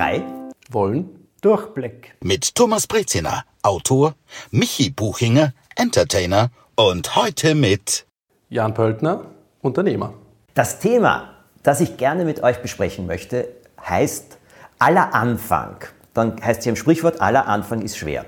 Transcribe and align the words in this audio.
frei 0.00 0.22
wollen 0.70 1.10
Durchblick. 1.42 2.14
Mit 2.22 2.54
Thomas 2.54 2.86
Breziner, 2.86 3.44
Autor, 3.62 4.14
Michi 4.50 4.88
Buchinger, 4.88 5.52
Entertainer 5.76 6.48
und 6.74 7.16
heute 7.16 7.54
mit 7.54 8.06
Jan 8.48 8.72
Pöltner, 8.72 9.26
Unternehmer. 9.60 10.14
Das 10.54 10.78
Thema, 10.78 11.34
das 11.62 11.82
ich 11.82 11.98
gerne 11.98 12.24
mit 12.24 12.42
euch 12.42 12.62
besprechen 12.62 13.06
möchte, 13.06 13.48
heißt 13.78 14.38
aller 14.78 15.14
Anfang. 15.14 15.84
Dann 16.14 16.42
heißt 16.42 16.60
es 16.60 16.64
ja 16.64 16.70
im 16.70 16.76
Sprichwort, 16.76 17.20
aller 17.20 17.46
Anfang 17.46 17.82
ist 17.82 17.98
schwer. 17.98 18.24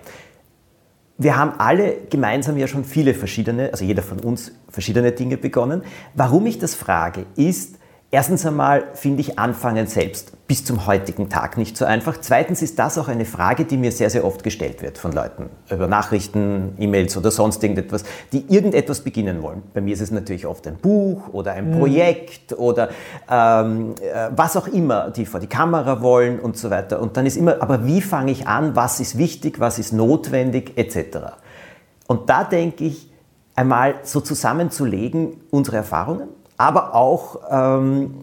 Wir 1.16 1.38
haben 1.38 1.58
alle 1.58 2.02
gemeinsam 2.10 2.58
ja 2.58 2.66
schon 2.66 2.84
viele 2.84 3.14
verschiedene, 3.14 3.70
also 3.72 3.86
jeder 3.86 4.02
von 4.02 4.20
uns 4.20 4.52
verschiedene 4.68 5.12
Dinge 5.12 5.38
begonnen. 5.38 5.84
Warum 6.12 6.44
ich 6.44 6.58
das 6.58 6.74
frage, 6.74 7.24
ist, 7.36 7.78
Erstens 8.14 8.44
einmal 8.44 8.84
finde 8.92 9.22
ich 9.22 9.38
Anfangen 9.38 9.86
selbst 9.86 10.46
bis 10.46 10.66
zum 10.66 10.86
heutigen 10.86 11.30
Tag 11.30 11.56
nicht 11.56 11.78
so 11.78 11.86
einfach. 11.86 12.18
Zweitens 12.20 12.60
ist 12.60 12.78
das 12.78 12.98
auch 12.98 13.08
eine 13.08 13.24
Frage, 13.24 13.64
die 13.64 13.78
mir 13.78 13.90
sehr, 13.90 14.10
sehr 14.10 14.26
oft 14.26 14.44
gestellt 14.44 14.82
wird 14.82 14.98
von 14.98 15.12
Leuten 15.12 15.48
über 15.70 15.86
Nachrichten, 15.86 16.74
E-Mails 16.78 17.16
oder 17.16 17.30
sonst 17.30 17.62
irgendetwas, 17.62 18.04
die 18.30 18.44
irgendetwas 18.52 19.00
beginnen 19.00 19.42
wollen. 19.42 19.62
Bei 19.72 19.80
mir 19.80 19.94
ist 19.94 20.02
es 20.02 20.10
natürlich 20.10 20.44
oft 20.44 20.66
ein 20.66 20.76
Buch 20.76 21.28
oder 21.32 21.52
ein 21.52 21.70
mhm. 21.70 21.78
Projekt 21.78 22.52
oder 22.58 22.90
ähm, 23.30 23.94
äh, 24.02 24.28
was 24.36 24.58
auch 24.58 24.68
immer, 24.68 25.10
die 25.10 25.24
vor 25.24 25.40
die 25.40 25.46
Kamera 25.46 26.02
wollen 26.02 26.38
und 26.38 26.58
so 26.58 26.68
weiter. 26.68 27.00
Und 27.00 27.16
dann 27.16 27.24
ist 27.24 27.38
immer, 27.38 27.62
aber 27.62 27.86
wie 27.86 28.02
fange 28.02 28.30
ich 28.30 28.46
an, 28.46 28.76
was 28.76 29.00
ist 29.00 29.16
wichtig, 29.16 29.58
was 29.58 29.78
ist 29.78 29.94
notwendig 29.94 30.76
etc. 30.76 31.16
Und 32.08 32.28
da 32.28 32.44
denke 32.44 32.84
ich, 32.84 33.10
einmal 33.54 33.94
so 34.02 34.20
zusammenzulegen, 34.20 35.40
unsere 35.50 35.78
Erfahrungen, 35.78 36.28
aber 36.56 36.94
auch 36.94 37.40
ähm, 37.50 38.14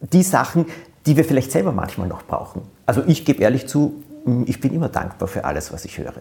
die 0.00 0.22
Sachen, 0.22 0.66
die 1.06 1.16
wir 1.16 1.24
vielleicht 1.24 1.52
selber 1.52 1.72
manchmal 1.72 2.08
noch 2.08 2.22
brauchen. 2.24 2.62
Also 2.86 3.02
ich 3.06 3.24
gebe 3.24 3.42
ehrlich 3.42 3.68
zu, 3.68 4.02
ich 4.46 4.60
bin 4.60 4.74
immer 4.74 4.88
dankbar 4.88 5.28
für 5.28 5.44
alles, 5.44 5.72
was 5.72 5.84
ich 5.84 5.98
höre. 5.98 6.12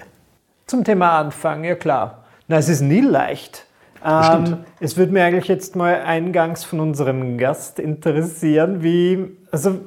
Zum 0.68 0.84
Thema 0.84 1.20
Anfang, 1.20 1.64
ja 1.64 1.76
klar. 1.76 2.24
Na, 2.48 2.58
es 2.58 2.70
ist 2.70 2.82
nie 2.82 3.02
leicht. 3.02 3.66
Ähm, 4.04 4.66
es 4.80 4.98
würde 4.98 5.12
mir 5.12 5.24
eigentlich 5.24 5.48
jetzt 5.48 5.76
mal 5.76 6.02
eingangs 6.02 6.64
von 6.64 6.80
unserem 6.80 7.38
Gast 7.38 7.78
interessieren, 7.78 8.82
wie, 8.82 9.38
also 9.52 9.80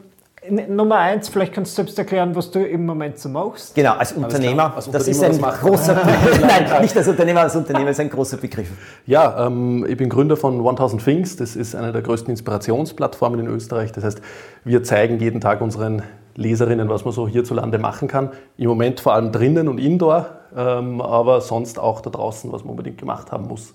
Nummer 0.51 0.99
eins, 0.99 1.29
vielleicht 1.29 1.55
kannst 1.55 1.73
du 1.73 1.77
selbst 1.77 1.99
erklären, 1.99 2.37
was 2.37 2.51
du 2.51 2.59
im 2.61 2.85
Moment 2.85 3.19
so 3.19 3.29
machst. 3.29 3.75
Genau, 3.75 3.95
als 3.95 4.13
Unternehmer. 4.13 4.75
Als 4.77 4.91
das 4.91 5.09
ist 5.09 5.23
ein 5.23 5.41
großer 5.41 5.95
Nein, 6.41 6.83
nicht 6.83 6.97
als 6.97 7.09
Unternehmer, 7.09 7.41
als 7.41 7.57
Unternehmer 7.57 7.91
ist 7.91 8.01
ein 8.01 8.11
großer 8.11 8.37
Begriff. 8.37 8.69
Ja, 9.07 9.47
ähm, 9.47 9.87
ich 9.89 9.97
bin 9.97 10.11
Gründer 10.11 10.37
von 10.37 10.59
1000 10.59 11.03
Things. 11.03 11.37
Das 11.37 11.57
ist 11.57 11.75
eine 11.75 11.93
der 11.93 12.03
größten 12.03 12.31
Inspirationsplattformen 12.31 13.41
in 13.41 13.47
Österreich. 13.47 13.93
Das 13.93 14.05
heißt, 14.05 14.21
wir 14.65 14.83
zeigen 14.83 15.19
jeden 15.19 15.41
Tag 15.41 15.63
unseren 15.63 16.03
Leserinnen, 16.37 16.89
was 16.89 17.05
man 17.05 17.15
so 17.15 17.27
hierzulande 17.27 17.79
machen 17.79 18.09
kann. 18.09 18.31
Im 18.59 18.69
Moment 18.69 19.01
vor 19.01 19.15
allem 19.15 19.33
drinnen 19.33 19.69
und 19.69 19.79
indoor, 19.79 20.27
ähm, 20.57 21.01
aber 21.01 21.41
sonst 21.41 21.79
auch 21.79 22.01
da 22.01 22.11
draußen, 22.11 22.53
was 22.53 22.65
man 22.65 22.73
unbedingt 22.73 22.99
gemacht 22.99 23.33
haben 23.33 23.47
muss. 23.47 23.75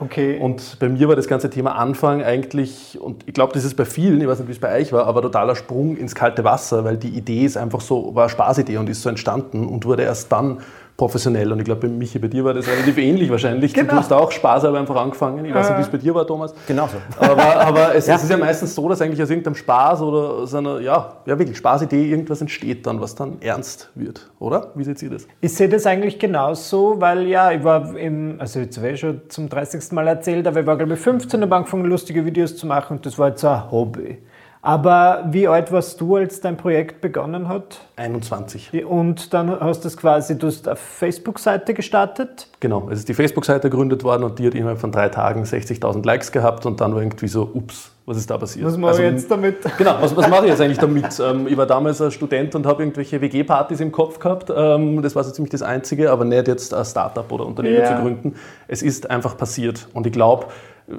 Okay. 0.00 0.38
Und 0.38 0.78
bei 0.78 0.88
mir 0.88 1.08
war 1.08 1.16
das 1.16 1.26
ganze 1.26 1.50
Thema 1.50 1.72
Anfang 1.72 2.22
eigentlich, 2.22 2.98
und 3.00 3.24
ich 3.26 3.34
glaube, 3.34 3.52
das 3.52 3.64
ist 3.64 3.74
bei 3.74 3.84
vielen, 3.84 4.20
ich 4.20 4.28
weiß 4.28 4.38
nicht, 4.38 4.48
wie 4.48 4.52
es 4.52 4.60
bei 4.60 4.78
euch 4.78 4.92
war, 4.92 5.06
aber 5.06 5.22
totaler 5.22 5.56
Sprung 5.56 5.96
ins 5.96 6.14
kalte 6.14 6.44
Wasser, 6.44 6.84
weil 6.84 6.96
die 6.96 7.08
Idee 7.08 7.44
ist 7.44 7.56
einfach 7.56 7.80
so, 7.80 8.14
war 8.14 8.28
Spaßidee 8.28 8.76
und 8.76 8.88
ist 8.88 9.02
so 9.02 9.08
entstanden 9.08 9.66
und 9.66 9.84
wurde 9.86 10.04
erst 10.04 10.30
dann 10.30 10.58
professionell. 10.98 11.52
Und 11.52 11.60
ich 11.60 11.64
glaube, 11.64 11.82
bei 11.82 11.88
Michi, 11.88 12.18
bei 12.18 12.26
dir 12.26 12.44
war 12.44 12.52
das 12.52 12.66
relativ 12.66 12.98
ähnlich 12.98 13.30
wahrscheinlich. 13.30 13.72
Genau. 13.72 13.92
Du 13.92 13.96
hast 13.98 14.12
auch 14.12 14.32
Spaß 14.32 14.64
aber 14.64 14.80
einfach 14.80 14.96
angefangen. 14.96 15.44
Ich 15.44 15.54
weiß 15.54 15.68
nicht, 15.70 15.78
wie 15.78 15.82
es 15.82 15.88
bei 15.88 15.98
dir 15.98 16.12
war, 16.12 16.26
Thomas. 16.26 16.52
Genau 16.66 16.88
so. 16.88 16.98
Aber, 17.24 17.60
aber 17.60 17.94
es, 17.94 18.08
ja. 18.08 18.16
es, 18.16 18.24
ist 18.24 18.30
ja 18.30 18.36
meistens 18.36 18.74
so, 18.74 18.88
dass 18.88 19.00
eigentlich 19.00 19.22
aus 19.22 19.30
irgendeinem 19.30 19.54
Spaß 19.54 20.02
oder 20.02 20.30
aus 20.30 20.52
einer, 20.56 20.80
ja, 20.80 21.18
ja 21.24 21.38
wirklich 21.38 21.56
Spaßidee 21.56 22.10
irgendwas 22.10 22.40
entsteht 22.40 22.84
dann, 22.84 23.00
was 23.00 23.14
dann 23.14 23.40
ernst 23.40 23.90
wird, 23.94 24.28
oder? 24.40 24.72
Wie 24.74 24.82
seht 24.82 25.00
ihr 25.00 25.10
das? 25.10 25.28
Ich 25.40 25.54
sehe 25.54 25.68
das 25.68 25.86
eigentlich 25.86 26.18
genauso, 26.18 27.00
weil 27.00 27.28
ja, 27.28 27.52
ich 27.52 27.62
war 27.62 27.96
im, 27.96 28.34
also 28.40 28.58
jetzt 28.58 28.76
habe 28.76 28.90
ich 28.90 28.98
schon 28.98 29.20
zum 29.28 29.48
30. 29.48 29.92
Mal 29.92 30.08
erzählt, 30.08 30.48
aber 30.48 30.60
ich 30.60 30.66
war 30.66 30.76
glaube 30.76 30.94
ich 30.94 31.00
15 31.00 31.44
und 31.44 31.52
angefangen, 31.52 31.84
lustige 31.84 32.24
Videos 32.24 32.56
zu 32.56 32.66
machen 32.66 32.96
und 32.96 33.06
das 33.06 33.16
war 33.16 33.28
jetzt 33.28 33.44
ein 33.44 33.70
Hobby. 33.70 34.18
Aber 34.60 35.24
wie 35.30 35.46
alt 35.46 35.70
warst 35.70 36.00
du, 36.00 36.16
als 36.16 36.40
dein 36.40 36.56
Projekt 36.56 37.00
begonnen 37.00 37.48
hat? 37.48 37.80
21. 37.96 38.84
Und 38.84 39.32
dann 39.32 39.60
hast 39.60 39.84
du 39.84 39.88
es 39.88 39.96
quasi, 39.96 40.36
du 40.36 40.48
hast 40.48 40.66
eine 40.66 40.76
Facebook-Seite 40.76 41.74
gestartet? 41.74 42.48
Genau, 42.60 42.88
es 42.90 43.00
ist 43.00 43.08
die 43.08 43.14
Facebook-Seite 43.14 43.70
gegründet 43.70 44.02
worden 44.02 44.24
und 44.24 44.38
die 44.38 44.46
hat 44.46 44.54
innerhalb 44.54 44.78
von 44.78 44.90
drei 44.90 45.08
Tagen 45.08 45.44
60.000 45.44 46.04
Likes 46.04 46.32
gehabt 46.32 46.66
und 46.66 46.80
dann 46.80 46.92
war 46.92 47.02
irgendwie 47.02 47.28
so, 47.28 47.48
ups, 47.54 47.92
was 48.04 48.16
ist 48.16 48.30
da 48.30 48.38
passiert? 48.38 48.66
Was 48.66 48.76
mache 48.76 48.92
also, 48.92 49.02
ich 49.02 49.12
jetzt 49.12 49.30
damit? 49.30 49.56
Genau, 49.76 49.96
was, 50.00 50.16
was 50.16 50.28
mache 50.28 50.44
ich 50.44 50.50
jetzt 50.50 50.60
eigentlich 50.60 50.78
damit? 50.78 51.06
Ähm, 51.18 51.48
ich 51.48 51.56
war 51.56 51.66
damals 51.66 52.00
ein 52.00 52.10
Student 52.10 52.54
und 52.54 52.64
habe 52.66 52.82
irgendwelche 52.82 53.20
WG-Partys 53.20 53.80
im 53.80 53.90
Kopf 53.90 54.18
gehabt. 54.18 54.52
Ähm, 54.54 55.02
das 55.02 55.16
war 55.16 55.24
so 55.24 55.32
ziemlich 55.32 55.50
das 55.50 55.62
Einzige, 55.62 56.10
aber 56.10 56.24
nicht 56.24 56.46
jetzt 56.46 56.72
ein 56.72 56.84
Startup 56.84 57.30
oder 57.32 57.44
Unternehmen 57.44 57.76
yeah. 57.76 57.96
zu 57.96 58.02
gründen. 58.02 58.34
Es 58.68 58.82
ist 58.82 59.10
einfach 59.10 59.36
passiert 59.36 59.88
und 59.94 60.06
ich 60.06 60.12
glaube, 60.12 60.46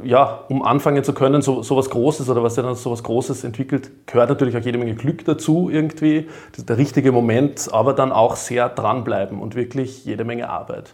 ja, 0.04 0.46
um 0.50 0.62
anfangen 0.64 1.04
zu 1.04 1.14
können, 1.14 1.42
so, 1.42 1.64
so 1.64 1.76
was 1.76 1.90
Großes 1.90 2.30
oder 2.30 2.44
was 2.44 2.56
ja 2.56 2.64
dann 2.64 2.76
so 2.76 2.92
was 2.92 3.04
Großes 3.04 3.44
entwickelt, 3.44 3.92
gehört 4.06 4.30
natürlich 4.30 4.56
auch 4.56 4.62
jede 4.62 4.78
Menge 4.78 4.96
Glück 4.96 5.26
dazu 5.26 5.70
irgendwie. 5.72 6.28
Das 6.52 6.60
ist 6.60 6.70
der 6.70 6.78
richtige 6.78 7.12
Moment, 7.12 7.70
aber 7.72 7.94
dann 7.94 8.12
auch 8.12 8.36
sehr 8.36 8.70
dranbleiben 8.70 9.42
und 9.42 9.56
wirklich 9.56 10.06
jede 10.06 10.24
Menge 10.24 10.50
Arbeit. 10.50 10.94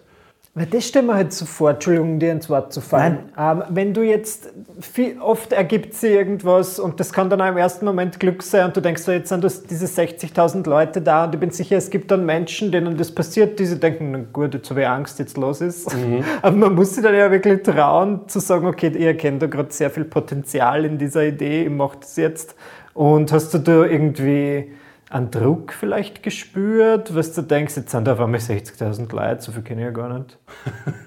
Weil 0.57 0.67
das 0.67 0.87
stellen 0.87 1.07
wir 1.07 1.15
halt 1.15 1.33
so 1.33 1.45
vor, 1.45 1.71
Entschuldigung, 1.71 2.17
dir 2.17 2.31
ins 2.31 2.49
Wort 2.49 2.71
zu 2.71 2.79
fallen. 2.79 3.29
Ähm, 3.37 3.63
wenn 3.67 3.93
du 3.93 4.03
jetzt, 4.03 4.53
viel, 4.79 5.19
oft 5.19 5.51
ergibt 5.51 5.93
sich 5.93 6.11
irgendwas 6.11 6.79
und 6.79 6.97
das 7.01 7.11
kann 7.11 7.29
dann 7.29 7.41
auch 7.41 7.49
im 7.49 7.57
ersten 7.57 7.83
Moment 7.83 8.21
Glück 8.21 8.41
sein 8.41 8.67
und 8.67 8.77
du 8.77 8.81
denkst, 8.81 9.01
so, 9.01 9.11
jetzt 9.11 9.27
sind 9.27 9.43
das 9.43 9.63
diese 9.63 9.85
60.000 9.85 10.65
Leute 10.69 11.01
da 11.01 11.25
und 11.25 11.33
ich 11.33 11.41
bin 11.41 11.51
sicher, 11.51 11.75
es 11.75 11.89
gibt 11.89 12.09
dann 12.09 12.25
Menschen, 12.25 12.71
denen 12.71 12.95
das 12.95 13.13
passiert, 13.13 13.59
die 13.59 13.65
sich 13.65 13.81
denken, 13.81 14.11
na 14.11 14.19
gut, 14.31 14.53
jetzt 14.53 14.69
habe 14.69 14.79
ich 14.79 14.87
Angst, 14.87 15.19
jetzt 15.19 15.35
los 15.35 15.59
ist. 15.59 15.93
Mhm. 15.93 16.23
Aber 16.41 16.55
man 16.55 16.73
muss 16.73 16.95
sich 16.95 17.03
dann 17.03 17.15
ja 17.15 17.29
wirklich 17.29 17.61
trauen, 17.63 18.21
zu 18.27 18.39
sagen, 18.39 18.65
okay, 18.65 18.93
ihr 18.97 19.07
erkennt 19.07 19.41
da 19.41 19.47
gerade 19.47 19.73
sehr 19.73 19.89
viel 19.89 20.05
Potenzial 20.05 20.85
in 20.85 20.97
dieser 20.97 21.25
Idee, 21.25 21.63
ich 21.63 21.69
mache 21.69 21.97
das 21.99 22.15
jetzt. 22.15 22.55
Und 22.93 23.29
hast 23.33 23.53
du 23.53 23.57
da 23.57 23.83
irgendwie 23.83 24.71
einen 25.09 25.29
Druck 25.29 25.71
vielleicht 25.71 26.23
gespürt, 26.23 27.13
was 27.15 27.33
du 27.33 27.43
denkst, 27.43 27.75
jetzt 27.77 27.91
sind 27.91 28.07
da 28.07 28.13
auf 28.13 28.19
einmal 28.19 28.39
60.000 28.39 29.15
Leute, 29.15 29.41
so 29.41 29.51
viel 29.51 29.61
kenne 29.61 29.81
ich 29.81 29.85
ja 29.85 29.91
gar 29.91 30.17
nicht. 30.17 30.37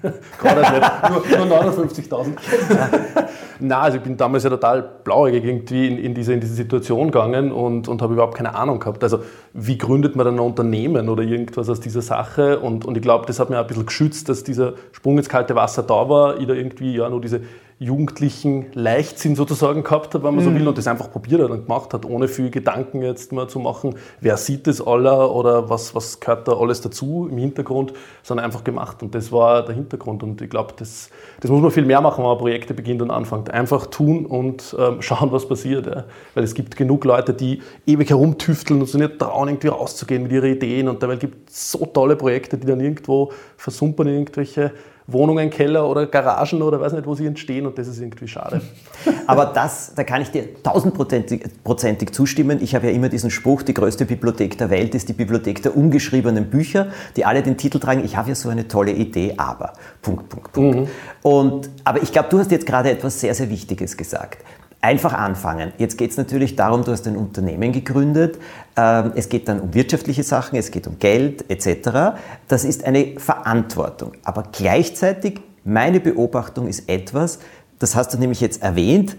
gar 0.41 0.55
nicht, 0.55 1.37
nur, 1.37 1.45
nur 1.45 1.61
59.000. 1.63 2.27
Nein, 3.59 3.77
also 3.77 3.97
ich 3.97 4.03
bin 4.03 4.15
damals 4.15 4.45
ja 4.45 4.49
total 4.49 4.81
blauäugig 5.03 5.43
irgendwie 5.43 5.87
in, 5.87 5.97
in, 5.97 6.13
diese, 6.13 6.33
in 6.33 6.39
diese 6.39 6.53
Situation 6.53 7.11
gegangen 7.11 7.51
und, 7.51 7.89
und 7.89 8.01
habe 8.01 8.13
überhaupt 8.13 8.35
keine 8.35 8.55
Ahnung 8.55 8.79
gehabt. 8.79 9.03
Also 9.03 9.19
wie 9.53 9.77
gründet 9.77 10.15
man 10.15 10.25
dann 10.25 10.35
ein 10.35 10.39
Unternehmen 10.39 11.09
oder 11.09 11.23
irgendwas 11.23 11.67
aus 11.67 11.81
dieser 11.81 12.01
Sache? 12.01 12.59
Und, 12.59 12.85
und 12.85 12.95
ich 12.95 13.03
glaube, 13.03 13.25
das 13.25 13.37
hat 13.39 13.49
mir 13.49 13.59
ein 13.59 13.67
bisschen 13.67 13.85
geschützt, 13.85 14.29
dass 14.29 14.45
dieser 14.45 14.75
Sprung 14.93 15.17
ins 15.17 15.27
kalte 15.27 15.55
Wasser 15.55 15.83
da 15.83 16.07
war, 16.07 16.39
ich 16.39 16.47
da 16.47 16.53
irgendwie 16.53 16.95
ja 16.95 17.09
nur 17.09 17.19
diese 17.19 17.41
jugendlichen 17.81 18.65
Leichtsinn 18.73 19.37
sozusagen 19.37 19.83
gehabt 19.83 20.13
hat, 20.13 20.21
wenn 20.21 20.35
man 20.35 20.43
mhm. 20.43 20.49
so 20.49 20.53
will, 20.53 20.67
und 20.67 20.77
das 20.77 20.85
einfach 20.87 21.09
probiert 21.09 21.41
hat 21.41 21.49
und 21.49 21.65
gemacht 21.65 21.93
hat, 21.93 22.05
ohne 22.05 22.27
viel 22.27 22.49
Gedanken 22.49 23.01
jetzt 23.01 23.31
mal 23.31 23.47
zu 23.47 23.59
machen, 23.59 23.95
wer 24.19 24.35
sieht 24.35 24.67
das 24.67 24.85
alle 24.85 25.29
oder 25.29 25.69
was, 25.69 25.95
was 25.95 26.19
gehört 26.19 26.49
da 26.49 26.57
alles 26.57 26.81
dazu 26.81 27.29
im 27.31 27.37
Hintergrund, 27.37 27.93
sondern 28.21 28.45
einfach 28.45 28.65
gemacht. 28.65 29.01
Und 29.01 29.15
das 29.15 29.31
war 29.31 29.63
der 29.63 29.75
Hintergrund. 29.75 30.23
Und 30.23 30.41
ich 30.41 30.49
glaube, 30.49 30.73
das, 30.75 31.09
das 31.39 31.49
muss 31.49 31.61
man 31.61 31.71
viel 31.71 31.85
mehr 31.85 32.01
machen, 32.01 32.17
wenn 32.17 32.29
man 32.29 32.37
Projekte 32.37 32.73
beginnt 32.73 33.01
und 33.01 33.11
anfängt. 33.11 33.49
Einfach 33.49 33.85
tun 33.85 34.25
und 34.25 34.75
ähm, 34.77 34.97
schauen, 35.01 35.31
was 35.31 35.47
passiert. 35.47 35.85
Ja. 35.85 36.03
Weil 36.33 36.43
es 36.43 36.53
gibt 36.53 36.75
genug 36.75 37.05
Leute, 37.05 37.33
die 37.33 37.61
ewig 37.87 38.09
herumtüfteln 38.09 38.81
und 38.81 38.87
sich 38.87 38.99
nicht 38.99 39.19
trauen, 39.19 39.47
irgendwie 39.47 39.69
rauszugehen 39.69 40.23
mit 40.23 40.33
ihren 40.33 40.51
Ideen. 40.51 40.89
Und 40.89 41.01
dabei 41.01 41.15
gibt 41.15 41.49
es 41.49 41.71
so 41.71 41.85
tolle 41.85 42.17
Projekte, 42.17 42.57
die 42.57 42.67
dann 42.67 42.81
irgendwo 42.81 43.31
versumpern 43.55 44.07
in 44.07 44.15
irgendwelche 44.15 44.73
Wohnungen, 45.11 45.49
Keller 45.49 45.87
oder 45.87 46.05
Garagen 46.07 46.61
oder 46.61 46.79
weiß 46.79 46.93
nicht, 46.93 47.05
wo 47.05 47.15
sie 47.15 47.25
entstehen 47.25 47.65
und 47.65 47.77
das 47.77 47.87
ist 47.87 47.99
irgendwie 47.99 48.27
schade. 48.27 48.61
Aber 49.27 49.45
das, 49.47 49.93
da 49.95 50.03
kann 50.03 50.21
ich 50.21 50.31
dir 50.31 50.61
tausendprozentig 50.63 52.11
zustimmen. 52.11 52.59
Ich 52.61 52.75
habe 52.75 52.87
ja 52.87 52.93
immer 52.93 53.09
diesen 53.09 53.31
Spruch, 53.31 53.61
die 53.61 53.73
größte 53.73 54.05
Bibliothek 54.05 54.57
der 54.57 54.69
Welt 54.69 54.95
ist 54.95 55.09
die 55.09 55.13
Bibliothek 55.13 55.61
der 55.63 55.75
ungeschriebenen 55.75 56.49
Bücher, 56.49 56.87
die 57.15 57.25
alle 57.25 57.43
den 57.43 57.57
Titel 57.57 57.79
tragen, 57.79 58.03
ich 58.03 58.17
habe 58.17 58.29
ja 58.29 58.35
so 58.35 58.49
eine 58.49 58.67
tolle 58.67 58.91
Idee, 58.91 59.33
aber, 59.37 59.73
Punkt, 60.01 60.29
Punkt, 60.29 60.51
Punkt. 60.53 60.79
Mhm. 60.79 60.87
Und, 61.21 61.69
aber 61.83 62.01
ich 62.01 62.11
glaube, 62.11 62.29
du 62.29 62.39
hast 62.39 62.51
jetzt 62.51 62.65
gerade 62.65 62.89
etwas 62.89 63.19
sehr, 63.19 63.33
sehr 63.33 63.49
Wichtiges 63.49 63.97
gesagt. 63.97 64.43
Einfach 64.81 65.13
anfangen. 65.13 65.73
Jetzt 65.77 65.97
geht 65.97 66.11
es 66.11 66.17
natürlich 66.17 66.55
darum, 66.55 66.85
du 66.85 66.91
hast 66.91 67.05
ein 67.05 67.17
Unternehmen 67.17 67.73
gegründet. 67.73 68.37
Ähm, 68.77 69.11
es 69.15 69.27
geht 69.27 69.49
dann 69.49 69.59
um 69.59 69.73
wirtschaftliche 69.73 70.23
Sachen, 70.23 70.57
es 70.57 70.71
geht 70.71 70.87
um 70.87 70.97
Geld 70.99 71.49
etc. 71.49 72.17
Das 72.47 72.63
ist 72.63 72.85
eine 72.85 73.19
Verantwortung. 73.19 74.13
Aber 74.23 74.43
gleichzeitig, 74.51 75.41
meine 75.65 75.99
Beobachtung 75.99 76.67
ist 76.67 76.87
etwas, 76.87 77.39
das 77.77 77.95
hast 77.95 78.13
du 78.13 78.17
nämlich 78.17 78.39
jetzt 78.39 78.61
erwähnt, 78.61 79.17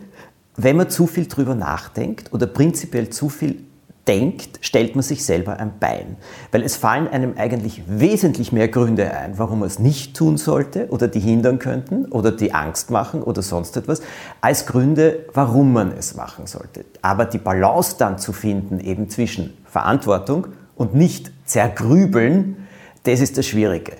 wenn 0.56 0.76
man 0.76 0.88
zu 0.88 1.06
viel 1.06 1.26
drüber 1.26 1.54
nachdenkt 1.54 2.32
oder 2.32 2.46
prinzipiell 2.46 3.10
zu 3.10 3.28
viel 3.28 3.64
denkt, 4.08 4.58
stellt 4.62 4.94
man 4.96 5.02
sich 5.02 5.24
selber 5.24 5.58
ein 5.58 5.78
Bein. 5.78 6.16
Weil 6.52 6.62
es 6.62 6.76
fallen 6.76 7.08
einem 7.08 7.34
eigentlich 7.36 7.82
wesentlich 7.86 8.52
mehr 8.52 8.68
Gründe 8.68 9.12
ein, 9.12 9.38
warum 9.38 9.60
man 9.60 9.68
es 9.68 9.78
nicht 9.78 10.16
tun 10.16 10.36
sollte 10.36 10.88
oder 10.88 11.08
die 11.08 11.20
hindern 11.20 11.58
könnten 11.58 12.06
oder 12.06 12.32
die 12.32 12.52
Angst 12.54 12.90
machen 12.90 13.22
oder 13.22 13.42
sonst 13.42 13.76
etwas, 13.76 14.02
als 14.40 14.66
Gründe, 14.66 15.26
warum 15.34 15.72
man 15.72 15.92
es 15.92 16.16
machen 16.16 16.46
sollte. 16.46 16.84
Aber 17.02 17.24
die 17.24 17.38
Balance 17.38 17.96
dann 17.98 18.18
zu 18.18 18.32
finden, 18.32 18.80
eben 18.80 19.08
zwischen 19.08 19.56
Verantwortung 19.64 20.48
und 20.76 20.94
nicht 20.94 21.30
zergrübeln, 21.44 22.66
das 23.04 23.20
ist 23.20 23.38
das 23.38 23.46
Schwierige. 23.46 23.92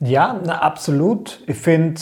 Ja, 0.00 0.40
na, 0.44 0.62
absolut. 0.62 1.40
Ich 1.46 1.56
finde, 1.56 2.00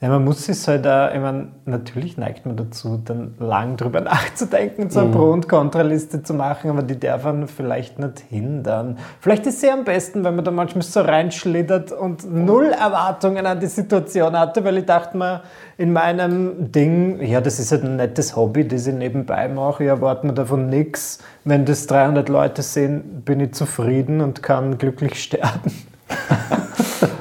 ja, 0.00 0.10
man 0.10 0.24
muss 0.24 0.44
sich 0.44 0.64
halt 0.68 0.86
auch, 0.86 1.12
ich 1.12 1.20
meine, 1.20 1.48
natürlich 1.64 2.16
neigt 2.16 2.46
man 2.46 2.56
dazu, 2.56 3.02
dann 3.04 3.34
lang 3.40 3.76
drüber 3.76 4.00
nachzudenken, 4.02 4.90
so 4.90 5.00
eine 5.00 5.08
mhm. 5.08 5.12
Pro- 5.12 5.32
und 5.32 5.48
Kontraliste 5.48 6.22
zu 6.22 6.34
machen, 6.34 6.70
aber 6.70 6.82
die 6.82 7.00
darf 7.00 7.24
man 7.24 7.48
vielleicht 7.48 7.98
nicht 7.98 8.20
hindern. 8.20 8.98
Vielleicht 9.20 9.46
ist 9.46 9.60
sie 9.60 9.68
am 9.70 9.82
besten, 9.82 10.22
wenn 10.22 10.36
man 10.36 10.44
da 10.44 10.52
manchmal 10.52 10.82
so 10.82 11.00
reinschlittert 11.00 11.90
und 11.90 12.32
null 12.32 12.66
Erwartungen 12.66 13.44
an 13.44 13.58
die 13.58 13.66
Situation 13.66 14.38
hatte, 14.38 14.62
weil 14.62 14.78
ich 14.78 14.86
dachte 14.86 15.16
mir, 15.16 15.42
in 15.78 15.92
meinem 15.92 16.70
Ding, 16.70 17.20
ja, 17.20 17.40
das 17.40 17.58
ist 17.58 17.72
halt 17.72 17.82
ein 17.82 17.96
nettes 17.96 18.36
Hobby, 18.36 18.68
das 18.68 18.86
ich 18.86 18.94
nebenbei 18.94 19.48
mache, 19.48 19.82
ich 19.82 19.88
erwarte 19.88 20.28
mir 20.28 20.32
davon 20.32 20.68
nichts. 20.68 21.18
Wenn 21.42 21.64
das 21.64 21.88
300 21.88 22.28
Leute 22.28 22.62
sehen, 22.62 23.22
bin 23.24 23.40
ich 23.40 23.52
zufrieden 23.52 24.20
und 24.20 24.44
kann 24.44 24.78
glücklich 24.78 25.20
sterben. 25.22 25.72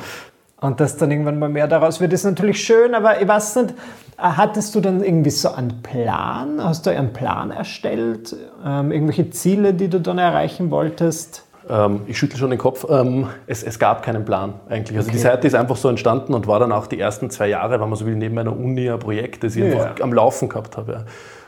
Und 0.59 0.79
dass 0.79 0.97
dann 0.97 1.11
irgendwann 1.11 1.37
mal 1.37 1.49
mehr 1.49 1.67
daraus 1.67 2.01
wird, 2.01 2.13
ist 2.13 2.23
natürlich 2.23 2.63
schön, 2.63 2.95
aber 2.95 3.21
ich 3.21 3.27
weiß 3.27 3.57
nicht, 3.57 3.75
hattest 4.17 4.73
du 4.73 4.81
dann 4.81 5.03
irgendwie 5.03 5.29
so 5.29 5.51
einen 5.51 5.83
Plan? 5.83 6.63
Hast 6.63 6.85
du 6.85 6.89
einen 6.89 7.13
Plan 7.13 7.51
erstellt? 7.51 8.35
Ähm, 8.65 8.91
irgendwelche 8.91 9.29
Ziele, 9.29 9.75
die 9.75 9.87
du 9.87 9.99
dann 9.99 10.17
erreichen 10.17 10.71
wolltest? 10.71 11.43
Ähm, 11.69 12.01
ich 12.07 12.17
schüttle 12.17 12.39
schon 12.39 12.49
den 12.49 12.57
Kopf. 12.57 12.87
Ähm, 12.89 13.27
es, 13.45 13.61
es, 13.61 13.77
gab 13.77 14.01
keinen 14.01 14.25
Plan 14.25 14.55
eigentlich. 14.67 14.97
Also 14.97 15.09
okay. 15.09 15.17
die 15.17 15.21
Seite 15.21 15.47
ist 15.47 15.53
einfach 15.53 15.75
so 15.75 15.89
entstanden 15.89 16.33
und 16.33 16.47
war 16.47 16.59
dann 16.59 16.71
auch 16.71 16.87
die 16.87 16.99
ersten 16.99 17.29
zwei 17.29 17.49
Jahre, 17.49 17.79
wenn 17.79 17.89
man 17.89 17.97
so 17.97 18.05
will, 18.07 18.15
neben 18.15 18.33
meiner 18.33 18.57
Uni 18.57 18.89
ein 18.89 18.99
Projekt, 18.99 19.43
das 19.43 19.55
ich 19.55 19.63
ja. 19.63 19.71
einfach 19.71 20.01
am 20.01 20.13
Laufen 20.13 20.49
gehabt 20.49 20.77
habe. 20.77 21.05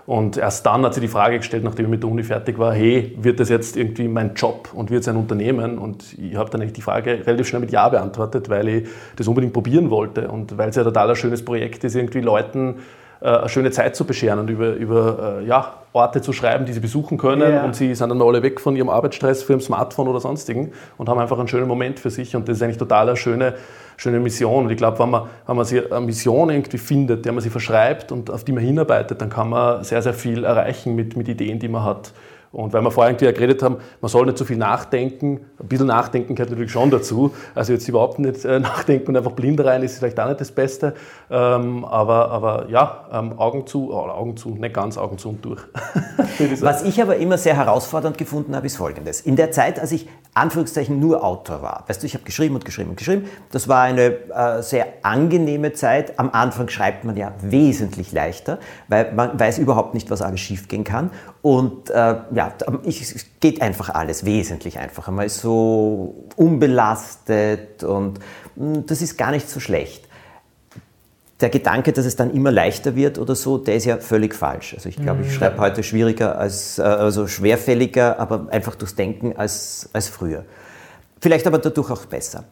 Und 0.09 0.37
erst 0.37 0.65
dann 0.65 0.83
hat 0.83 0.95
sie 0.95 1.01
die 1.01 1.07
Frage 1.07 1.37
gestellt, 1.37 1.63
nachdem 1.63 1.85
ich 1.85 1.91
mit 1.91 2.01
der 2.01 2.09
Uni 2.09 2.23
fertig 2.23 2.57
war, 2.57 2.73
hey, 2.73 3.15
wird 3.21 3.39
das 3.39 3.49
jetzt 3.49 3.77
irgendwie 3.77 4.07
mein 4.07 4.33
Job 4.33 4.69
und 4.73 4.89
wird 4.89 5.01
es 5.01 5.07
ein 5.07 5.15
Unternehmen? 5.15 5.77
Und 5.77 6.17
ich 6.17 6.35
habe 6.35 6.49
dann 6.49 6.61
eigentlich 6.61 6.73
die 6.73 6.81
Frage 6.81 7.27
relativ 7.27 7.47
schnell 7.47 7.61
mit 7.61 7.71
Ja 7.71 7.87
beantwortet, 7.89 8.49
weil 8.49 8.67
ich 8.69 8.89
das 9.17 9.27
unbedingt 9.27 9.53
probieren 9.53 9.91
wollte 9.91 10.27
und 10.27 10.57
weil 10.57 10.69
es 10.69 10.77
ja 10.77 10.83
total 10.83 11.11
ein 11.11 11.15
schönes 11.15 11.45
Projekt 11.45 11.83
ist, 11.83 11.93
irgendwie 11.93 12.21
Leuten 12.21 12.77
eine 13.21 13.49
schöne 13.49 13.71
Zeit 13.71 13.95
zu 13.95 14.05
bescheren 14.05 14.39
und 14.39 14.49
über, 14.49 14.73
über 14.73 15.39
äh, 15.41 15.45
ja, 15.45 15.73
Orte 15.91 16.21
zu 16.21 16.31
schreiben, 16.33 16.65
die 16.65 16.73
sie 16.73 16.79
besuchen 16.79 17.17
können. 17.17 17.51
Yeah. 17.51 17.65
Und 17.65 17.75
sie 17.75 17.93
sind 17.93 18.09
dann 18.09 18.21
alle 18.21 18.41
weg 18.43 18.61
von 18.61 18.75
ihrem 18.75 18.89
Arbeitsstress 18.89 19.43
für 19.43 19.53
ihrem 19.53 19.61
Smartphone 19.61 20.07
oder 20.07 20.19
sonstigen 20.19 20.71
und 20.97 21.09
haben 21.09 21.19
einfach 21.19 21.37
einen 21.37 21.47
schönen 21.47 21.67
Moment 21.67 21.99
für 21.99 22.09
sich. 22.09 22.35
Und 22.35 22.47
das 22.47 22.57
ist 22.57 22.63
eigentlich 22.63 22.77
total 22.77 23.09
eine 23.09 23.17
schöne 23.17 23.55
schöne 23.99 24.19
Mission. 24.19 24.65
Und 24.65 24.71
ich 24.71 24.77
glaube, 24.77 24.97
wenn 24.99 25.09
man, 25.09 25.23
wenn 25.45 25.57
man 25.57 25.65
sich 25.65 25.91
eine 25.91 26.05
Mission 26.05 26.49
irgendwie 26.49 26.77
findet, 26.77 27.25
der 27.25 27.33
man 27.33 27.41
sich 27.41 27.51
verschreibt 27.51 28.11
und 28.11 28.31
auf 28.31 28.43
die 28.43 28.53
man 28.53 28.63
hinarbeitet, 28.63 29.21
dann 29.21 29.29
kann 29.29 29.49
man 29.49 29.83
sehr, 29.83 30.01
sehr 30.01 30.13
viel 30.13 30.45
erreichen 30.45 30.95
mit, 30.95 31.17
mit 31.17 31.27
Ideen, 31.27 31.59
die 31.59 31.67
man 31.67 31.83
hat. 31.83 32.13
Und 32.51 32.73
weil 32.73 32.81
wir 32.81 32.89
vorher 32.89 33.11
irgendwie 33.11 33.31
geredet 33.31 33.61
haben, 33.61 33.77
man 34.01 34.09
soll 34.09 34.25
nicht 34.25 34.37
so 34.37 34.45
viel 34.45 34.57
nachdenken. 34.57 35.41
Ein 35.59 35.67
bisschen 35.67 35.87
nachdenken 35.87 36.33
gehört 36.33 36.49
natürlich 36.49 36.71
schon 36.71 36.89
dazu. 36.89 37.31
Also 37.53 37.73
jetzt 37.73 37.87
überhaupt 37.87 38.17
nicht 38.17 38.43
äh, 38.43 38.59
nachdenken 38.59 39.09
und 39.09 39.17
einfach 39.17 39.33
blind 39.33 39.63
rein 39.63 39.83
ist 39.83 39.99
vielleicht 39.99 40.19
auch 40.19 40.27
nicht 40.27 40.41
das 40.41 40.51
Beste. 40.51 40.95
Ähm, 41.29 41.85
aber, 41.85 42.31
aber 42.31 42.69
ja, 42.69 43.07
ähm, 43.11 43.37
Augen 43.37 43.67
zu, 43.67 43.91
oh, 43.91 44.09
Augen 44.09 44.35
zu, 44.35 44.49
nicht 44.49 44.73
ganz 44.73 44.97
Augen 44.97 45.17
zu 45.17 45.29
und 45.29 45.45
durch. 45.45 45.61
Was 46.61 46.83
ich 46.83 47.01
aber 47.01 47.17
immer 47.17 47.37
sehr 47.37 47.55
herausfordernd 47.55 48.17
gefunden 48.17 48.55
habe, 48.55 48.65
ist 48.65 48.77
folgendes. 48.77 49.21
In 49.21 49.35
der 49.35 49.51
Zeit, 49.51 49.79
als 49.79 49.91
ich 49.91 50.07
Anführungszeichen 50.39 50.99
nur 50.99 51.23
Autor 51.23 51.61
war, 51.61 51.83
weißt 51.87 52.01
du, 52.01 52.07
ich 52.07 52.15
habe 52.15 52.23
geschrieben 52.23 52.55
und 52.55 52.65
geschrieben 52.65 52.89
und 52.89 52.97
geschrieben, 52.97 53.29
das 53.51 53.67
war 53.67 53.83
eine 53.83 54.29
äh, 54.29 54.63
sehr 54.63 54.87
angenehme 55.03 55.73
Zeit. 55.73 56.17
Am 56.17 56.31
Anfang 56.31 56.69
schreibt 56.69 57.03
man 57.03 57.15
ja 57.15 57.33
wesentlich 57.41 58.11
leichter, 58.11 58.59
weil 58.87 59.13
man 59.13 59.39
weiß 59.39 59.59
überhaupt 59.59 59.93
nicht, 59.93 60.09
was 60.09 60.21
alles 60.21 60.39
schiefgehen 60.39 60.83
kann. 60.83 61.11
Und 61.41 61.89
äh, 61.89 62.15
ja, 62.33 62.53
es 62.85 63.25
geht 63.39 63.61
einfach 63.61 63.89
alles 63.89 64.25
wesentlich 64.25 64.79
einfacher. 64.79 65.11
Man 65.11 65.25
ist 65.25 65.41
so 65.41 66.25
unbelastet 66.35 67.83
und 67.83 68.19
hm, 68.55 68.85
das 68.85 69.01
ist 69.01 69.17
gar 69.17 69.31
nicht 69.31 69.49
so 69.49 69.59
schlecht. 69.59 70.08
Der 71.41 71.49
Gedanke, 71.49 71.93
dass 71.93 72.05
es 72.05 72.15
dann 72.15 72.31
immer 72.31 72.51
leichter 72.51 72.95
wird 72.95 73.17
oder 73.17 73.33
so, 73.33 73.57
der 73.57 73.75
ist 73.75 73.85
ja 73.85 73.97
völlig 73.97 74.35
falsch. 74.35 74.73
Also 74.73 74.89
ich 74.89 74.97
glaube, 74.97 75.21
ich 75.21 75.27
mhm. 75.29 75.33
schreibe 75.33 75.59
heute 75.59 75.83
schwieriger 75.83 76.37
als, 76.37 76.79
äh, 76.79 76.81
also 76.81 77.27
schwerfälliger, 77.27 78.19
aber 78.19 78.47
einfach 78.51 78.75
durchs 78.75 78.95
Denken 78.95 79.35
als, 79.37 79.89
als 79.93 80.09
früher. 80.09 80.45
Vielleicht 81.21 81.47
aber 81.47 81.59
dadurch 81.59 81.91
auch 81.91 82.05
besser. 82.05 82.43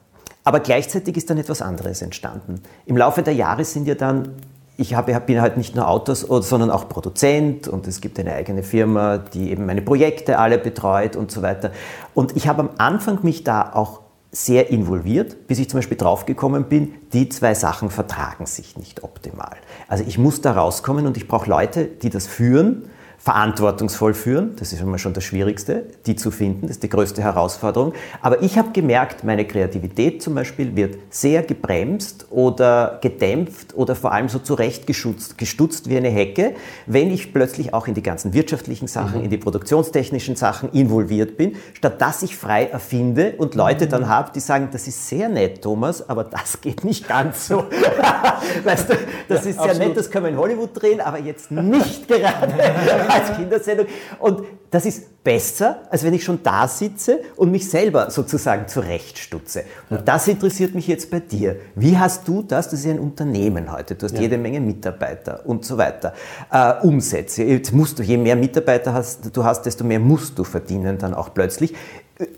Aber 0.43 0.61
gleichzeitig 0.61 1.17
ist 1.17 1.29
dann 1.29 1.37
etwas 1.37 1.61
anderes 1.61 2.01
entstanden. 2.01 2.61
Im 2.85 2.95
Laufe 2.95 3.21
der 3.21 3.33
Jahre 3.33 3.65
sind 3.65 3.87
ja 3.87 3.95
dann 3.95 4.35
ich 4.77 4.93
habe, 4.93 5.19
bin 5.21 5.41
halt 5.41 5.57
nicht 5.57 5.75
nur 5.75 5.87
Autor, 5.89 6.15
sondern 6.15 6.69
auch 6.69 6.87
Produzent 6.87 7.67
und 7.67 7.87
es 7.87 7.99
gibt 7.99 8.19
eine 8.19 8.33
eigene 8.33 8.61
Firma, 8.61 9.17
die 9.17 9.49
eben 9.49 9.65
meine 9.65 9.81
Projekte 9.81 10.37
alle 10.37 10.59
betreut 10.59 11.15
und 11.15 11.31
so 11.31 11.41
weiter. 11.41 11.71
Und 12.13 12.37
ich 12.37 12.47
habe 12.47 12.61
am 12.61 12.69
Anfang 12.77 13.19
mich 13.23 13.43
da 13.43 13.73
auch 13.73 14.01
sehr 14.45 14.69
involviert, 14.69 15.47
bis 15.47 15.57
ich 15.57 15.69
zum 15.69 15.79
Beispiel 15.79 15.97
draufgekommen 15.97 16.65
bin, 16.65 16.93
die 17.11 17.27
zwei 17.29 17.55
Sachen 17.55 17.89
vertragen 17.89 18.45
sich 18.45 18.77
nicht 18.77 19.03
optimal. 19.03 19.57
Also 19.87 20.03
ich 20.07 20.17
muss 20.17 20.41
da 20.41 20.51
rauskommen 20.51 21.07
und 21.07 21.17
ich 21.17 21.27
brauche 21.27 21.49
Leute, 21.49 21.85
die 21.85 22.09
das 22.09 22.27
führen 22.27 22.89
verantwortungsvoll 23.17 24.13
führen. 24.13 24.55
Das 24.57 24.71
ist 24.71 24.81
immer 24.81 24.97
schon 24.97 25.13
das 25.13 25.23
Schwierigste, 25.23 25.85
die 26.05 26.15
zu 26.15 26.31
finden. 26.31 26.61
Das 26.61 26.71
ist 26.71 26.83
die 26.83 26.89
größte 26.89 27.21
Herausforderung. 27.21 27.93
Aber 28.21 28.41
ich 28.41 28.57
habe 28.57 28.71
gemerkt, 28.71 29.23
meine 29.23 29.45
Kreativität 29.45 30.21
zum 30.21 30.35
Beispiel 30.35 30.75
wird 30.75 30.97
sehr 31.09 31.43
gebremst 31.43 32.27
oder 32.29 32.99
gedämpft 33.01 33.75
oder 33.75 33.95
vor 33.95 34.13
allem 34.13 34.29
so 34.29 34.39
zurechtgestutzt 34.39 35.37
gestutzt 35.37 35.89
wie 35.89 35.97
eine 35.97 36.09
Hecke, 36.09 36.55
wenn 36.85 37.11
ich 37.11 37.33
plötzlich 37.33 37.73
auch 37.73 37.87
in 37.87 37.95
die 37.95 38.03
ganzen 38.03 38.33
wirtschaftlichen 38.33 38.87
Sachen, 38.87 39.19
mhm. 39.19 39.25
in 39.25 39.29
die 39.29 39.37
produktionstechnischen 39.37 40.35
Sachen 40.35 40.71
involviert 40.71 41.37
bin, 41.37 41.55
statt 41.73 41.99
dass 41.99 42.23
ich 42.23 42.37
frei 42.37 42.65
erfinde 42.67 43.33
und 43.37 43.55
Leute 43.55 43.85
mhm. 43.85 43.89
dann 43.89 44.07
habe, 44.07 44.31
die 44.33 44.39
sagen, 44.39 44.69
das 44.71 44.87
ist 44.87 45.07
sehr 45.07 45.27
nett, 45.27 45.61
Thomas, 45.61 46.07
aber 46.07 46.23
das 46.23 46.61
geht 46.61 46.83
nicht 46.83 47.07
ganz 47.07 47.47
so. 47.47 47.65
weißt 48.63 48.89
du, 48.89 48.93
das 49.27 49.43
ja, 49.43 49.49
ist 49.49 49.55
sehr 49.57 49.63
absolut. 49.63 49.79
nett, 49.79 49.97
das 49.97 50.11
können 50.11 50.25
wir 50.25 50.31
in 50.31 50.37
Hollywood 50.37 50.69
drehen, 50.73 51.01
aber 51.01 51.19
jetzt 51.19 51.51
nicht 51.51 52.07
gerade 52.07 52.53
als 53.13 53.36
Kindersendung. 53.36 53.88
Und 54.19 54.44
das 54.69 54.86
ist 54.86 55.24
besser, 55.24 55.81
als 55.89 56.04
wenn 56.04 56.13
ich 56.13 56.24
schon 56.24 56.44
da 56.44 56.68
sitze 56.68 57.21
und 57.36 57.51
mich 57.51 57.69
selber 57.69 58.12
sozusagen 58.12 58.68
zurechtstutze. 58.68 59.63
Und 59.89 59.98
ja. 59.98 60.04
das 60.04 60.27
interessiert 60.27 60.75
mich 60.75 60.88
jetzt 60.88 61.09
bei 61.09 61.19
dir. 61.19 61.57
Wie 61.75 61.98
hast 61.98 62.27
du 62.27 62.44
das, 62.44 62.69
das 62.69 62.80
ist 62.80 62.86
ja 62.86 62.92
ein 62.92 63.00
Unternehmen 63.00 63.71
heute, 63.71 63.95
du 63.95 64.06
hast 64.06 64.15
ja. 64.15 64.21
jede 64.21 64.38
Menge 64.38 64.59
Mitarbeiter 64.59 65.42
und 65.45 65.65
so 65.65 65.77
weiter, 65.77 66.13
äh, 66.51 66.74
Umsätze. 66.86 67.44
Jetzt 67.44 67.74
musst 67.74 68.00
du, 68.00 68.04
je 68.04 68.18
mehr 68.18 68.36
Mitarbeiter 68.36 68.94
hast, 68.94 69.36
du 69.36 69.44
hast, 69.44 69.63
desto 69.63 69.83
mehr 69.83 69.99
musst 69.99 70.37
du 70.37 70.44
verdienen 70.44 70.97
dann 70.97 71.14
auch 71.14 71.33
plötzlich. 71.33 71.73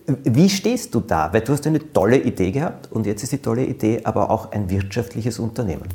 Wie 0.08 0.50
stehst 0.50 0.94
du 0.94 1.00
da? 1.00 1.32
Weil 1.32 1.42
du 1.42 1.54
hast 1.54 1.66
eine 1.66 1.94
tolle 1.94 2.18
Idee 2.18 2.52
gehabt 2.52 2.92
und 2.92 3.06
jetzt 3.06 3.24
ist 3.24 3.32
die 3.32 3.38
tolle 3.38 3.66
Idee 3.66 4.02
aber 4.04 4.30
auch 4.30 4.52
ein 4.52 4.70
wirtschaftliches 4.70 5.40
Unternehmen. 5.40 5.88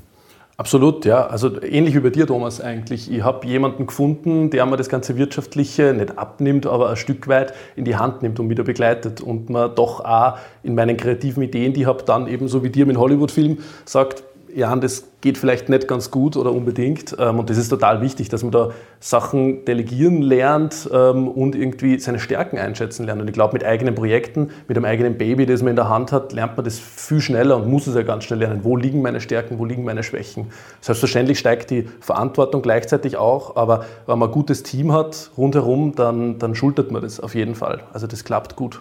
Absolut, 0.56 1.04
ja. 1.04 1.26
Also 1.26 1.60
ähnlich 1.62 1.96
wie 1.96 2.00
bei 2.00 2.10
dir, 2.10 2.28
Thomas, 2.28 2.60
eigentlich. 2.60 3.10
Ich 3.10 3.22
habe 3.22 3.44
jemanden 3.46 3.86
gefunden, 3.86 4.50
der 4.50 4.64
mir 4.66 4.76
das 4.76 4.88
ganze 4.88 5.16
Wirtschaftliche 5.16 5.92
nicht 5.94 6.16
abnimmt, 6.16 6.66
aber 6.66 6.90
ein 6.90 6.96
Stück 6.96 7.26
weit 7.26 7.52
in 7.74 7.84
die 7.84 7.96
Hand 7.96 8.22
nimmt 8.22 8.38
und 8.38 8.48
wieder 8.48 8.62
begleitet 8.62 9.20
und 9.20 9.50
man 9.50 9.74
doch 9.74 10.04
auch 10.04 10.38
in 10.62 10.76
meinen 10.76 10.96
kreativen 10.96 11.42
Ideen, 11.42 11.72
die 11.72 11.82
ich 11.82 11.86
habe, 11.86 12.04
dann 12.04 12.28
eben 12.28 12.46
so 12.46 12.62
wie 12.62 12.70
dir 12.70 12.86
mit 12.86 12.96
Hollywood-Film 12.96 13.58
sagt, 13.84 14.22
ja, 14.54 14.74
das 14.76 15.04
geht 15.20 15.38
vielleicht 15.38 15.68
nicht 15.68 15.88
ganz 15.88 16.10
gut 16.10 16.36
oder 16.36 16.52
unbedingt. 16.52 17.16
Ähm, 17.18 17.38
und 17.38 17.50
das 17.50 17.56
ist 17.56 17.68
total 17.68 18.00
wichtig, 18.00 18.28
dass 18.28 18.42
man 18.42 18.52
da 18.52 18.70
Sachen 19.00 19.64
delegieren 19.64 20.22
lernt 20.22 20.88
ähm, 20.92 21.28
und 21.28 21.56
irgendwie 21.56 21.98
seine 21.98 22.18
Stärken 22.18 22.58
einschätzen 22.58 23.04
lernt. 23.06 23.20
Und 23.20 23.28
ich 23.28 23.34
glaube, 23.34 23.54
mit 23.54 23.64
eigenen 23.64 23.94
Projekten, 23.94 24.50
mit 24.68 24.76
einem 24.76 24.84
eigenen 24.84 25.18
Baby, 25.18 25.46
das 25.46 25.62
man 25.62 25.70
in 25.70 25.76
der 25.76 25.88
Hand 25.88 26.12
hat, 26.12 26.32
lernt 26.32 26.56
man 26.56 26.64
das 26.64 26.78
viel 26.78 27.20
schneller 27.20 27.56
und 27.56 27.68
muss 27.68 27.86
es 27.86 27.94
ja 27.94 28.02
ganz 28.02 28.24
schnell 28.24 28.38
lernen. 28.38 28.60
Wo 28.62 28.76
liegen 28.76 29.02
meine 29.02 29.20
Stärken, 29.20 29.58
wo 29.58 29.64
liegen 29.64 29.84
meine 29.84 30.02
Schwächen? 30.02 30.46
Selbstverständlich 30.80 31.38
steigt 31.38 31.70
die 31.70 31.88
Verantwortung 32.00 32.62
gleichzeitig 32.62 33.16
auch, 33.16 33.56
aber 33.56 33.84
wenn 34.06 34.18
man 34.18 34.28
ein 34.28 34.32
gutes 34.32 34.62
Team 34.62 34.92
hat 34.92 35.30
rundherum, 35.36 35.94
dann, 35.94 36.38
dann 36.38 36.54
schultert 36.54 36.90
man 36.92 37.02
das 37.02 37.18
auf 37.18 37.34
jeden 37.34 37.54
Fall. 37.54 37.80
Also 37.92 38.06
das 38.06 38.24
klappt 38.24 38.56
gut. 38.56 38.80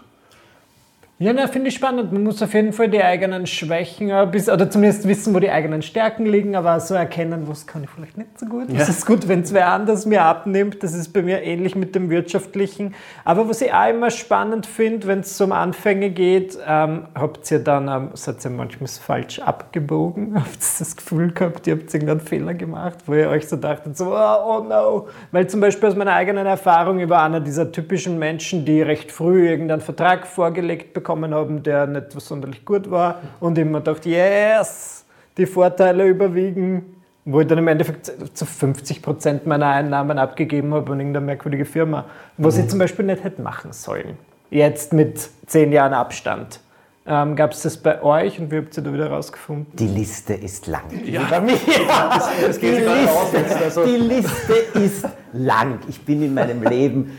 Ja, 1.24 1.32
na, 1.32 1.48
finde 1.48 1.70
ich 1.70 1.76
spannend. 1.76 2.12
Man 2.12 2.24
muss 2.24 2.42
auf 2.42 2.54
jeden 2.54 2.74
Fall 2.74 2.90
die 2.90 3.02
eigenen 3.02 3.48
Schwächen 3.48 4.12
bis, 4.30 4.50
oder 4.50 4.70
zumindest 4.70 5.08
wissen, 5.08 5.34
wo 5.34 5.40
die 5.40 5.50
eigenen 5.50 5.82
Stärken 5.82 6.26
liegen, 6.26 6.54
aber 6.54 6.82
so 6.82 6.96
erkennen, 6.96 7.48
was 7.48 7.66
kann 7.66 7.86
ich 7.86 7.90
vielleicht 7.90 8.18
nicht 8.18 8.38
so 8.38 8.46
gut. 8.46 8.70
Ja. 8.70 8.82
ist 8.82 9.06
gut, 9.06 9.30
wenn 9.30 9.40
es 9.40 9.54
wer 9.54 9.70
anders 9.70 10.06
mir 10.06 10.24
abnimmt. 10.24 10.84
Das 10.84 10.94
ist 10.94 11.14
bei 11.14 11.22
mir 11.22 11.42
ähnlich 11.42 11.78
mit 11.78 11.96
dem 11.96 12.10
Wirtschaftlichen. 12.10 12.94
Aber 13.24 13.48
was 13.48 13.62
ich 13.62 13.74
auch 13.74 13.90
immer 13.90 14.12
spannend 14.12 14.66
finde, 14.66 15.08
wenn 15.08 15.22
es 15.22 15.40
um 15.40 15.54
Anfänge 15.54 16.10
geht, 16.10 16.58
ähm, 16.68 17.08
habt 17.16 17.50
ihr 17.52 17.60
dann, 17.60 17.88
ähm, 17.88 18.10
seid 18.16 18.44
ihr 18.44 18.52
manchmal 18.52 18.90
falsch 18.90 19.40
abgebogen? 19.40 20.36
Habt 20.36 20.58
ihr 20.58 20.80
das 20.80 20.98
Gefühl 20.98 21.32
gehabt, 21.32 21.68
ihr 21.68 21.76
habt 21.76 21.94
irgendeinen 21.94 22.20
Fehler 22.20 22.54
gemacht, 22.54 22.98
wo 23.06 23.14
ihr 23.14 23.30
euch 23.30 23.48
so 23.48 23.56
dachtet, 23.56 23.96
so, 23.98 24.14
oh, 24.14 24.60
oh 24.60 24.64
no. 24.68 25.08
Weil 25.32 25.48
zum 25.48 25.62
Beispiel 25.62 25.88
aus 25.88 25.96
meiner 25.96 26.16
eigenen 26.16 26.46
Erfahrung 26.46 27.00
über 27.00 27.24
einer 27.24 27.40
dieser 27.40 27.72
typischen 27.72 28.20
Menschen, 28.20 28.66
die 28.66 28.82
recht 28.82 29.10
früh 29.10 29.48
irgendeinen 29.48 29.80
Vertrag 29.80 30.28
vorgelegt 30.28 30.94
bekommen, 30.94 31.13
bekommen 31.14 31.34
haben, 31.34 31.64
der 31.64 31.88
nicht 31.88 32.12
sonderlich 32.20 32.66
gut 32.66 32.90
war 32.90 33.22
und 33.40 33.58
immer 33.58 33.82
dachte, 33.82 34.10
yes, 34.10 35.06
die 35.38 35.46
Vorteile 35.46 36.08
überwiegen, 36.08 36.96
wo 37.26 37.42
ich 37.42 37.48
dann 37.48 37.60
im 37.60 37.68
Endeffekt 37.68 38.12
zu 38.34 38.46
50 38.46 39.02
Prozent 39.02 39.46
meiner 39.46 39.68
Einnahmen 39.68 40.18
abgegeben 40.18 40.74
habe 40.74 40.92
an 40.92 41.00
irgendeine 41.00 41.26
merkwürdige 41.26 41.66
Firma, 41.66 42.06
was 42.38 42.58
mhm. 42.58 42.64
ich 42.64 42.70
zum 42.70 42.80
Beispiel 42.80 43.06
nicht 43.06 43.24
hätte 43.24 43.42
machen 43.42 43.72
sollen. 43.74 44.18
Jetzt 44.50 44.94
mit 44.94 45.30
zehn 45.46 45.72
Jahren 45.72 45.94
Abstand. 45.94 46.60
Ähm, 47.06 47.36
Gab 47.36 47.52
es 47.52 47.64
das 47.64 47.78
bei 47.78 48.02
euch 48.02 48.40
und 48.40 48.50
wie 48.50 48.58
habt 48.58 48.78
ihr 48.78 48.84
da 48.84 48.94
wieder 48.94 49.10
rausgefunden? 49.10 49.76
Die 49.76 49.88
Liste 49.88 50.34
ist 50.34 50.68
lang. 50.68 50.84
Ja. 51.06 51.24
Bei 51.30 51.42
mir. 51.42 51.58
Das, 51.88 52.30
das 52.46 52.60
die, 52.60 52.68
Liste, 52.68 53.64
also. 53.64 53.86
die 53.86 53.98
Liste 53.98 54.54
ist 54.80 55.08
lang. 55.34 55.80
Ich 55.90 56.02
bin 56.06 56.24
in 56.24 56.34
meinem 56.34 56.64
Leben 56.64 57.18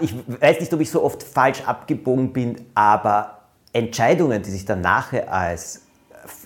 ich 0.00 0.14
weiß 0.40 0.60
nicht, 0.60 0.72
ob 0.74 0.80
ich 0.80 0.90
so 0.90 1.02
oft 1.02 1.22
falsch 1.22 1.62
abgebogen 1.66 2.32
bin, 2.32 2.56
aber 2.74 3.38
Entscheidungen, 3.72 4.42
die 4.42 4.50
sich 4.50 4.64
dann 4.64 4.82
nachher 4.82 5.32
als 5.32 5.82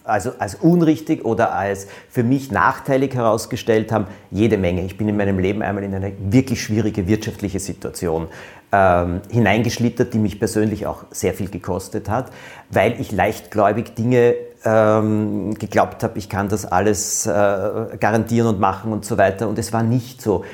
also 0.05 0.33
als 0.39 0.55
unrichtig 0.55 1.25
oder 1.25 1.53
als 1.53 1.87
für 2.09 2.23
mich 2.23 2.51
nachteilig 2.51 3.15
herausgestellt 3.15 3.93
haben, 3.93 4.07
jede 4.31 4.57
Menge. 4.57 4.83
Ich 4.85 4.97
bin 4.97 5.09
in 5.09 5.17
meinem 5.17 5.39
Leben 5.39 5.63
einmal 5.63 5.85
in 5.85 5.95
eine 5.95 6.13
wirklich 6.19 6.63
schwierige 6.63 7.07
wirtschaftliche 7.07 7.61
Situation 7.61 8.29
ähm, 8.73 9.21
hineingeschlittert, 9.31 10.15
die 10.15 10.19
mich 10.19 10.39
persönlich 10.39 10.87
auch 10.87 11.05
sehr 11.11 11.35
viel 11.35 11.51
gekostet 11.51 12.09
hat, 12.09 12.31
weil 12.71 13.01
ich 13.01 13.13
leichtgläubig 13.13 13.95
Dinge 13.95 14.35
ähm, 14.65 15.55
geglaubt 15.55 16.03
habe, 16.03 16.19
ich 16.19 16.29
kann 16.29 16.49
das 16.49 16.67
alles 16.67 17.27
äh, 17.27 17.31
garantieren 17.31 18.49
und 18.49 18.61
machen 18.61 18.93
und 18.93 19.05
so 19.05 19.19
weiter. 19.19 19.49
Und 19.49 19.59
es 19.59 19.73
war 19.73 19.83
nicht 19.83 20.21
so 20.21 20.45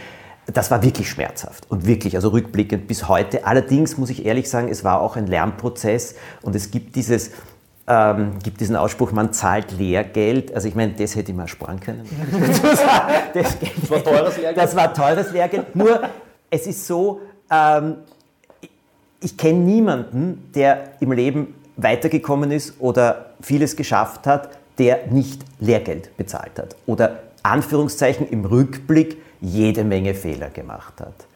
das 0.55 0.71
war 0.71 0.83
wirklich 0.83 1.09
schmerzhaft 1.09 1.71
und 1.71 1.87
wirklich, 1.87 2.17
also 2.17 2.29
rückblickend 2.29 2.89
bis 2.89 3.09
heute. 3.09 3.47
Allerdings 3.47 3.97
muss 3.99 4.11
ich 4.11 4.25
ehrlich 4.25 4.49
sagen, 4.51 4.69
es 4.69 4.85
war 4.85 5.01
auch 5.01 5.17
ein 5.17 5.27
Lernprozess 5.27 6.15
und 6.43 6.57
es 6.57 6.71
gibt 6.71 6.97
dieses, 6.97 7.31
ähm, 7.87 8.39
gibt 8.43 8.61
diesen 8.61 8.77
Ausspruch, 8.77 9.13
man 9.13 9.33
zahlt 9.33 9.73
Lehrgeld. 9.73 10.55
Also 10.55 10.69
ich 10.69 10.75
meine, 10.75 10.93
das 10.93 11.17
hätte 11.17 11.31
ich 11.31 11.37
mal 11.37 11.49
sparen 11.49 11.81
können. 11.81 12.05
das, 13.35 13.57
das, 13.61 13.91
war 13.91 14.03
teures 14.03 14.37
Lehrgeld. 14.37 14.57
Das 14.57 14.77
war 14.77 14.95
teures 14.95 15.33
Lehrgeld. 15.33 15.77
Nur, 15.77 16.01
es 16.51 16.67
ist 16.67 16.87
so, 16.87 17.21
ähm, 17.51 17.97
ich 19.21 19.37
kenne 19.37 19.61
niemanden, 19.61 20.51
der 20.55 20.93
im 21.01 21.13
Leben 21.13 21.55
weitergekommen 21.77 22.51
ist 22.51 22.75
oder 22.81 23.35
vieles 23.41 23.77
geschafft 23.77 24.27
hat, 24.27 24.51
der 24.79 25.07
nicht 25.11 25.43
Lehrgeld 25.61 26.17
bezahlt 26.17 26.59
hat. 26.59 26.77
Oder 26.87 27.21
Anführungszeichen 27.43 28.29
im 28.29 28.45
Rückblick 28.45 29.22
jede 29.43 29.85
Menge 29.85 30.15
Fehler 30.15 30.51
gemacht 30.51 31.01
hat. 31.01 31.27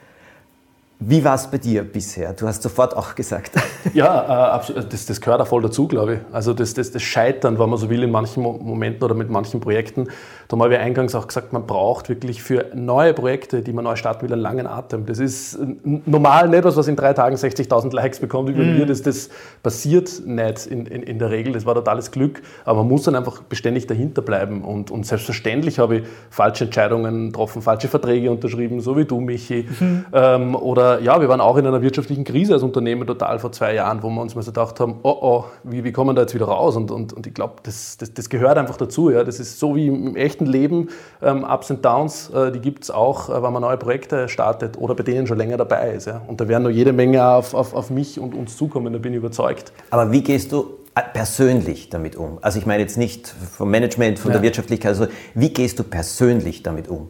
Wie 0.98 1.22
war 1.22 1.34
es 1.34 1.46
bei 1.46 1.58
dir 1.58 1.82
bisher? 1.82 2.32
Du 2.32 2.46
hast 2.46 2.62
sofort 2.62 2.96
auch 2.96 3.14
gesagt. 3.14 3.52
Ja, 3.92 4.58
äh, 4.58 4.82
das, 4.88 5.06
das 5.06 5.20
gehört 5.20 5.40
auch 5.40 5.46
voll 5.46 5.62
dazu, 5.62 5.86
glaube 5.86 6.14
ich. 6.14 6.20
Also 6.32 6.52
das, 6.52 6.74
das, 6.74 6.90
das 6.90 7.02
Scheitern, 7.02 7.58
wenn 7.58 7.68
man 7.68 7.78
so 7.78 7.88
will, 7.88 8.02
in 8.02 8.10
manchen 8.10 8.42
Momenten 8.42 9.04
oder 9.04 9.14
mit 9.14 9.30
manchen 9.30 9.60
Projekten, 9.60 10.08
da 10.48 10.58
haben 10.58 10.70
wir 10.70 10.80
eingangs 10.80 11.14
auch 11.14 11.26
gesagt, 11.26 11.52
man 11.52 11.66
braucht 11.66 12.08
wirklich 12.08 12.42
für 12.42 12.66
neue 12.74 13.14
Projekte, 13.14 13.62
die 13.62 13.72
man 13.72 13.84
neu 13.84 13.96
starten 13.96 14.22
will, 14.22 14.32
einen 14.32 14.42
langen 14.42 14.66
Atem. 14.66 15.06
Das 15.06 15.18
ist 15.18 15.58
normal 15.84 16.48
nicht 16.48 16.64
was, 16.64 16.76
was 16.76 16.88
in 16.88 16.96
drei 16.96 17.12
Tagen 17.12 17.36
60.000 17.36 17.94
Likes 17.94 18.20
bekommt 18.20 18.48
über 18.50 18.62
mm. 18.62 18.78
mir. 18.78 18.86
Das, 18.86 19.02
das 19.02 19.28
passiert 19.62 20.22
nicht 20.24 20.66
in, 20.66 20.86
in, 20.86 21.02
in, 21.02 21.18
der 21.18 21.30
Regel. 21.30 21.52
Das 21.52 21.66
war 21.66 21.74
totales 21.74 22.10
Glück. 22.10 22.42
Aber 22.64 22.80
man 22.80 22.88
muss 22.88 23.04
dann 23.04 23.14
einfach 23.14 23.42
beständig 23.42 23.86
dahinter 23.86 24.22
bleiben. 24.22 24.62
Und, 24.62 24.90
und 24.90 25.06
selbstverständlich 25.06 25.78
habe 25.78 25.98
ich 25.98 26.02
falsche 26.30 26.64
Entscheidungen 26.64 27.28
getroffen, 27.28 27.62
falsche 27.62 27.88
Verträge 27.88 28.30
unterschrieben, 28.30 28.80
so 28.80 28.96
wie 28.96 29.04
du, 29.04 29.20
Michi. 29.20 29.68
Mhm. 29.78 30.06
Ähm, 30.12 30.54
oder 30.54 30.85
ja, 31.02 31.20
wir 31.20 31.28
waren 31.28 31.40
auch 31.40 31.56
in 31.56 31.66
einer 31.66 31.82
wirtschaftlichen 31.82 32.24
Krise 32.24 32.54
als 32.54 32.62
Unternehmen 32.62 33.06
total 33.06 33.38
vor 33.38 33.52
zwei 33.52 33.74
Jahren, 33.74 34.02
wo 34.02 34.10
wir 34.10 34.20
uns 34.20 34.34
mal 34.34 34.42
so 34.42 34.50
gedacht 34.50 34.80
haben, 34.80 35.00
oh 35.02 35.16
oh, 35.20 35.44
wie, 35.64 35.84
wie 35.84 35.92
kommen 35.92 36.10
wir 36.10 36.14
da 36.14 36.22
jetzt 36.22 36.34
wieder 36.34 36.46
raus? 36.46 36.76
Und, 36.76 36.90
und, 36.90 37.12
und 37.12 37.26
ich 37.26 37.34
glaube, 37.34 37.54
das, 37.62 37.96
das, 37.96 38.14
das, 38.14 38.28
gehört 38.28 38.58
einfach 38.58 38.76
dazu. 38.76 39.10
Ja. 39.10 39.24
Das 39.24 39.40
ist 39.40 39.58
so 39.58 39.76
wie 39.76 39.88
im 39.88 40.16
echten 40.16 40.46
Leben, 40.46 40.88
ähm, 41.22 41.44
Ups 41.44 41.70
und 41.70 41.84
Downs, 41.84 42.30
äh, 42.30 42.52
die 42.52 42.60
gibt 42.60 42.84
es 42.84 42.90
auch, 42.90 43.28
äh, 43.28 43.42
wenn 43.42 43.52
man 43.52 43.62
neue 43.62 43.76
Projekte 43.76 44.28
startet 44.28 44.78
oder 44.78 44.94
bei 44.94 45.02
denen 45.02 45.26
schon 45.26 45.38
länger 45.38 45.56
dabei 45.56 45.92
ist. 45.92 46.06
Ja. 46.06 46.22
Und 46.26 46.40
da 46.40 46.48
werden 46.48 46.64
noch 46.64 46.70
jede 46.70 46.92
Menge 46.92 47.26
auf, 47.26 47.54
auf, 47.54 47.74
auf 47.74 47.90
mich 47.90 48.18
und 48.20 48.34
uns 48.34 48.56
zukommen, 48.56 48.92
da 48.92 48.98
bin 48.98 49.12
ich 49.12 49.18
überzeugt. 49.18 49.72
Aber 49.90 50.12
wie 50.12 50.22
gehst 50.22 50.52
du 50.52 50.78
äh, 50.94 51.02
persönlich 51.12 51.90
damit 51.90 52.16
um? 52.16 52.38
Also 52.42 52.58
ich 52.58 52.66
meine 52.66 52.82
jetzt 52.82 52.98
nicht 52.98 53.28
vom 53.28 53.70
Management, 53.70 54.18
von 54.18 54.30
ja. 54.30 54.34
der 54.34 54.42
Wirtschaftlichkeit, 54.42 54.90
also 54.90 55.06
wie 55.34 55.50
gehst 55.50 55.78
du 55.78 55.84
persönlich 55.84 56.62
damit 56.62 56.88
um? 56.88 57.08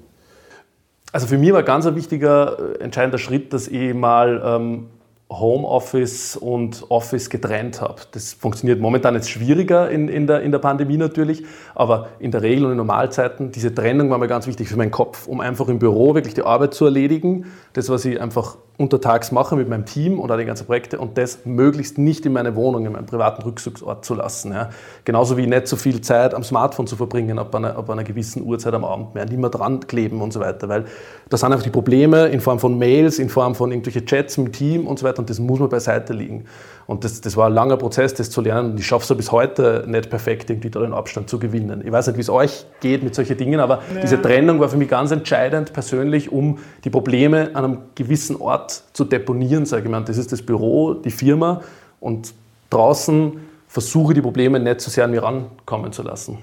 Also 1.12 1.26
für 1.26 1.38
mich 1.38 1.52
war 1.52 1.62
ganz 1.62 1.86
ein 1.86 1.96
wichtiger, 1.96 2.58
äh, 2.58 2.82
entscheidender 2.82 3.18
Schritt, 3.18 3.52
dass 3.52 3.68
ich 3.68 3.94
mal 3.94 4.42
ähm, 4.44 4.86
Homeoffice 5.30 6.36
und 6.36 6.84
Office 6.88 7.30
getrennt 7.30 7.80
habe. 7.80 8.02
Das 8.12 8.32
funktioniert 8.32 8.80
momentan 8.80 9.14
jetzt 9.14 9.28
schwieriger 9.28 9.90
in, 9.90 10.08
in, 10.08 10.26
der, 10.26 10.42
in 10.42 10.52
der 10.52 10.60
Pandemie 10.60 10.96
natürlich, 10.96 11.44
aber 11.75 12.08
in 12.20 12.30
der 12.30 12.42
Regel 12.42 12.66
und 12.66 12.72
in 12.72 12.76
Normalzeiten, 12.76 13.50
diese 13.50 13.75
Trennung 13.75 14.10
war 14.10 14.18
mir 14.18 14.28
ganz 14.28 14.46
wichtig 14.46 14.68
für 14.68 14.76
meinen 14.76 14.92
Kopf, 14.92 15.26
um 15.26 15.40
einfach 15.40 15.68
im 15.68 15.80
Büro 15.80 16.14
wirklich 16.14 16.34
die 16.34 16.42
Arbeit 16.42 16.75
zu 16.75 16.84
erledigen, 16.84 17.46
das, 17.72 17.88
was 17.88 18.04
ich 18.04 18.20
einfach 18.20 18.56
untertags 18.78 19.33
mache 19.33 19.56
mit 19.56 19.68
meinem 19.68 19.87
Team 19.87 20.21
auch 20.21 20.37
die 20.37 20.45
ganzen 20.45 20.66
Projekte 20.66 20.99
und 20.99 21.16
das 21.16 21.40
möglichst 21.45 21.97
nicht 21.97 22.26
in 22.26 22.33
meine 22.33 22.56
Wohnung, 22.56 22.85
in 22.85 22.92
meinem 22.92 23.06
privaten 23.06 23.42
Rückzugsort 23.42 24.04
zu 24.04 24.14
lassen. 24.14 24.52
Ja. 24.52 24.71
Genauso 25.04 25.37
wie 25.37 25.47
nicht 25.47 25.66
so 25.66 25.76
viel 25.76 26.02
Zeit 26.02 26.35
am 26.35 26.42
Smartphone 26.42 26.87
zu 26.87 26.97
verbringen, 26.97 27.38
ab 27.38 27.54
einer, 27.54 27.76
ab 27.76 27.88
einer 27.88 28.04
gewissen 28.04 28.42
Uhrzeit 28.45 28.75
am 28.75 28.85
Abend 28.85 29.14
mehr, 29.14 29.25
nicht 29.25 29.38
mehr 29.38 29.50
dran 29.50 29.80
kleben 29.87 30.21
und 30.21 30.33
so 30.33 30.40
weiter, 30.40 30.68
weil 30.68 30.85
das 31.28 31.40
sind 31.40 31.52
einfach 31.52 31.64
die 31.64 31.71
Probleme 31.71 32.26
in 32.26 32.40
Form 32.40 32.59
von 32.59 32.78
Mails, 32.78 33.18
in 33.18 33.30
Form 33.30 33.54
von 33.54 33.71
irgendwelchen 33.71 34.04
Chats 34.04 34.37
im 34.37 34.52
Team 34.52 34.87
und 34.87 34.99
so 34.99 35.06
weiter 35.06 35.21
und 35.21 35.30
das 35.30 35.38
muss 35.38 35.59
man 35.59 35.68
beiseite 35.71 36.12
liegen. 36.12 36.45
Und 36.87 37.02
das, 37.02 37.21
das 37.21 37.37
war 37.37 37.49
ein 37.49 37.52
langer 37.52 37.76
Prozess, 37.76 38.14
das 38.14 38.31
zu 38.31 38.40
lernen 38.40 38.73
und 38.73 38.81
ich 38.81 38.87
schaffe 38.87 39.12
es 39.12 39.16
bis 39.16 39.33
heute 39.33 39.85
nicht 39.88 40.09
perfekt, 40.09 40.50
irgendwie 40.50 40.71
da 40.71 40.81
den 40.81 40.95
Abstand 40.95 41.28
zu 41.28 41.38
gewinnen. 41.38 41.83
Ich 41.85 41.90
weiß 41.90 42.07
nicht, 42.07 42.16
wie 42.16 42.21
es 42.21 42.31
euch 42.31 42.64
geht 42.81 43.02
mit 43.02 43.14
solchen 43.14 43.37
Dingen, 43.37 43.59
aber 43.59 43.83
ja. 43.93 44.02
diese 44.02 44.23
Trennung 44.23 44.61
war 44.61 44.69
für 44.69 44.76
mich 44.76 44.88
ganz 44.88 45.11
entscheidend 45.11 45.73
persönlich, 45.73 46.31
um 46.31 46.59
die 46.85 46.90
Probleme 46.90 47.50
an 47.55 47.64
einem 47.64 47.78
gewissen 47.97 48.37
Ort 48.37 48.85
zu 48.93 49.05
deponieren, 49.05 49.66
sage 49.66 49.85
ich 49.85 49.90
mal. 49.90 50.05
Das 50.05 50.16
ist 50.16 50.31
das 50.31 50.43
Büro, 50.43 50.95
die 50.95 51.11
Firma 51.11 51.62
und 51.99 52.33
draußen 52.71 53.33
versuche 53.66 54.14
die 54.14 54.23
Probleme 54.23 54.61
nicht 54.61 54.81
so 54.81 54.90
sehr 54.90 55.05
an 55.05 55.11
mir 55.11 55.25
rankommen 55.25 55.93
zu 55.93 56.02
lassen. 56.02 56.38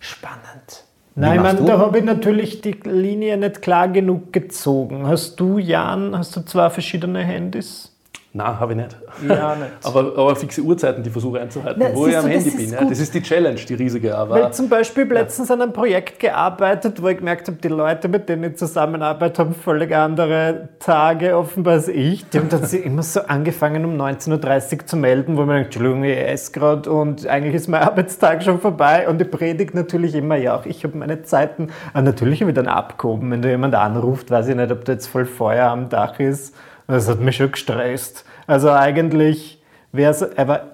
Spannend. 0.00 0.84
Nein, 1.14 1.36
ich 1.36 1.42
meine, 1.42 1.62
da 1.62 1.78
habe 1.78 1.98
ich 1.98 2.04
natürlich 2.04 2.60
die 2.60 2.76
Linie 2.84 3.36
nicht 3.36 3.62
klar 3.62 3.88
genug 3.88 4.32
gezogen. 4.32 5.06
Hast 5.06 5.38
du, 5.38 5.58
Jan, 5.58 6.16
hast 6.16 6.34
du 6.34 6.40
zwei 6.40 6.70
verschiedene 6.70 7.20
Handys? 7.20 7.93
Nein, 8.36 8.58
habe 8.58 8.72
ich 8.72 8.78
nicht. 8.78 8.96
Ja, 9.28 9.54
nicht. 9.54 9.70
aber, 9.84 10.00
aber 10.00 10.34
fixe 10.34 10.60
Uhrzeiten, 10.60 11.04
die 11.04 11.10
versuche 11.10 11.40
einzuhalten, 11.40 11.80
Na, 11.80 11.94
wo 11.94 12.08
ich 12.08 12.16
am 12.16 12.24
du, 12.24 12.30
Handy 12.30 12.50
bin. 12.50 12.72
Ja, 12.72 12.84
das 12.84 12.98
ist 12.98 13.14
die 13.14 13.22
Challenge, 13.22 13.60
die 13.60 13.74
riesige. 13.74 14.18
Aber, 14.18 14.34
Weil 14.34 14.52
zum 14.52 14.68
Beispiel 14.68 15.06
ja. 15.06 15.20
letztens 15.20 15.52
an 15.52 15.62
einem 15.62 15.72
Projekt 15.72 16.18
gearbeitet, 16.18 17.00
wo 17.00 17.06
ich 17.06 17.18
gemerkt 17.18 17.46
habe, 17.46 17.58
die 17.58 17.68
Leute, 17.68 18.08
mit 18.08 18.28
denen 18.28 18.42
ich 18.42 18.56
zusammenarbeite, 18.56 19.40
haben 19.40 19.54
völlig 19.54 19.94
andere 19.94 20.70
Tage 20.80 21.36
offenbar 21.36 21.74
als 21.74 21.86
ich. 21.86 22.28
Die 22.30 22.38
haben 22.38 22.48
dann 22.48 22.68
immer 22.82 23.04
so 23.04 23.20
angefangen, 23.20 23.84
um 23.84 23.96
19.30 23.96 24.80
Uhr 24.80 24.86
zu 24.86 24.96
melden, 24.96 25.36
wo 25.36 25.42
man 25.42 25.50
denkt, 25.50 25.66
Entschuldigung, 25.66 26.02
ich 26.02 26.18
esse 26.18 26.50
gerade 26.50 26.90
und 26.90 27.28
eigentlich 27.28 27.54
ist 27.54 27.68
mein 27.68 27.82
Arbeitstag 27.84 28.42
schon 28.42 28.58
vorbei. 28.58 29.08
Und 29.08 29.22
ich 29.22 29.30
predige 29.30 29.76
natürlich 29.76 30.12
immer, 30.16 30.34
ja, 30.34 30.56
auch 30.56 30.66
ich 30.66 30.82
habe 30.82 30.98
meine 30.98 31.22
Zeiten. 31.22 31.68
Aber 31.92 32.02
natürlich 32.02 32.40
habe 32.40 32.50
ich 32.50 32.56
dann 32.56 32.66
abgehoben. 32.66 33.30
Wenn 33.30 33.42
da 33.42 33.48
jemand 33.48 33.76
anruft, 33.76 34.32
weiß 34.32 34.48
ich 34.48 34.56
nicht, 34.56 34.72
ob 34.72 34.84
da 34.84 34.90
jetzt 34.90 35.06
voll 35.06 35.24
Feuer 35.24 35.68
am 35.68 35.88
Dach 35.88 36.18
ist. 36.18 36.52
Das 36.86 37.08
hat 37.08 37.20
mich 37.20 37.36
schon 37.36 37.52
gestresst. 37.52 38.24
Also 38.46 38.70
eigentlich 38.70 39.62
wäre 39.92 40.10
es, 40.10 40.22
aber 40.36 40.73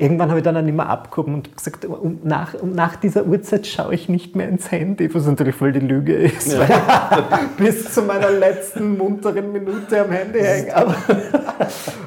irgendwann 0.00 0.30
habe 0.30 0.40
ich 0.40 0.44
dann 0.44 0.56
auch 0.56 0.62
nicht 0.62 0.74
mehr 0.74 0.88
abgehoben 0.88 1.34
und 1.34 1.56
gesagt, 1.56 1.84
um 1.84 2.20
nach, 2.24 2.54
um 2.54 2.72
nach 2.72 2.96
dieser 2.96 3.26
Uhrzeit 3.26 3.66
schaue 3.66 3.94
ich 3.94 4.08
nicht 4.08 4.34
mehr 4.34 4.48
ins 4.48 4.70
Handy, 4.70 5.14
was 5.14 5.26
natürlich 5.26 5.54
voll 5.54 5.72
die 5.72 5.80
Lüge 5.80 6.14
ist, 6.14 6.58
weil 6.58 6.68
ich 6.70 7.56
bis 7.58 7.92
zu 7.92 8.02
meiner 8.02 8.30
letzten 8.30 8.96
munteren 8.96 9.52
Minute 9.52 10.00
am 10.00 10.10
Handy 10.10 10.40
hänge. 10.40 10.74
Aber, 10.74 10.94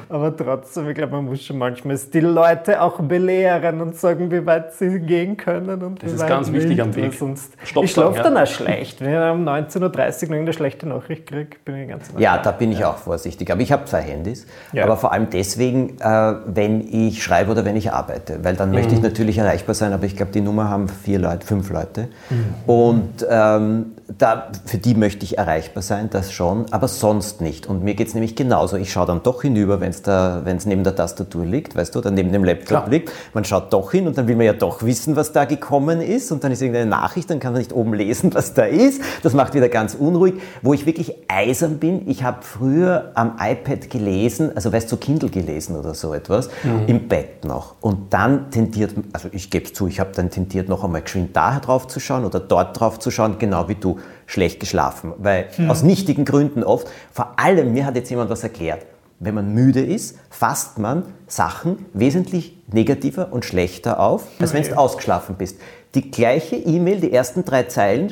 aber 0.08 0.36
trotzdem, 0.36 0.88
ich 0.88 0.96
glaube, 0.96 1.12
man 1.12 1.26
muss 1.26 1.42
schon 1.42 1.58
manchmal 1.58 1.96
die 2.12 2.20
Leute 2.20 2.80
auch 2.82 2.98
belehren 2.98 3.80
und 3.80 3.96
sagen, 3.96 4.30
wie 4.30 4.44
weit 4.44 4.74
sie 4.74 4.98
gehen 4.98 5.36
können. 5.36 5.80
Und 5.82 6.02
Das 6.02 6.12
ist 6.12 6.26
ganz 6.26 6.52
wichtig 6.52 6.82
am 6.82 6.94
Weg. 6.96 7.04
weil 7.04 7.12
Sonst, 7.12 7.52
Stopp 7.62 7.84
ich 7.84 7.92
schlafe 7.92 8.16
ja. 8.16 8.22
dann 8.24 8.36
auch 8.36 8.46
schlecht. 8.46 9.00
Wenn 9.00 9.10
ich 9.10 9.16
um 9.16 9.48
19.30 9.48 9.74
Uhr 9.76 9.80
noch 9.80 9.90
irgendeine 9.90 10.52
schlechte 10.52 10.88
Nachricht 10.88 11.26
kriege, 11.26 11.56
bin 11.64 11.76
ich 11.76 11.88
ganz 11.88 12.12
Ja, 12.18 12.38
da 12.38 12.50
bin 12.50 12.72
ich 12.72 12.84
auch 12.84 12.98
vorsichtig. 12.98 13.52
Aber 13.52 13.60
ich 13.60 13.70
habe 13.70 13.84
zwei 13.84 14.00
Handys. 14.00 14.46
Ja. 14.72 14.84
Aber 14.84 14.96
vor 14.96 15.12
allem 15.12 15.28
deswegen, 15.30 15.96
äh, 16.00 16.34
wenn 16.46 16.80
ich 16.80 17.22
schreibe 17.22 17.52
oder 17.52 17.64
wenn 17.64 17.76
ich 17.76 17.83
arbeite. 17.92 18.38
Weil 18.42 18.56
dann 18.56 18.70
möchte 18.70 18.92
ich 18.94 18.98
Mhm. 19.00 19.04
natürlich 19.06 19.38
erreichbar 19.38 19.74
sein. 19.74 19.92
Aber 19.92 20.04
ich 20.04 20.16
glaube, 20.16 20.32
die 20.32 20.40
Nummer 20.40 20.68
haben 20.70 20.88
vier 20.88 21.18
Leute, 21.18 21.46
fünf 21.46 21.70
Leute. 21.70 22.08
Mhm. 22.30 22.70
Und 22.70 23.26
ähm, 23.28 23.86
da, 24.18 24.50
für 24.64 24.78
die 24.78 24.94
möchte 24.94 25.24
ich 25.24 25.38
erreichbar 25.38 25.82
sein, 25.82 26.10
das 26.10 26.32
schon. 26.32 26.66
Aber 26.70 26.88
sonst 26.88 27.40
nicht. 27.40 27.66
Und 27.66 27.82
mir 27.82 27.94
geht 27.94 28.08
es 28.08 28.14
nämlich 28.14 28.36
genauso. 28.36 28.76
Ich 28.76 28.92
schaue 28.92 29.06
dann 29.06 29.22
doch 29.22 29.42
hinüber, 29.42 29.80
wenn 29.80 29.90
es 29.90 30.66
neben 30.66 30.84
der 30.84 30.94
Tastatur 30.94 31.44
liegt, 31.44 31.74
weißt 31.74 31.94
du, 31.94 31.98
oder 31.98 32.10
neben 32.10 32.32
dem 32.32 32.44
Laptop 32.44 32.66
Klar. 32.66 32.88
liegt. 32.88 33.10
Man 33.32 33.44
schaut 33.44 33.72
doch 33.72 33.92
hin 33.92 34.06
und 34.06 34.16
dann 34.16 34.28
will 34.28 34.36
man 34.36 34.46
ja 34.46 34.52
doch 34.52 34.82
wissen, 34.82 35.16
was 35.16 35.32
da 35.32 35.44
gekommen 35.44 36.00
ist. 36.00 36.30
Und 36.32 36.44
dann 36.44 36.52
ist 36.52 36.62
irgendeine 36.62 36.90
Nachricht, 36.90 37.30
dann 37.30 37.40
kann 37.40 37.52
man 37.52 37.60
nicht 37.60 37.72
oben 37.72 37.94
lesen, 37.94 38.34
was 38.34 38.54
da 38.54 38.64
ist. 38.64 39.00
Das 39.22 39.32
macht 39.34 39.54
wieder 39.54 39.68
ganz 39.68 39.94
unruhig. 39.94 40.34
Wo 40.62 40.74
ich 40.74 40.86
wirklich 40.86 41.14
eisern 41.28 41.78
bin, 41.78 42.08
ich 42.08 42.22
habe 42.22 42.38
früher 42.42 43.12
am 43.14 43.36
iPad 43.40 43.90
gelesen, 43.90 44.52
also 44.54 44.72
weißt 44.72 44.90
du, 44.90 44.96
Kindle 44.96 45.30
gelesen 45.30 45.76
oder 45.76 45.94
so 45.94 46.14
etwas, 46.14 46.48
im 46.86 47.08
Bett 47.08 47.44
noch. 47.44 47.74
Und 47.80 48.12
dann 48.12 48.50
tendiert, 48.50 48.94
also 49.12 49.28
ich 49.32 49.50
gebe 49.50 49.66
es 49.66 49.72
zu, 49.72 49.86
ich 49.86 50.00
habe 50.00 50.12
dann 50.14 50.30
tendiert, 50.30 50.68
noch 50.68 50.84
einmal 50.84 51.02
geschwind 51.02 51.34
da 51.36 51.58
drauf 51.58 51.86
zu 51.88 52.00
schauen 52.00 52.24
oder 52.24 52.40
dort 52.40 52.78
drauf 52.78 52.98
zu 52.98 53.10
schauen, 53.10 53.38
genau 53.38 53.68
wie 53.68 53.74
du, 53.74 53.98
schlecht 54.26 54.60
geschlafen. 54.60 55.12
Weil 55.18 55.48
aus 55.68 55.82
nichtigen 55.82 56.24
Gründen 56.24 56.62
oft, 56.62 56.88
vor 57.12 57.38
allem, 57.38 57.72
mir 57.72 57.86
hat 57.86 57.96
jetzt 57.96 58.10
jemand 58.10 58.30
was 58.30 58.42
erklärt, 58.42 58.86
wenn 59.20 59.34
man 59.34 59.54
müde 59.54 59.80
ist, 59.80 60.18
fasst 60.30 60.78
man 60.78 61.04
Sachen 61.26 61.86
wesentlich 61.92 62.56
negativer 62.70 63.32
und 63.32 63.44
schlechter 63.44 64.00
auf, 64.00 64.26
als 64.40 64.52
wenn 64.52 64.64
du 64.64 64.76
ausgeschlafen 64.76 65.36
bist. 65.36 65.58
Die 65.94 66.10
gleiche 66.10 66.56
E-Mail, 66.56 67.00
die 67.00 67.12
ersten 67.12 67.44
drei 67.44 67.64
Zeilen 67.64 68.10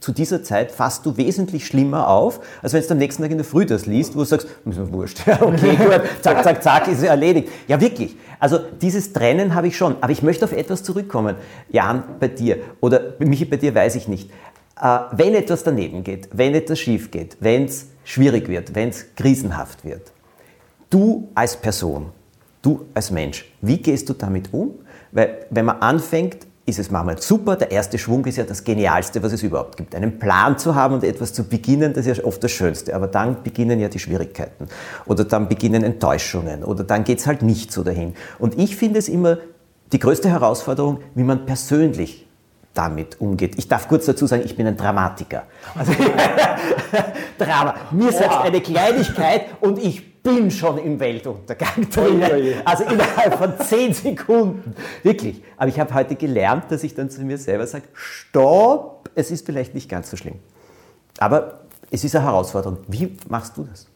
zu 0.00 0.12
dieser 0.12 0.42
Zeit 0.42 0.70
fasst 0.70 1.04
du 1.04 1.16
wesentlich 1.16 1.66
schlimmer 1.66 2.08
auf, 2.08 2.40
als 2.62 2.72
wenn 2.72 2.82
du 2.82 2.90
am 2.90 2.98
nächsten 2.98 3.22
Tag 3.22 3.30
in 3.30 3.38
der 3.38 3.44
Früh 3.44 3.66
das 3.66 3.86
liest, 3.86 4.14
wo 4.14 4.20
du 4.20 4.24
sagst, 4.24 4.46
ist 4.64 4.78
mir 4.78 4.92
wurscht, 4.92 5.26
ja, 5.26 5.40
okay, 5.42 5.76
gut, 5.76 6.02
zack, 6.22 6.42
zack, 6.42 6.62
zack, 6.62 6.88
ist 6.88 7.02
erledigt. 7.02 7.48
Ja, 7.68 7.80
wirklich. 7.80 8.16
Also 8.38 8.58
dieses 8.80 9.12
Trennen 9.12 9.54
habe 9.54 9.68
ich 9.68 9.76
schon. 9.76 9.96
Aber 10.00 10.10
ich 10.12 10.22
möchte 10.22 10.44
auf 10.44 10.52
etwas 10.52 10.82
zurückkommen. 10.82 11.36
Jan, 11.70 12.02
bei 12.18 12.28
dir 12.28 12.58
oder 12.80 13.14
Michi, 13.18 13.44
bei 13.44 13.56
dir 13.56 13.74
weiß 13.74 13.94
ich 13.96 14.08
nicht. 14.08 14.30
Äh, 14.80 14.98
wenn 15.12 15.34
etwas 15.34 15.64
daneben 15.64 16.02
geht, 16.04 16.28
wenn 16.32 16.54
etwas 16.54 16.78
schief 16.78 17.10
geht, 17.10 17.36
wenn 17.40 17.64
es 17.64 17.86
schwierig 18.04 18.48
wird, 18.48 18.74
wenn 18.74 18.88
es 18.88 19.14
krisenhaft 19.14 19.84
wird, 19.84 20.12
du 20.90 21.28
als 21.34 21.56
Person, 21.56 22.10
du 22.62 22.86
als 22.94 23.10
Mensch, 23.10 23.50
wie 23.60 23.78
gehst 23.78 24.08
du 24.08 24.14
damit 24.14 24.52
um? 24.52 24.72
Weil 25.12 25.46
wenn 25.50 25.66
man 25.66 25.80
anfängt, 25.80 26.46
ist 26.64 26.78
es 26.78 26.90
manchmal 26.90 27.20
super. 27.20 27.56
Der 27.56 27.70
erste 27.70 27.98
Schwung 27.98 28.24
ist 28.24 28.36
ja 28.36 28.44
das 28.44 28.62
Genialste, 28.62 29.22
was 29.22 29.32
es 29.32 29.42
überhaupt 29.42 29.76
gibt. 29.76 29.94
Einen 29.94 30.18
Plan 30.18 30.58
zu 30.58 30.74
haben 30.74 30.94
und 30.94 31.04
etwas 31.04 31.32
zu 31.32 31.44
beginnen, 31.44 31.92
das 31.92 32.06
ist 32.06 32.18
ja 32.18 32.24
oft 32.24 32.42
das 32.42 32.52
Schönste. 32.52 32.94
Aber 32.94 33.08
dann 33.08 33.42
beginnen 33.42 33.80
ja 33.80 33.88
die 33.88 33.98
Schwierigkeiten. 33.98 34.68
Oder 35.06 35.24
dann 35.24 35.48
beginnen 35.48 35.82
Enttäuschungen. 35.82 36.62
Oder 36.62 36.84
dann 36.84 37.04
geht 37.04 37.18
es 37.18 37.26
halt 37.26 37.42
nicht 37.42 37.72
so 37.72 37.82
dahin. 37.82 38.14
Und 38.38 38.58
ich 38.58 38.76
finde 38.76 39.00
es 39.00 39.08
immer 39.08 39.38
die 39.92 39.98
größte 39.98 40.30
Herausforderung, 40.30 41.00
wie 41.14 41.24
man 41.24 41.46
persönlich 41.46 42.26
damit 42.74 43.20
umgeht. 43.20 43.58
Ich 43.58 43.68
darf 43.68 43.88
kurz 43.88 44.06
dazu 44.06 44.26
sagen, 44.26 44.42
ich 44.44 44.56
bin 44.56 44.66
ein 44.66 44.76
Dramatiker. 44.76 45.44
Also, 45.74 45.92
Drama. 47.38 47.74
Mir 47.90 48.12
sagt 48.12 48.44
eine 48.44 48.60
Kleinigkeit 48.60 49.46
und 49.60 49.78
ich 49.78 50.22
bin 50.22 50.50
schon 50.50 50.78
im 50.78 51.00
Weltuntergang 51.00 51.90
drin. 51.90 52.22
Also 52.64 52.84
innerhalb 52.84 53.38
von 53.38 53.54
zehn 53.66 53.92
Sekunden. 53.92 54.74
Wirklich. 55.02 55.42
Aber 55.56 55.68
ich 55.68 55.78
habe 55.80 55.92
heute 55.94 56.14
gelernt, 56.14 56.64
dass 56.70 56.84
ich 56.84 56.94
dann 56.94 57.10
zu 57.10 57.22
mir 57.22 57.38
selber 57.38 57.66
sage, 57.66 57.84
stopp, 57.92 59.10
es 59.14 59.30
ist 59.30 59.44
vielleicht 59.44 59.74
nicht 59.74 59.88
ganz 59.88 60.10
so 60.10 60.16
schlimm. 60.16 60.36
Aber 61.18 61.60
es 61.90 62.04
ist 62.04 62.14
eine 62.16 62.24
Herausforderung. 62.24 62.78
Wie 62.88 63.16
machst 63.28 63.56
du 63.56 63.64
das? 63.64 63.86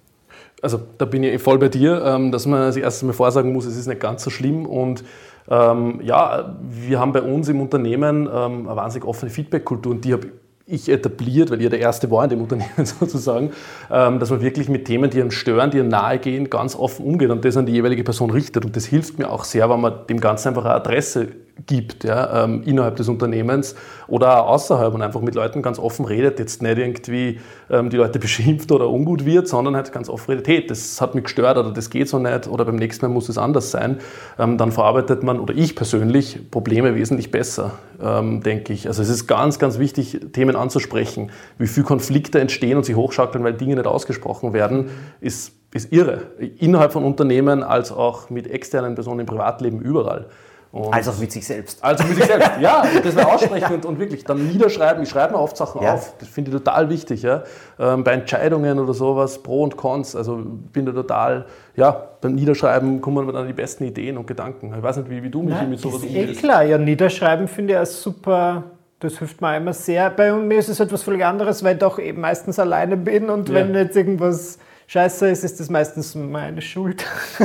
Also 0.63 0.81
da 0.99 1.05
bin 1.05 1.23
ich 1.23 1.41
voll 1.41 1.59
bei 1.59 1.69
dir, 1.69 2.03
ähm, 2.05 2.33
dass 2.33 2.47
man 2.47 2.73
sich 2.73 2.83
erst 2.83 3.03
mal 3.03 3.13
vorsagen 3.13 3.53
muss, 3.53 3.67
es 3.67 3.77
ist 3.77 3.87
nicht 3.87 4.01
ganz 4.01 4.25
so 4.25 4.31
schlimm. 4.31 4.67
Und 4.67 5.05
ähm, 5.49 6.01
ja, 6.03 6.57
wir 6.69 6.99
haben 6.99 7.13
bei 7.13 7.23
uns 7.23 7.49
im 7.49 7.61
Unternehmen 7.61 8.29
ähm, 8.33 8.69
eine 8.69 8.77
wahnsinnig 8.77 9.07
offene 9.07 9.31
Feedback-Kultur 9.31 9.93
und 9.93 10.05
die 10.05 10.13
habe 10.13 10.29
ich 10.67 10.89
etabliert, 10.89 11.51
weil 11.51 11.63
ihr 11.63 11.71
der 11.71 11.79
Erste 11.79 12.11
war 12.11 12.25
in 12.25 12.31
dem 12.31 12.41
Unternehmen 12.43 12.85
sozusagen, 12.85 13.53
ähm, 13.91 14.19
dass 14.19 14.31
man 14.31 14.41
wirklich 14.41 14.69
mit 14.69 14.85
Themen, 14.87 15.11
die 15.11 15.21
einem 15.21 15.31
stören, 15.31 15.71
die 15.71 15.81
einem 15.81 15.89
nahe 15.89 16.19
gehen, 16.19 16.51
ganz 16.51 16.75
offen 16.75 17.07
umgeht 17.07 17.31
und 17.31 17.45
das 17.45 17.57
an 17.57 17.67
die 17.67 17.73
jeweilige 17.73 18.05
Person 18.05 18.31
richtet. 18.31 18.65
Und 18.65 18.77
das 18.77 18.85
hilft 18.87 19.19
mir 19.19 19.31
auch 19.31 19.45
sehr, 19.45 19.71
wenn 19.71 19.81
man 19.81 20.07
dem 20.09 20.21
Ganzen 20.21 20.49
einfach 20.49 20.65
eine 20.65 20.75
Adresse 20.75 21.29
gibt, 21.65 22.05
ja, 22.05 22.45
ähm, 22.45 22.63
innerhalb 22.65 22.97
des 22.97 23.09
Unternehmens 23.09 23.75
oder 24.09 24.43
auch 24.43 24.49
außerhalb 24.53 24.93
und 24.95 25.01
einfach 25.01 25.23
mit 25.23 25.35
Leuten 25.35 25.63
ganz 25.63 25.79
offen 25.79 26.05
redet, 26.05 26.39
jetzt 26.39 26.61
nicht 26.61 26.77
irgendwie 26.77 27.41
ähm, 27.71 27.89
die 27.89 27.97
Leute 27.97 28.19
beschimpft 28.19 28.71
oder 28.73 28.91
ungut 28.91 29.25
wird, 29.25 29.49
sondern 29.49 29.75
halt 29.75 29.91
ganz 29.91 30.11
offen 30.11 30.33
redet, 30.33 30.49
hey, 30.49 30.67
das 30.67 31.01
hat 31.01 31.15
mich 31.15 31.25
gestört 31.25 31.57
oder 31.57 31.71
das 31.71 31.89
geht 31.89 32.09
so 32.09 32.19
nicht 32.19 32.47
oder 32.47 32.67
beim 32.67 32.77
nächsten 32.77 33.07
Mal 33.07 33.13
muss 33.13 33.31
es 33.31 33.39
anders 33.39 33.71
sein, 33.71 33.99
ähm, 34.39 34.59
dann 34.59 34.71
verarbeitet 34.71 35.23
man 35.23 35.41
oder 35.41 35.55
ich 35.55 35.75
persönlich 35.75 36.51
Probleme 36.51 36.95
wesentlich 36.95 37.31
besser, 37.31 37.73
ähm, 38.03 38.43
denke 38.43 38.75
ich. 38.75 38.87
Also 38.87 39.01
es 39.01 39.09
ist 39.09 39.27
ganz, 39.27 39.59
ganz 39.59 39.79
wichtig, 39.79 40.21
Themen 40.33 40.57
anzusprechen. 40.57 41.31
Wie 41.57 41.67
viel 41.67 41.85
Konflikte 41.85 42.39
entstehen 42.39 42.77
und 42.77 42.85
sich 42.85 42.97
hochschaukeln, 42.97 43.43
weil 43.45 43.55
Dinge 43.55 43.77
nicht 43.77 43.87
ausgesprochen 43.87 44.53
werden, 44.53 44.91
ist, 45.21 45.53
ist 45.73 45.91
irre. 45.91 46.23
Innerhalb 46.59 46.93
von 46.93 47.05
Unternehmen 47.05 47.63
als 47.63 47.93
auch 47.93 48.29
mit 48.29 48.47
externen 48.47 48.95
Personen 48.95 49.21
im 49.21 49.27
Privatleben 49.27 49.81
überall. 49.81 50.27
Und 50.73 50.93
Also 50.93 51.13
auch 51.13 51.19
mit 51.19 51.33
sich 51.33 51.47
selbst. 51.47 51.83
also 51.83 52.05
mit 52.05 52.17
sich 52.17 52.25
selbst, 52.27 52.51
ja, 52.61 52.85
das 53.03 53.15
mal 53.15 53.25
aussprechen 53.25 53.75
und, 53.77 53.87
und 53.87 53.99
wirklich 53.99 54.25
dann 54.25 54.47
niederschreiben. 54.49 55.03
Ich 55.05 55.09
schreibe 55.09 55.33
mir 55.35 55.39
oft 55.41 55.57
Sachen 55.57 55.81
Ja. 55.83 55.95
auf, 55.95 56.13
das 56.19 56.29
finde 56.29 56.51
ich 56.51 56.57
total 56.57 56.91
wichtig. 56.91 57.23
Ja? 57.23 57.45
Ähm, 57.79 58.05
bei 58.05 58.13
Entscheidungen 58.13 58.79
oder 58.79 58.93
sowas, 58.93 59.43
Pro 59.43 59.63
und 59.63 59.77
Cons, 59.77 60.15
also 60.15 60.37
bin 60.45 60.85
da 60.85 60.93
total, 60.93 61.47
ja, 61.77 61.93
beim 62.21 62.35
Niederschreiben 62.35 63.01
kommen 63.01 63.25
mir 63.27 63.33
dann 63.33 63.47
die 63.47 63.53
besten 63.55 63.85
Ideen 63.85 64.19
und 64.19 64.27
Gedanken. 64.27 64.75
Ich 64.77 64.83
weiß 64.83 64.99
nicht, 64.99 65.09
wie, 65.11 65.23
wie 65.23 65.31
du 65.31 65.43
mich 65.43 65.55
mit 65.69 65.79
sowas 65.81 66.03
ist 66.03 66.11
eh 66.15 66.21
umgehst. 66.21 66.41
klar, 66.41 66.63
ja, 66.65 66.77
niederschreiben 66.79 67.49
finde 67.49 67.75
ich 67.75 67.79
auch 67.79 67.87
super. 67.87 68.65
Das 68.99 69.19
hilft 69.19 69.41
mir 69.43 69.57
immer 69.57 69.75
sehr. 69.75 70.09
Bei 70.11 70.33
mir 70.33 70.59
ist 70.59 70.69
es 70.69 70.81
etwas 70.81 71.03
völlig 71.03 71.23
anderes, 71.25 71.63
weil 71.63 71.75
ich 71.75 71.81
doch 71.81 71.99
eben 71.99 72.21
meistens 72.23 72.59
alleine 72.59 72.97
bin 72.97 73.29
und 73.31 73.49
Ja. 73.49 73.55
wenn 73.57 73.75
jetzt 73.75 73.95
irgendwas 73.97 74.59
scheiße 74.87 75.29
ist, 75.29 75.45
ist 75.45 75.61
das 75.61 75.71
meistens 75.71 76.15
meine 76.15 76.63
Schuld. 76.63 77.05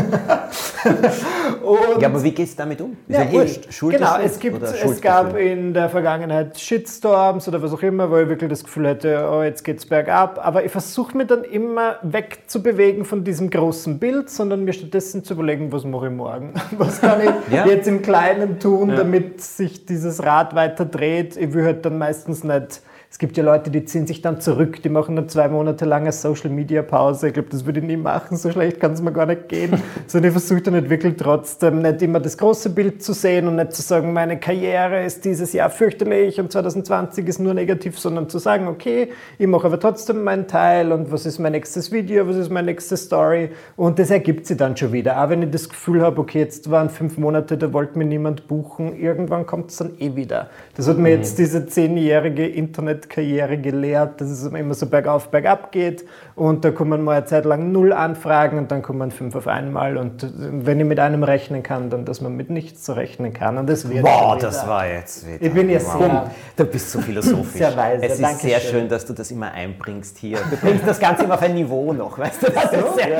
Ja, 2.00 2.08
aber 2.08 2.24
wie 2.24 2.32
gehst 2.32 2.54
du 2.58 2.64
damit 2.64 2.82
um? 2.82 2.98
Ist 3.08 3.18
ja, 3.18 3.24
ja, 3.24 3.32
wurscht. 3.32 3.72
Schuld 3.72 3.98
genau, 3.98 4.18
es, 4.18 4.40
gibt, 4.40 4.62
es 4.64 5.02
gab 5.02 5.38
in 5.38 5.74
der 5.74 5.90
Vergangenheit 5.90 6.60
Shitstorms 6.60 7.48
oder 7.48 7.62
was 7.62 7.74
auch 7.74 7.84
immer, 7.84 8.10
wo 8.10 8.18
ich 8.18 8.28
wirklich 8.28 8.50
das 8.50 8.64
Gefühl 8.64 8.88
hatte, 8.90 9.30
oh, 9.32 9.44
jetzt 9.44 9.64
geht's 9.64 9.86
bergab. 9.86 10.40
Aber 10.44 10.66
ich 10.66 10.72
versuche 10.72 11.16
mir 11.16 11.26
dann 11.26 11.44
immer 11.44 11.98
wegzubewegen 12.02 13.06
von 13.06 13.24
diesem 13.24 13.50
großen 13.50 14.00
Bild, 14.00 14.30
sondern 14.30 14.64
mir 14.64 14.74
stattdessen 14.74 15.24
zu 15.24 15.34
überlegen, 15.34 15.72
was 15.72 15.84
mache 15.84 16.08
ich 16.08 16.14
morgen? 16.14 16.54
Was 16.78 17.02
kann 17.02 17.22
ich 17.22 17.30
Ja. 17.54 17.66
jetzt 17.68 17.88
im 17.88 18.02
Kleinen 18.02 18.60
tun, 18.60 18.90
damit 18.96 19.42
sich 19.42 19.86
dieses 19.86 20.24
Rad 20.24 20.56
weiter 20.56 20.86
dreht? 20.86 21.38
Ich 21.38 21.54
will 21.54 21.64
halt 21.64 21.86
dann 21.86 21.98
meistens 21.98 22.44
nicht. 22.44 22.82
Es 23.12 23.20
gibt 23.20 23.36
ja 23.36 23.44
Leute, 23.44 23.72
die 23.72 23.84
ziehen 23.84 24.08
sich 24.08 24.22
dann 24.22 24.40
zurück, 24.40 24.82
die 24.82 24.88
machen 24.88 25.18
dann 25.18 25.28
zwei 25.28 25.50
Monate 25.50 25.84
lange 25.84 26.14
Social 26.14 26.50
Media 26.50 26.82
Pause. 26.82 27.28
Ich 27.28 27.34
glaube, 27.34 27.50
das 27.52 27.66
würde 27.66 27.82
ich 27.82 27.86
nie 27.86 27.98
machen, 27.98 28.38
so 28.38 28.50
schlecht 28.50 28.80
kann 28.80 28.94
es 28.94 29.02
mir 29.02 29.12
gar 29.12 29.26
nicht 29.26 29.50
gehen. 29.50 29.72
Sondern 30.08 30.30
ich 30.30 30.32
versuche 30.32 30.62
dann 30.62 30.90
wirklich 30.90 31.18
trotzdem 31.18 31.82
nicht 31.82 32.02
immer 32.02 32.22
das 32.22 32.38
große 32.38 32.70
Bild 32.70 33.04
zu 33.04 33.12
sehen 33.12 33.50
und 33.50 33.58
nicht 33.58 33.74
zu 33.74 33.82
sagen, 33.82 34.14
meine 34.14 34.40
Karriere 34.40 35.04
ist 35.04 35.26
dieses 35.26 35.52
Jahr 35.52 35.70
fürchterlich 35.70 36.40
und 36.40 36.54
2020 36.54 37.28
ist 37.28 37.40
nur 37.40 37.54
negativ, 37.54 38.00
sondern 38.00 38.30
zu 38.30 38.40
sagen, 38.40 38.70
okay, 38.70 39.10
ich 39.38 39.46
mache 39.46 39.68
aber 39.68 39.78
trotzdem 39.78 40.24
meinen 40.24 40.48
Teil 40.48 40.94
und 40.94 41.12
was 41.12 41.26
ist 41.26 41.38
mein 41.38 41.52
nächstes 41.52 41.92
Video, 41.92 42.26
was 42.30 42.38
ist 42.38 42.50
meine 42.50 42.68
nächste 42.68 42.96
Story 42.96 43.50
und 43.76 44.00
das 44.00 44.10
ergibt 44.10 44.46
sich 44.46 44.56
dann 44.56 44.78
schon 44.78 44.94
wieder. 44.94 45.22
Auch 45.22 45.30
wenn 45.30 45.44
ich 45.44 45.52
das 45.52 45.68
Gefühl 45.68 46.02
habe, 46.02 46.22
okay, 46.22 46.40
jetzt 46.40 46.72
waren 46.72 46.90
fünf 46.90 47.18
Monate, 47.18 47.58
da 47.58 47.74
wollte 47.74 47.98
mir 47.98 48.06
niemand 48.06 48.48
buchen, 48.48 48.96
irgendwann 48.98 49.46
kommt 49.46 49.72
es 49.72 49.76
dann 49.76 50.00
eh 50.00 50.16
wieder. 50.16 50.50
Das 50.78 50.88
hat 50.88 50.98
mir 50.98 51.10
jetzt 51.10 51.38
diese 51.40 51.68
zehnjährige 51.68 52.48
Internet 52.48 53.01
Internetkarriere 53.02 53.58
gelehrt, 53.58 54.22
dass 54.22 54.30
es 54.30 54.44
immer 54.44 54.74
so 54.74 54.86
bergauf, 54.86 55.30
bergab 55.30 55.72
geht 55.72 56.06
und 56.42 56.66
da 56.66 56.72
kommen 56.72 57.04
mal 57.04 57.18
eine 57.18 57.26
Zeit 57.26 57.46
lang 57.46 57.72
null 57.72 57.94
Anfragen 57.94 58.58
und 58.58 58.72
dann 58.72 58.82
kommen 58.82 59.12
fünf 59.12 59.36
auf 59.36 59.46
einmal 59.46 59.96
und 59.98 60.28
wenn 60.36 60.80
ich 60.80 60.88
mit 60.88 61.00
einem 61.00 61.22
rechnen 61.24 61.62
kann, 61.62 61.92
dann 61.92 62.04
dass 62.04 62.20
man 62.20 62.36
mit 62.36 62.50
nichts 62.50 62.82
zu 62.82 62.94
rechnen 62.94 63.32
kann 63.32 63.60
und 63.60 63.70
das 63.70 63.88
wird 63.88 64.04
Wow, 64.04 64.40
das 64.40 64.66
war 64.66 64.88
jetzt 64.88 65.28
wieder. 65.28 65.40
Ich 65.40 65.54
bin 65.54 65.70
ja 65.70 65.80
wow. 65.84 66.00
sehr- 66.00 66.32
Du 66.56 66.66
bist 66.66 66.90
so 66.92 67.00
philosophisch. 67.00 67.52
Sehr 67.60 67.78
weise, 67.78 68.04
es 68.06 68.14
ist 68.14 68.24
danke 68.24 68.40
sehr 68.42 68.60
schön. 68.60 68.90
dass 68.90 69.06
du 69.06 69.14
das 69.14 69.30
immer 69.30 69.52
einbringst 69.52 70.18
hier. 70.18 70.40
Du 70.50 70.58
bringst 70.58 70.88
das 70.88 71.00
Ganze 71.00 71.26
immer 71.26 71.36
auf 71.36 71.44
ein 71.44 71.54
Niveau 71.54 71.94
noch, 71.94 72.18
weißt 72.18 72.42
du? 72.42 72.48
Das 72.52 72.64
ist 72.74 72.96
sehr, 72.96 73.20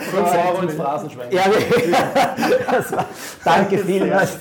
5 0.00 0.34
Euro 0.48 0.62
ins 0.62 0.74
Phrasenschwein. 0.74 1.26
Ja, 1.30 1.42
war, 1.46 3.04
danke 3.44 3.78
vielmals. 3.78 4.36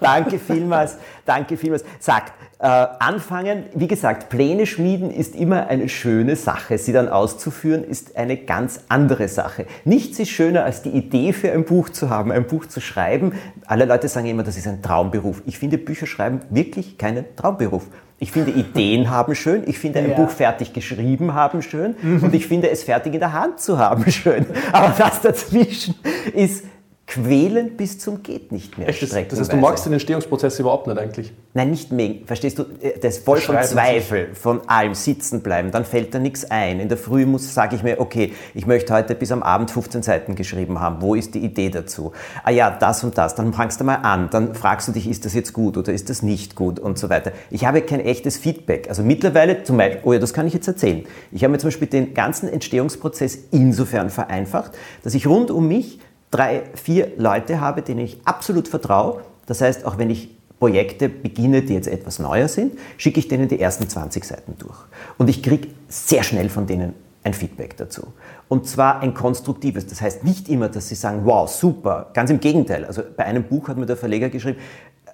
Danke 0.00 0.38
vielmals. 0.38 0.98
Danke 1.24 1.56
vielmals. 1.56 1.84
Sagt, 1.98 2.32
äh, 2.60 2.66
anfangen, 2.66 3.66
wie 3.74 3.86
gesagt, 3.86 4.28
Pläne 4.30 4.66
schmieden 4.66 5.10
ist 5.12 5.36
immer 5.36 5.68
eine 5.68 5.88
schöne 5.88 6.34
Sache. 6.34 6.76
Sie 6.78 6.92
dann 6.92 7.08
auszuführen 7.38 7.84
ist 7.84 8.16
eine 8.16 8.36
ganz 8.36 8.80
andere 8.88 9.28
Sache. 9.28 9.66
Nichts 9.84 10.18
ist 10.18 10.30
schöner, 10.30 10.64
als 10.64 10.82
die 10.82 10.90
Idee 10.90 11.32
für 11.32 11.52
ein 11.52 11.64
Buch 11.64 11.88
zu 11.90 12.10
haben, 12.10 12.32
ein 12.32 12.46
Buch 12.46 12.66
zu 12.66 12.80
schreiben. 12.80 13.32
Alle 13.66 13.84
Leute 13.84 14.08
sagen 14.08 14.26
immer, 14.26 14.42
das 14.42 14.56
ist 14.56 14.66
ein 14.66 14.82
Traumberuf. 14.82 15.40
Ich 15.46 15.56
finde 15.58 15.78
Bücher 15.78 16.06
schreiben 16.06 16.40
wirklich 16.50 16.98
keinen 16.98 17.24
Traumberuf. 17.36 17.86
Ich 18.18 18.32
finde 18.32 18.50
Ideen 18.50 19.08
haben 19.10 19.36
schön, 19.36 19.62
ich 19.66 19.78
finde 19.78 20.00
ein 20.00 20.10
Ja. 20.10 20.16
Buch 20.16 20.30
fertig 20.30 20.72
geschrieben 20.72 21.34
haben 21.34 21.62
schön 21.62 21.94
und 22.02 22.34
ich 22.34 22.48
finde 22.48 22.70
es 22.70 22.82
fertig 22.82 23.14
in 23.14 23.20
der 23.20 23.32
Hand 23.32 23.60
zu 23.60 23.78
haben 23.78 24.10
schön. 24.10 24.44
Aber 24.72 24.92
das 24.98 25.20
dazwischen 25.20 25.94
ist 26.34 26.64
quälend 27.08 27.78
bis 27.78 27.98
zum 27.98 28.22
geht 28.22 28.52
nicht 28.52 28.76
mehr. 28.76 28.86
Echt, 28.86 29.02
das, 29.02 29.08
das 29.08 29.40
heißt, 29.40 29.52
du 29.52 29.56
magst 29.56 29.86
den 29.86 29.94
Entstehungsprozess 29.94 30.58
überhaupt 30.60 30.86
nicht 30.86 30.98
eigentlich. 30.98 31.32
Nein, 31.54 31.70
nicht 31.70 31.90
mehr. 31.90 32.16
Verstehst 32.26 32.58
du? 32.58 32.66
Das 33.00 33.16
ist 33.16 33.24
voll 33.24 33.38
von 33.38 33.56
Zweifel, 33.62 34.34
von 34.34 34.60
allem 34.68 34.94
sitzen 34.94 35.40
bleiben. 35.40 35.70
Dann 35.70 35.86
fällt 35.86 36.14
da 36.14 36.18
nichts 36.18 36.44
ein. 36.50 36.80
In 36.80 36.90
der 36.90 36.98
Früh 36.98 37.24
muss, 37.24 37.54
sage 37.54 37.76
ich 37.76 37.82
mir, 37.82 37.98
okay, 37.98 38.34
ich 38.54 38.66
möchte 38.66 38.92
heute 38.92 39.14
bis 39.14 39.32
am 39.32 39.42
Abend 39.42 39.70
15 39.70 40.02
Seiten 40.02 40.34
geschrieben 40.34 40.80
haben. 40.80 41.00
Wo 41.00 41.14
ist 41.14 41.34
die 41.34 41.38
Idee 41.38 41.70
dazu? 41.70 42.12
Ah 42.44 42.50
ja, 42.50 42.70
das 42.70 43.02
und 43.02 43.16
das. 43.16 43.34
Dann 43.34 43.54
fangst 43.54 43.80
du 43.80 43.84
mal 43.84 43.96
an. 43.96 44.28
Dann 44.30 44.54
fragst 44.54 44.88
du 44.88 44.92
dich, 44.92 45.08
ist 45.08 45.24
das 45.24 45.32
jetzt 45.32 45.54
gut 45.54 45.78
oder 45.78 45.94
ist 45.94 46.10
das 46.10 46.22
nicht 46.22 46.56
gut 46.56 46.78
und 46.78 46.98
so 46.98 47.08
weiter. 47.08 47.32
Ich 47.50 47.64
habe 47.64 47.80
kein 47.80 48.00
echtes 48.00 48.36
Feedback. 48.36 48.86
Also 48.90 49.02
mittlerweile 49.02 49.62
zum 49.62 49.78
Beispiel, 49.78 50.00
oh 50.04 50.12
ja, 50.12 50.18
das 50.18 50.34
kann 50.34 50.46
ich 50.46 50.52
jetzt 50.52 50.68
erzählen. 50.68 51.06
Ich 51.32 51.42
habe 51.42 51.52
mir 51.52 51.58
zum 51.58 51.68
Beispiel 51.68 51.88
den 51.88 52.12
ganzen 52.12 52.50
Entstehungsprozess 52.50 53.38
insofern 53.50 54.10
vereinfacht, 54.10 54.72
dass 55.02 55.14
ich 55.14 55.26
rund 55.26 55.50
um 55.50 55.66
mich 55.66 56.00
drei, 56.30 56.64
vier 56.74 57.12
Leute 57.16 57.60
habe, 57.60 57.82
denen 57.82 58.00
ich 58.00 58.18
absolut 58.24 58.68
vertraue. 58.68 59.22
Das 59.46 59.60
heißt, 59.60 59.84
auch 59.84 59.98
wenn 59.98 60.10
ich 60.10 60.30
Projekte 60.58 61.08
beginne, 61.08 61.62
die 61.62 61.74
jetzt 61.74 61.88
etwas 61.88 62.18
neuer 62.18 62.48
sind, 62.48 62.78
schicke 62.96 63.20
ich 63.20 63.28
denen 63.28 63.48
die 63.48 63.60
ersten 63.60 63.88
20 63.88 64.24
Seiten 64.24 64.56
durch. 64.58 64.78
Und 65.16 65.30
ich 65.30 65.42
kriege 65.42 65.68
sehr 65.88 66.22
schnell 66.22 66.48
von 66.48 66.66
denen 66.66 66.94
ein 67.24 67.34
Feedback 67.34 67.76
dazu. 67.76 68.12
Und 68.48 68.66
zwar 68.66 69.00
ein 69.00 69.14
konstruktives. 69.14 69.86
Das 69.86 70.00
heißt 70.00 70.24
nicht 70.24 70.48
immer, 70.48 70.68
dass 70.68 70.88
sie 70.88 70.94
sagen, 70.94 71.20
wow, 71.24 71.48
super. 71.48 72.10
Ganz 72.14 72.30
im 72.30 72.40
Gegenteil. 72.40 72.84
Also 72.84 73.02
bei 73.16 73.24
einem 73.24 73.44
Buch 73.44 73.68
hat 73.68 73.76
mir 73.76 73.86
der 73.86 73.96
Verleger 73.96 74.28
geschrieben, 74.28 74.58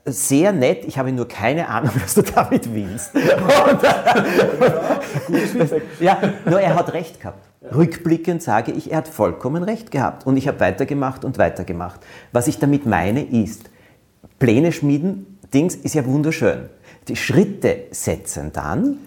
sehr 0.07 0.53
nett, 0.53 0.85
ich 0.85 0.99
habe 0.99 1.13
nur 1.13 1.27
keine 1.27 1.69
Ahnung, 1.69 1.91
was 2.03 2.15
du 2.15 2.23
damit 2.23 2.73
willst. 2.73 3.15
Und, 3.15 3.23
ja, 6.01 6.19
nur 6.45 6.61
er 6.61 6.75
hat 6.75 6.93
recht 6.93 7.21
gehabt. 7.21 7.49
Rückblickend 7.73 8.43
sage 8.43 8.73
ich, 8.73 8.91
er 8.91 8.99
hat 8.99 9.09
vollkommen 9.09 9.63
recht 9.63 9.91
gehabt. 9.91 10.27
Und 10.27 10.37
ich 10.37 10.49
habe 10.49 10.61
weitergemacht 10.61 11.25
und 11.25 11.39
weitergemacht. 11.39 12.01
Was 12.33 12.47
ich 12.49 12.59
damit 12.59 12.87
meine 12.87 13.23
ist, 13.25 13.71
Pläne 14.39 14.73
schmieden, 14.73 15.39
Dings 15.53 15.75
ist 15.77 15.95
ja 15.95 16.05
wunderschön. 16.05 16.69
Die 17.09 17.17
Schritte 17.17 17.85
setzen 17.91 18.51
dann, 18.53 18.99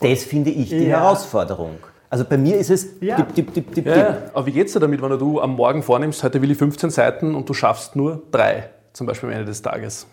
das 0.00 0.24
finde 0.24 0.50
ich 0.50 0.70
die 0.70 0.84
Ja. 0.86 1.00
Herausforderung. 1.00 1.76
Also 2.08 2.24
bei 2.24 2.36
mir 2.36 2.56
ist 2.58 2.70
es 2.70 2.88
Ja. 3.00 3.16
dip, 3.16 3.34
dip, 3.34 3.54
dip, 3.54 3.74
dip, 3.74 3.86
Ja, 3.86 3.94
dip. 3.94 4.02
ja. 4.04 4.18
aber 4.34 4.46
wie 4.46 4.52
geht's 4.52 4.72
dir 4.72 4.80
damit, 4.80 5.00
wenn 5.02 5.18
du 5.18 5.40
am 5.40 5.56
Morgen 5.56 5.82
vornimmst, 5.82 6.22
heute 6.22 6.42
will 6.42 6.50
ich 6.50 6.58
15 6.58 6.90
Seiten 6.90 7.34
und 7.34 7.48
du 7.48 7.54
schaffst 7.54 7.96
nur 7.96 8.22
drei, 8.30 8.68
zum 8.92 9.06
Beispiel 9.06 9.28
am 9.30 9.34
Ende 9.34 9.46
des 9.46 9.62
Tages? 9.62 10.06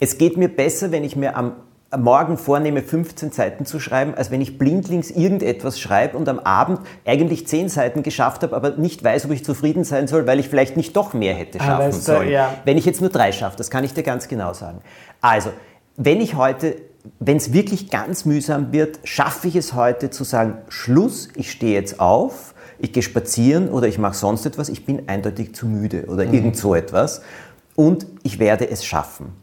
Es 0.00 0.16
geht 0.18 0.36
mir 0.36 0.48
besser, 0.48 0.90
wenn 0.92 1.04
ich 1.04 1.14
mir 1.16 1.36
am 1.36 1.44
am 1.46 1.52
Morgen 1.96 2.38
vornehme, 2.38 2.82
15 2.82 3.32
Seiten 3.32 3.66
zu 3.66 3.78
schreiben, 3.78 4.14
als 4.14 4.30
wenn 4.30 4.40
ich 4.40 4.56
blindlings 4.58 5.10
irgendetwas 5.10 5.78
schreibe 5.78 6.16
und 6.16 6.28
am 6.28 6.38
Abend 6.38 6.80
eigentlich 7.04 7.46
10 7.46 7.68
Seiten 7.68 8.02
geschafft 8.02 8.42
habe, 8.42 8.56
aber 8.56 8.70
nicht 8.70 9.04
weiß, 9.04 9.26
ob 9.26 9.32
ich 9.32 9.44
zufrieden 9.44 9.84
sein 9.84 10.06
soll, 10.08 10.26
weil 10.26 10.40
ich 10.40 10.48
vielleicht 10.48 10.76
nicht 10.76 10.96
doch 10.96 11.12
mehr 11.12 11.34
hätte 11.34 11.60
Ah, 11.60 11.64
schaffen 11.64 11.86
weißt 11.86 12.08
du, 12.08 12.12
sollen. 12.12 12.30
ja. 12.30 12.54
Wenn 12.64 12.78
ich 12.78 12.86
jetzt 12.86 13.00
nur 13.00 13.10
drei 13.10 13.30
schaffe, 13.32 13.56
das 13.56 13.70
kann 13.70 13.84
ich 13.84 13.92
dir 13.92 14.02
ganz 14.02 14.28
genau 14.28 14.52
sagen. 14.54 14.78
Also, 15.20 15.50
wenn 15.96 16.20
ich 16.22 16.34
heute, 16.36 16.76
wenn 17.20 17.36
es 17.36 17.52
wirklich 17.52 17.90
ganz 17.90 18.24
mühsam 18.24 18.72
wird, 18.72 19.00
schaffe 19.04 19.48
ich 19.48 19.56
es 19.56 19.74
heute 19.74 20.08
zu 20.08 20.24
sagen, 20.24 20.58
Schluss, 20.68 21.28
ich 21.36 21.50
stehe 21.50 21.74
jetzt 21.74 22.00
auf, 22.00 22.54
ich 22.78 22.92
gehe 22.94 23.02
spazieren 23.02 23.68
oder 23.68 23.86
ich 23.86 23.98
mache 23.98 24.14
sonst 24.16 24.46
etwas, 24.46 24.68
ich 24.70 24.86
bin 24.86 25.08
eindeutig 25.08 25.54
zu 25.54 25.66
müde 25.66 26.06
oder 26.06 26.24
irgend 26.24 26.56
so 26.56 26.74
etwas 26.74 27.20
und 27.76 28.06
ich 28.22 28.38
werde 28.38 28.68
es 28.70 28.84
schaffen. 28.84 29.34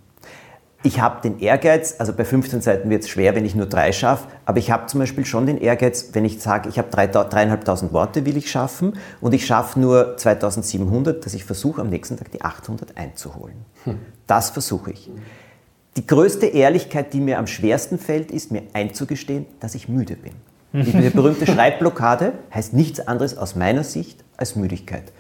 Ich 0.81 1.01
habe 1.01 1.21
den 1.21 1.39
Ehrgeiz, 1.39 1.95
also 1.99 2.13
bei 2.13 2.23
15 2.23 2.61
Seiten 2.61 2.89
wird 2.89 3.03
es 3.03 3.09
schwer, 3.09 3.35
wenn 3.35 3.43
ich 3.43 3.53
nur 3.53 3.65
drei 3.65 3.91
schaffe, 3.91 4.29
aber 4.45 4.59
ich 4.59 4.71
habe 4.71 4.85
zum 4.85 5.01
Beispiel 5.01 5.25
schon 5.25 5.45
den 5.45 5.57
Ehrgeiz, 5.57 6.11
wenn 6.13 6.23
ich 6.23 6.39
sage, 6.39 6.69
ich 6.69 6.77
habe 6.77 6.89
drei- 6.89 7.07
dreieinhalbtausend 7.07 7.91
Worte 7.91 8.25
will 8.25 8.37
ich 8.37 8.49
schaffen 8.49 8.93
und 9.19 9.33
ich 9.33 9.45
schaffe 9.45 9.77
nur 9.79 10.15
2700, 10.15 11.25
dass 11.25 11.33
ich 11.33 11.43
versuche 11.43 11.81
am 11.81 11.89
nächsten 11.89 12.15
Tag 12.15 12.31
die 12.31 12.41
800 12.41 12.95
einzuholen. 12.95 13.57
Das 14.25 14.51
versuche 14.51 14.91
ich. 14.91 15.09
Die 15.97 16.07
größte 16.07 16.45
Ehrlichkeit, 16.45 17.11
die 17.11 17.19
mir 17.19 17.39
am 17.39 17.47
schwersten 17.47 17.99
fällt, 17.99 18.31
ist 18.31 18.51
mir 18.53 18.61
einzugestehen, 18.71 19.47
dass 19.59 19.75
ich 19.75 19.89
müde 19.89 20.15
bin. 20.15 20.31
Die 20.71 21.09
berühmte 21.09 21.45
Schreibblockade 21.45 22.31
heißt 22.53 22.73
nichts 22.73 22.99
anderes 23.05 23.37
aus 23.37 23.55
meiner 23.55 23.83
Sicht 23.83 24.23
als 24.37 24.55
Müdigkeit. 24.55 25.11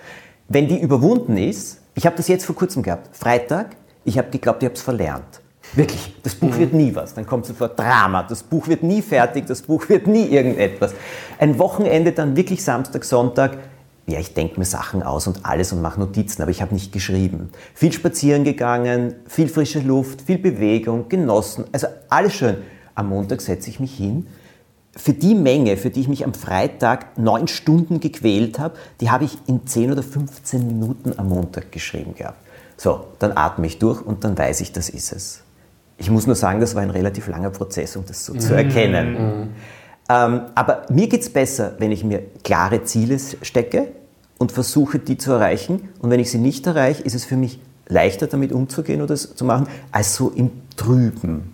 Wenn 0.47 0.67
die 0.69 0.79
überwunden 0.79 1.35
ist, 1.37 1.81
ich 1.95 2.05
habe 2.05 2.15
das 2.15 2.27
jetzt 2.29 2.45
vor 2.45 2.55
kurzem 2.55 2.81
gehabt, 2.83 3.13
Freitag, 3.17 3.75
ich 4.05 4.17
habe 4.17 4.29
geglaubt, 4.29 4.63
ich 4.63 4.67
habe 4.67 4.75
es 4.75 4.81
verlernt. 4.81 5.38
Wirklich, 5.73 6.15
das 6.23 6.35
Buch 6.35 6.57
wird 6.57 6.73
nie 6.73 6.93
was. 6.95 7.13
Dann 7.13 7.25
kommt 7.25 7.45
sofort 7.45 7.77
Drama, 7.77 8.23
das 8.23 8.41
Buch 8.43 8.67
wird 8.67 8.83
nie 8.83 9.01
fertig, 9.01 9.45
das 9.45 9.61
Buch 9.61 9.87
wird 9.89 10.07
nie 10.07 10.25
irgendetwas. 10.25 10.93
Ein 11.37 11.59
Wochenende 11.59 12.11
dann 12.11 12.35
wirklich 12.35 12.63
Samstag, 12.63 13.03
Sonntag, 13.03 13.57
ja, 14.07 14.19
ich 14.19 14.33
denke 14.33 14.59
mir 14.59 14.65
Sachen 14.65 15.03
aus 15.03 15.27
und 15.27 15.45
alles 15.45 15.71
und 15.71 15.81
mache 15.81 15.99
Notizen, 15.99 16.41
aber 16.41 16.49
ich 16.49 16.63
habe 16.63 16.73
nicht 16.73 16.91
geschrieben. 16.91 17.51
Viel 17.75 17.91
spazieren 17.93 18.43
gegangen, 18.43 19.13
viel 19.27 19.47
frische 19.47 19.79
Luft, 19.79 20.23
viel 20.23 20.39
Bewegung, 20.39 21.07
genossen, 21.09 21.65
also 21.71 21.87
alles 22.09 22.33
schön. 22.33 22.57
Am 22.95 23.09
Montag 23.09 23.41
setze 23.41 23.69
ich 23.69 23.79
mich 23.79 23.95
hin. 23.95 24.25
Für 24.95 25.13
die 25.13 25.35
Menge, 25.35 25.77
für 25.77 25.91
die 25.91 26.01
ich 26.01 26.07
mich 26.07 26.25
am 26.25 26.33
Freitag 26.33 27.17
neun 27.19 27.47
Stunden 27.47 27.99
gequält 27.99 28.57
habe, 28.57 28.75
die 28.99 29.11
habe 29.11 29.25
ich 29.25 29.37
in 29.45 29.67
10 29.67 29.91
oder 29.91 30.01
15 30.01 30.65
Minuten 30.65 31.13
am 31.15 31.29
Montag 31.29 31.71
geschrieben 31.71 32.15
gehabt. 32.15 32.39
So, 32.75 33.05
dann 33.19 33.33
atme 33.37 33.67
ich 33.67 33.77
durch 33.77 34.01
und 34.01 34.23
dann 34.23 34.37
weiß 34.37 34.61
ich, 34.61 34.73
das 34.73 34.89
ist 34.89 35.13
es. 35.13 35.43
Ich 35.99 36.09
muss 36.09 36.25
nur 36.25 36.35
sagen, 36.35 36.59
das 36.59 36.75
war 36.75 36.81
ein 36.81 36.89
relativ 36.89 37.27
langer 37.27 37.49
Prozess, 37.49 37.95
um 37.95 38.05
das 38.05 38.25
so 38.25 38.33
zu 38.33 38.55
erkennen. 38.55 39.49
Ähm, 40.09 40.41
aber 40.55 40.85
mir 40.89 41.07
geht 41.07 41.21
es 41.21 41.29
besser, 41.29 41.73
wenn 41.77 41.91
ich 41.91 42.03
mir 42.03 42.23
klare 42.43 42.83
Ziele 42.83 43.17
stecke 43.19 43.89
und 44.39 44.51
versuche, 44.51 44.97
die 44.97 45.17
zu 45.17 45.33
erreichen. 45.33 45.89
Und 45.99 46.09
wenn 46.09 46.19
ich 46.19 46.31
sie 46.31 46.39
nicht 46.39 46.65
erreiche, 46.65 47.03
ist 47.03 47.13
es 47.13 47.25
für 47.25 47.37
mich 47.37 47.59
leichter, 47.87 48.27
damit 48.27 48.51
umzugehen 48.51 49.01
oder 49.01 49.13
es 49.13 49.35
zu 49.35 49.45
machen, 49.45 49.67
als 49.91 50.15
so 50.15 50.29
im 50.29 50.51
Trüben. 50.77 51.53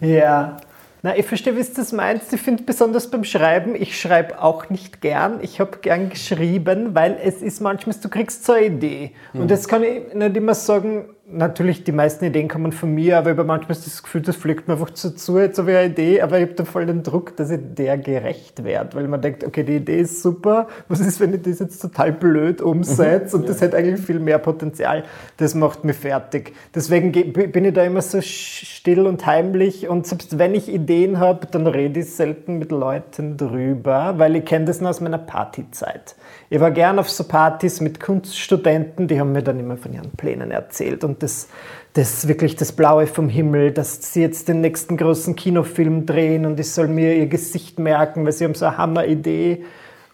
Ja. 0.00 0.56
Na, 1.02 1.16
ich 1.16 1.26
verstehe, 1.26 1.56
wie 1.56 1.62
du 1.62 1.68
das 1.76 1.92
meinst. 1.92 2.32
Ich 2.32 2.40
finde 2.40 2.64
besonders 2.64 3.08
beim 3.08 3.22
Schreiben, 3.22 3.76
ich 3.76 4.00
schreibe 4.00 4.42
auch 4.42 4.70
nicht 4.70 5.00
gern. 5.00 5.38
Ich 5.42 5.60
habe 5.60 5.78
gern 5.80 6.08
geschrieben, 6.08 6.94
weil 6.94 7.16
es 7.22 7.42
ist 7.42 7.60
manchmal, 7.60 7.94
du 8.02 8.08
kriegst 8.08 8.44
so 8.44 8.54
eine 8.54 8.66
Idee. 8.66 9.12
Und 9.34 9.50
das 9.50 9.68
kann 9.68 9.84
ich 9.84 10.14
nicht 10.14 10.36
immer 10.36 10.54
sagen, 10.54 11.04
natürlich, 11.28 11.82
die 11.82 11.92
meisten 11.92 12.24
Ideen 12.24 12.48
kommen 12.48 12.72
von 12.72 12.94
mir, 12.94 13.18
aber 13.18 13.32
ich 13.32 13.36
habe 13.36 13.46
manchmal 13.46 13.76
das 13.76 14.02
Gefühl, 14.02 14.22
das 14.22 14.36
fliegt 14.36 14.68
mir 14.68 14.74
einfach 14.74 14.90
so 14.94 15.10
zu, 15.10 15.38
jetzt 15.38 15.58
habe 15.58 15.72
ich 15.72 15.76
eine 15.76 15.86
Idee, 15.88 16.20
aber 16.22 16.38
ich 16.38 16.46
habe 16.46 16.54
da 16.54 16.64
voll 16.64 16.86
den 16.86 17.02
Druck, 17.02 17.36
dass 17.36 17.50
ich 17.50 17.58
der 17.76 17.98
gerecht 17.98 18.62
werde, 18.62 18.96
weil 18.96 19.08
man 19.08 19.20
denkt, 19.20 19.44
okay, 19.44 19.64
die 19.64 19.76
Idee 19.76 20.00
ist 20.00 20.22
super, 20.22 20.68
was 20.88 21.00
ist, 21.00 21.18
wenn 21.20 21.34
ich 21.34 21.42
das 21.42 21.58
jetzt 21.58 21.80
total 21.80 22.12
blöd 22.12 22.60
umsetze 22.60 23.36
und 23.36 23.48
das 23.48 23.60
hat 23.60 23.74
eigentlich 23.74 24.00
viel 24.04 24.20
mehr 24.20 24.38
Potenzial. 24.38 25.04
Das 25.36 25.54
macht 25.54 25.84
mich 25.84 25.96
fertig. 25.96 26.52
Deswegen 26.74 27.10
ge- 27.10 27.24
bin 27.48 27.64
ich 27.64 27.74
da 27.74 27.82
immer 27.82 28.02
so 28.02 28.20
still 28.20 29.06
und 29.06 29.26
heimlich 29.26 29.88
und 29.88 30.06
selbst 30.06 30.38
wenn 30.38 30.54
ich 30.54 30.68
Ideen 30.68 31.18
habe, 31.18 31.46
dann 31.50 31.66
rede 31.66 32.00
ich 32.00 32.14
selten 32.14 32.58
mit 32.58 32.70
Leuten 32.70 33.36
drüber, 33.36 34.14
weil 34.16 34.36
ich 34.36 34.44
kenne 34.44 34.66
das 34.66 34.80
noch 34.80 34.90
aus 34.90 35.00
meiner 35.00 35.18
Partyzeit. 35.18 36.14
Ich 36.50 36.60
war 36.60 36.70
gern 36.70 37.00
auf 37.00 37.10
so 37.10 37.24
Partys 37.24 37.80
mit 37.80 37.98
Kunststudenten, 37.98 39.08
die 39.08 39.18
haben 39.18 39.32
mir 39.32 39.42
dann 39.42 39.58
immer 39.58 39.76
von 39.76 39.92
ihren 39.92 40.12
Plänen 40.12 40.52
erzählt 40.52 41.02
und 41.02 41.15
das, 41.18 41.48
das 41.94 42.28
wirklich 42.28 42.56
das 42.56 42.72
Blaue 42.72 43.06
vom 43.06 43.28
Himmel, 43.28 43.72
dass 43.72 44.12
sie 44.12 44.22
jetzt 44.22 44.48
den 44.48 44.60
nächsten 44.60 44.96
großen 44.96 45.36
Kinofilm 45.36 46.06
drehen 46.06 46.46
und 46.46 46.60
ich 46.60 46.70
soll 46.70 46.88
mir 46.88 47.14
ihr 47.14 47.26
Gesicht 47.26 47.78
merken, 47.78 48.24
weil 48.24 48.32
sie 48.32 48.44
haben 48.44 48.54
so 48.54 48.66
eine 48.66 48.78
Hammeridee. 48.78 49.64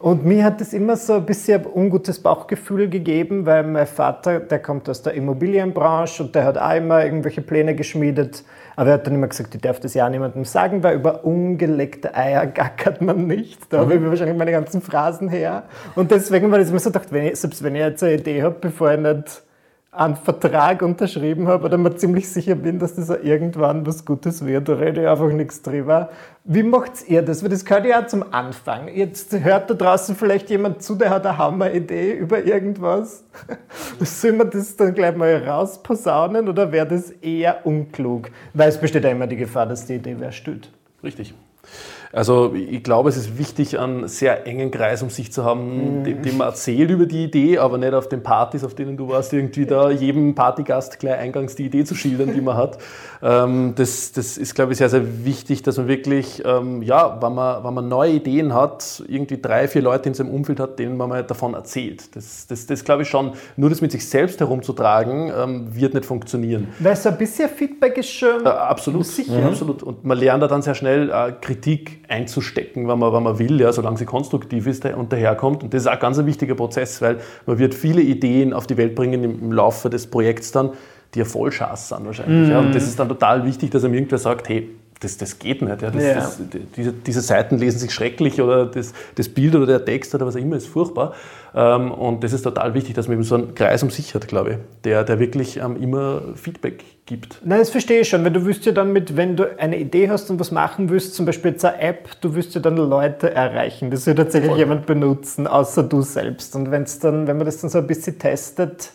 Und 0.03 0.25
mir 0.25 0.43
hat 0.43 0.61
es 0.61 0.73
immer 0.73 0.97
so 0.97 1.13
ein 1.13 1.27
bisschen 1.27 1.61
ein 1.61 1.67
ungutes 1.73 2.19
Bauchgefühl 2.19 2.89
gegeben, 2.89 3.47
weil 3.47 3.63
mein 3.63 3.87
Vater, 3.87 4.41
der 4.41 4.59
kommt 4.59 4.89
aus 4.89 5.03
der 5.03 5.15
Immobilienbranche 5.15 6.25
und 6.25 6.35
der 6.35 6.45
hat 6.45 6.59
auch 6.59 6.75
immer 6.75 7.05
irgendwelche 7.05 7.41
Pläne 7.41 7.77
geschmiedet. 7.77 8.43
Aber 8.75 8.89
er 8.89 8.95
hat 8.95 9.07
dann 9.07 9.15
immer 9.15 9.29
gesagt, 9.29 9.55
ich 9.55 9.61
darf 9.61 9.79
das 9.79 9.95
ja 9.95 10.09
niemandem 10.09 10.45
sagen, 10.45 10.83
weil 10.83 10.97
über 10.97 11.25
ungelegte 11.25 12.17
Eier 12.17 12.47
gackert 12.49 13.01
man 13.01 13.29
nicht. 13.29 13.73
Da 13.73 13.79
habe 13.79 13.95
ich 13.95 14.01
mir 14.01 14.09
wahrscheinlich 14.09 14.37
meine 14.37 14.51
ganzen 14.51 14.83
Phrasen 14.83 15.29
her. 15.29 15.63
Und 15.95 16.11
deswegen 16.11 16.51
war 16.51 16.59
das 16.59 16.71
immer 16.71 16.81
so 16.81 16.91
gedacht, 16.91 17.13
wenn 17.13 17.27
ich, 17.27 17.37
selbst 17.37 17.63
wenn 17.63 17.77
ich 17.77 17.83
jetzt 17.83 18.03
eine 18.03 18.15
Idee 18.15 18.43
habe, 18.43 18.57
bevor 18.61 18.93
ich 18.95 18.99
nicht 18.99 19.43
einen 19.95 20.17
Vertrag 20.17 20.81
unterschrieben 20.81 21.49
habe 21.49 21.67
oder 21.67 21.77
mir 21.77 21.95
ziemlich 21.95 22.27
sicher 22.27 22.55
bin, 22.55 22.79
dass 22.79 22.95
das 22.95 23.11
irgendwann 23.11 23.85
was 23.87 24.07
Gutes 24.07 24.45
wird, 24.45 24.67
da 24.71 24.77
rede 24.77 25.03
ich 25.03 25.09
einfach 25.09 25.31
nichts 25.31 25.61
drüber. 25.61 26.09
Wie 26.45 26.63
macht 26.63 27.07
ihr 27.09 27.21
das? 27.21 27.43
Weil 27.43 27.51
das 27.51 27.63
gehört 27.63 27.85
ja 27.85 28.01
auch 28.01 28.07
zum 28.07 28.25
Anfang. 28.33 28.89
Jetzt 28.89 29.39
hört 29.39 29.69
da 29.69 29.75
draußen 29.75 30.17
vielleicht 30.17 30.49
jemand 30.49 30.83
zu, 30.83 30.95
der 30.95 31.11
hat 31.11 31.27
eine 31.27 31.37
Hammeridee 31.37 32.13
über 32.15 32.43
irgendwas. 32.43 33.25
Soll 34.01 34.33
man 34.33 34.49
das 34.49 34.75
dann 34.77 34.95
gleich 34.95 35.15
mal 35.15 35.47
rausposaunen 35.47 36.49
oder 36.49 36.73
wäre 36.73 36.87
das 36.87 37.11
eher 37.11 37.67
unklug? 37.67 38.31
Weil 38.55 38.71
es 38.71 38.79
besteht 38.79 39.05
ja 39.05 39.11
immer 39.11 39.27
die 39.27 39.37
Gefahr, 39.37 39.67
dass 39.67 39.85
die 39.85 39.97
Idee 39.97 40.17
wer 40.19 40.33
stützt. 40.33 40.71
Richtig. 41.05 41.35
Also 42.13 42.55
ich 42.55 42.83
glaube, 42.83 43.09
es 43.09 43.17
ist 43.17 43.39
wichtig, 43.39 43.79
einen 43.79 44.07
sehr 44.07 44.47
engen 44.47 44.71
Kreis 44.71 45.03
um 45.03 45.09
sich 45.09 45.33
zu 45.33 45.45
haben, 45.45 46.01
mhm. 46.01 46.05
dem, 46.05 46.23
dem, 46.23 46.37
man 46.37 46.49
erzählt 46.49 46.91
über 46.91 47.07
die 47.07 47.25
Idee, 47.25 47.59
aber 47.59 47.79
nicht 47.79 47.95
auf 47.95 48.07
den 48.09 48.23
Partys, 48.23 48.65
auf 48.65 48.75
denen 48.75 48.99
du 48.99 49.09
warst, 49.09 49.33
irgendwie 49.33 49.65
da 49.65 49.91
jedem 49.91 50.35
Partygast 50.35 50.99
gleich 50.99 51.19
eingangs 51.19 51.55
die 51.55 51.65
Idee 51.65 51.85
zu 51.85 51.95
schildern, 51.95 52.35
die 52.35 52.41
man 52.41 52.57
hat. 52.57 52.79
Ähm, 53.25 53.75
das, 53.77 54.11
das 54.11 54.37
ist, 54.37 54.57
glaube 54.57 54.73
ich, 54.73 54.79
sehr, 54.79 54.89
sehr 54.89 55.25
wichtig, 55.25 55.63
dass 55.63 55.77
man 55.77 55.87
wirklich, 55.87 56.43
ähm, 56.45 56.83
ja, 56.83 57.23
wenn 57.23 57.33
man, 57.33 57.63
wenn 57.63 57.73
man 57.73 57.87
neue 57.87 58.15
Ideen 58.15 58.53
hat, 58.53 59.01
irgendwie 59.07 59.41
drei, 59.41 59.69
vier 59.69 59.81
Leute 59.81 60.09
in 60.09 60.15
seinem 60.15 60.31
Umfeld 60.31 60.59
hat, 60.59 60.81
denen 60.81 60.97
man 60.97 61.09
mal 61.09 61.23
davon 61.23 61.55
erzählt. 61.55 62.17
Das, 62.17 62.49
das, 62.49 62.67
das 62.67 62.83
glaube 62.83 63.03
ich 63.03 63.09
schon. 63.09 63.35
Nur 63.57 63.71
das 63.71 63.81
mit 63.81 63.93
sich 63.93 64.09
selbst 64.09 64.41
herumzutragen, 64.41 65.31
ähm, 65.41 65.73
wird 65.73 65.95
nicht 65.95 66.05
funktionieren. 66.05 66.67
Weil 66.81 66.97
so 66.97 67.11
ein 67.11 67.19
bisschen 67.19 67.49
Feedback 67.49 67.97
ist 67.97 68.11
schon 68.11 68.45
äh, 68.45 68.49
absolut, 68.49 69.07
sicher. 69.07 69.39
Mhm. 69.39 69.47
absolut. 69.47 69.85
Und 69.85 70.05
man 70.05 70.19
lernt 70.19 70.43
da 70.43 70.49
dann 70.49 70.63
sehr 70.63 70.75
schnell 70.75 71.09
äh, 71.09 71.33
Kritik 71.41 72.02
einzustecken, 72.09 72.89
wenn 72.89 72.99
man, 72.99 73.13
wenn 73.13 73.23
man 73.23 73.39
will, 73.39 73.61
ja, 73.61 73.73
solange 73.73 73.97
sie 73.97 74.05
konstruktiv 74.05 74.67
ist 74.67 74.85
und 74.85 75.13
daherkommt. 75.13 75.63
Und 75.63 75.75
das 75.75 75.83
ist 75.83 75.89
auch 75.89 75.99
ganz 75.99 76.19
ein 76.19 76.27
wichtiger 76.27 76.55
Prozess, 76.55 77.01
weil 77.01 77.19
man 77.47 77.59
wird 77.59 77.75
viele 77.75 78.03
Ideen 78.03 78.53
auf 78.53 78.67
die 78.67 78.77
Welt 78.77 78.95
bringen 78.95 79.25
im, 79.25 79.41
im 79.41 79.53
Laufe 79.53 79.91
des 79.91 80.07
Projekts 80.07 80.53
dann, 80.53 80.71
die 81.15 81.21
ja 81.21 81.25
voll 81.25 81.53
Schaß 81.53 81.91
sind 81.91 82.05
wahrscheinlich. 82.05 82.49
Mm. 82.49 82.51
Ja. 82.51 82.59
Und 82.59 82.69
mhm. 82.69 82.73
das 82.73 82.85
ist 82.85 82.99
dann 82.99 83.09
total 83.09 83.45
wichtig, 83.45 83.71
dass 83.71 83.85
einem 83.85 83.95
irgendwer 83.95 84.19
sagt, 84.19 84.49
hey, 84.49 84.71
das, 85.03 85.17
das 85.17 85.39
geht 85.39 85.63
nicht. 85.63 85.83
Ja. 85.83 85.91
Das, 85.91 86.03
ja. 86.03 86.15
Das, 86.15 86.41
diese, 86.77 86.93
diese, 86.93 87.21
Seiten 87.21 87.59
lesen 87.59 87.79
sich 87.79 87.93
schrecklich 87.93 88.41
oder 88.41 88.67
das, 88.67 88.93
das 89.17 89.29
Bild 89.29 89.55
oder 89.55 89.67
der 89.67 89.85
Text 89.85 90.15
oder 90.15 90.27
was 90.27 90.37
auch 90.37 90.41
immer 90.41 90.57
ist 90.57 90.67
furchtbar. 90.67 91.15
Ähm, 91.55 91.91
und 91.91 92.25
das 92.25 92.33
ist 92.33 92.43
total 92.43 92.75
wichtig, 92.75 92.95
dass 92.95 93.09
man 93.09 93.19
eben 93.19 93.25
so 93.25 93.35
einen 93.35 93.55
Kreis 93.55 93.83
um 93.83 93.91
sich 93.91 94.15
hat, 94.15 94.29
glaube 94.29 94.51
ich, 94.51 94.57
der, 94.85 95.05
der 95.05 95.19
wirklich 95.19 95.59
ähm, 95.59 95.77
immer 95.81 96.23
Feedback 96.35 96.85
gibt. 97.05 97.41
Nein, 97.45 97.59
das 97.59 97.71
verstehe 97.71 98.01
ich 98.01 98.09
schon, 98.09 98.25
weil 98.25 98.33
du 98.33 98.47
wirst 98.47 98.65
ja 98.65 98.73
dann 98.73 98.93
mit, 98.93 99.17
wenn 99.17 99.37
du 99.37 99.59
eine 99.59 99.79
Idee 99.79 100.09
hast 100.09 100.31
und 100.31 100.41
was 100.41 100.51
machen 100.51 100.89
willst, 100.89 101.15
zum 101.15 101.27
Beispiel 101.27 101.53
jetzt 101.53 101.65
eine 101.65 101.81
App, 101.81 102.09
du 102.21 102.35
wirst 102.35 102.55
ja 102.55 102.61
dann 102.61 102.77
Leute 102.77 103.35
erreichen. 103.35 103.91
Das 103.91 104.07
wird 104.07 104.19
tatsächlich 104.19 104.51
Voll. 104.51 104.59
jemand 104.59 104.87
benutzen, 104.87 105.47
außer 105.47 105.83
du 105.83 106.03
selbst. 106.03 106.55
Und 106.57 106.71
wenn's 106.71 107.01
dann, 107.01 107.27
wenn 107.27 107.37
man 107.37 107.47
das 107.47 107.61
dann 107.61 107.71
so 107.71 107.79
ein 107.79 107.87
bisschen 107.87 108.19
testet, 108.19 108.93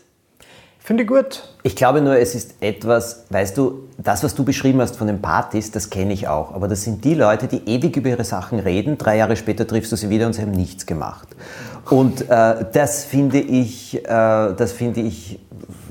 Finde 0.88 1.04
ich 1.04 1.10
gut. 1.10 1.44
Ich 1.64 1.76
glaube 1.76 2.00
nur, 2.00 2.18
es 2.18 2.34
ist 2.34 2.56
etwas, 2.62 3.26
weißt 3.30 3.58
du, 3.58 3.90
das, 3.98 4.24
was 4.24 4.36
du 4.36 4.46
beschrieben 4.46 4.80
hast 4.80 4.96
von 4.96 5.08
den 5.08 5.22
Partys, 5.22 5.70
das 5.70 5.90
kenne 5.90 6.14
ich 6.14 6.30
auch. 6.30 6.54
Aber 6.54 6.70
das 6.70 6.84
sind 6.84 7.04
die 7.04 7.14
Leute, 7.14 7.48
die 7.48 7.58
ewig 7.70 7.98
über 7.98 8.08
ihre 8.08 8.24
Sachen 8.24 8.60
reden. 8.60 8.98
Drei 8.98 9.18
Jahre 9.18 9.36
später 9.36 9.68
triffst 9.68 9.92
du 9.92 9.98
sie 9.98 10.10
wieder 10.10 10.28
und 10.28 10.32
sie 10.32 10.44
haben 10.44 10.52
nichts 10.52 10.86
gemacht. 10.86 11.28
Und 11.90 12.30
äh, 12.30 12.66
das 12.72 13.04
finde 13.04 13.40
ich, 13.42 13.98
äh, 13.98 14.08
das 14.08 14.80
ich 14.80 15.42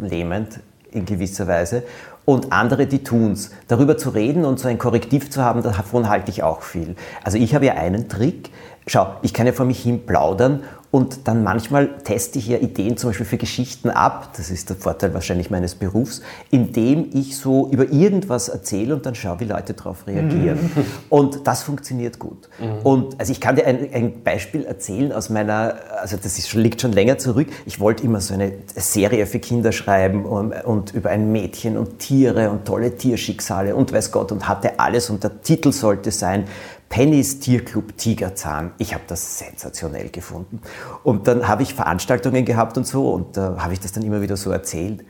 lähmend 0.01 0.61
in 0.93 1.05
gewisser 1.05 1.47
Weise. 1.47 1.83
Und 2.25 2.51
andere, 2.51 2.87
die 2.87 3.05
tun's. 3.05 3.51
Darüber 3.69 3.99
zu 3.99 4.09
reden 4.09 4.47
und 4.47 4.59
so 4.59 4.67
ein 4.67 4.79
Korrektiv 4.79 5.29
zu 5.29 5.43
haben, 5.43 5.63
davon 5.63 6.09
halte 6.09 6.31
ich 6.31 6.43
auch 6.43 6.63
viel. 6.63 6.97
Also 7.23 7.37
ich 7.37 7.55
habe 7.55 7.67
ja 7.67 7.75
einen 7.75 8.09
Trick. 8.09 8.49
Schau, 8.87 9.09
ich 9.21 9.35
kann 9.35 9.47
ja 9.47 9.53
vor 9.53 9.67
mich 9.67 9.83
hin 9.83 10.07
plaudern 10.07 10.63
und 10.97 11.29
dann 11.29 11.45
manchmal 11.45 11.99
teste 12.05 12.39
ich 12.39 12.49
ja 12.49 12.57
Ideen 12.57 12.97
zum 12.97 13.11
Beispiel 13.11 13.27
für 13.27 13.37
Geschichten 13.37 13.91
ab, 13.91 14.31
das 14.39 14.49
ist 14.49 14.71
der 14.71 14.79
Vorteil 14.79 15.13
wahrscheinlich 15.13 15.51
meines 15.51 15.75
Berufs, 15.75 16.23
indem 16.51 17.11
ich 17.13 17.37
so 17.37 17.69
über 17.69 17.93
irgendwas 17.93 18.49
erzähle 18.49 18.95
und 18.95 19.05
dann 19.05 19.15
schaue, 19.15 19.41
wie 19.41 19.45
Leute 19.45 19.75
darauf 19.75 20.07
reagieren. 20.07 20.59
Mhm. 20.75 20.85
Und 21.11 21.47
das 21.47 21.65
funktioniert 21.65 22.19
gut. 22.19 22.49
Mhm. 22.59 22.79
Und 22.83 23.21
also 23.21 23.31
ich 23.31 23.43
kann 23.43 23.57
dir 23.57 23.67
ein, 23.67 23.93
ein, 23.93 24.23
Beispiel 24.23 24.65
erzählen 24.65 25.13
aus 25.13 25.29
meiner, 25.29 25.75
also 26.01 26.17
das 26.17 26.39
ist, 26.39 26.55
liegt 26.55 26.81
schon 26.81 26.93
länger 26.93 27.19
zurück. 27.19 27.49
Ich 27.67 27.79
wollte 27.79 28.03
immer 28.03 28.23
so 28.23 28.33
eine 28.33 28.53
Serie 28.75 29.27
für 29.27 29.39
Kinder 29.39 29.73
schreiben 29.73 30.25
und, 30.25 30.53
und 30.65 30.95
über 30.95 31.11
ein 31.11 31.31
Mädchen 31.31 31.77
und 31.77 31.99
Tiere 31.99 32.49
und 32.49 32.65
tolle 32.65 32.97
Tierschicksale 32.97 33.77
und 33.77 33.93
weiß 33.93 34.13
Gott 34.13 34.33
und 34.33 34.49
hatte 34.49 34.81
alles 34.81 35.11
und 35.11 35.23
der 35.23 35.43
Titel 35.43 35.73
sollte 35.73 36.11
sein 36.11 36.45
Pennys 36.89 37.41
Tierclub 37.41 37.97
Tigerzahn. 37.97 38.73
Ich 38.79 38.95
habe 38.95 39.05
das 39.07 39.39
sensationell 39.39 40.09
gefunden. 40.09 40.61
Und 41.03 41.27
dann 41.27 41.49
habe 41.49 41.63
ich 41.63 41.75
Veranstaltungen 41.75 42.45
gehabt 42.45 42.77
und 42.77 42.87
so 42.87 43.11
und 43.11 43.37
da 43.37 43.55
äh, 43.55 43.59
habe 43.59 43.73
ich 43.73 43.81
das 43.81 43.93
dann 43.93 44.03
immer 44.03 44.23
wieder 44.23 44.37
so 44.37 44.51
erzählt. 44.51 45.05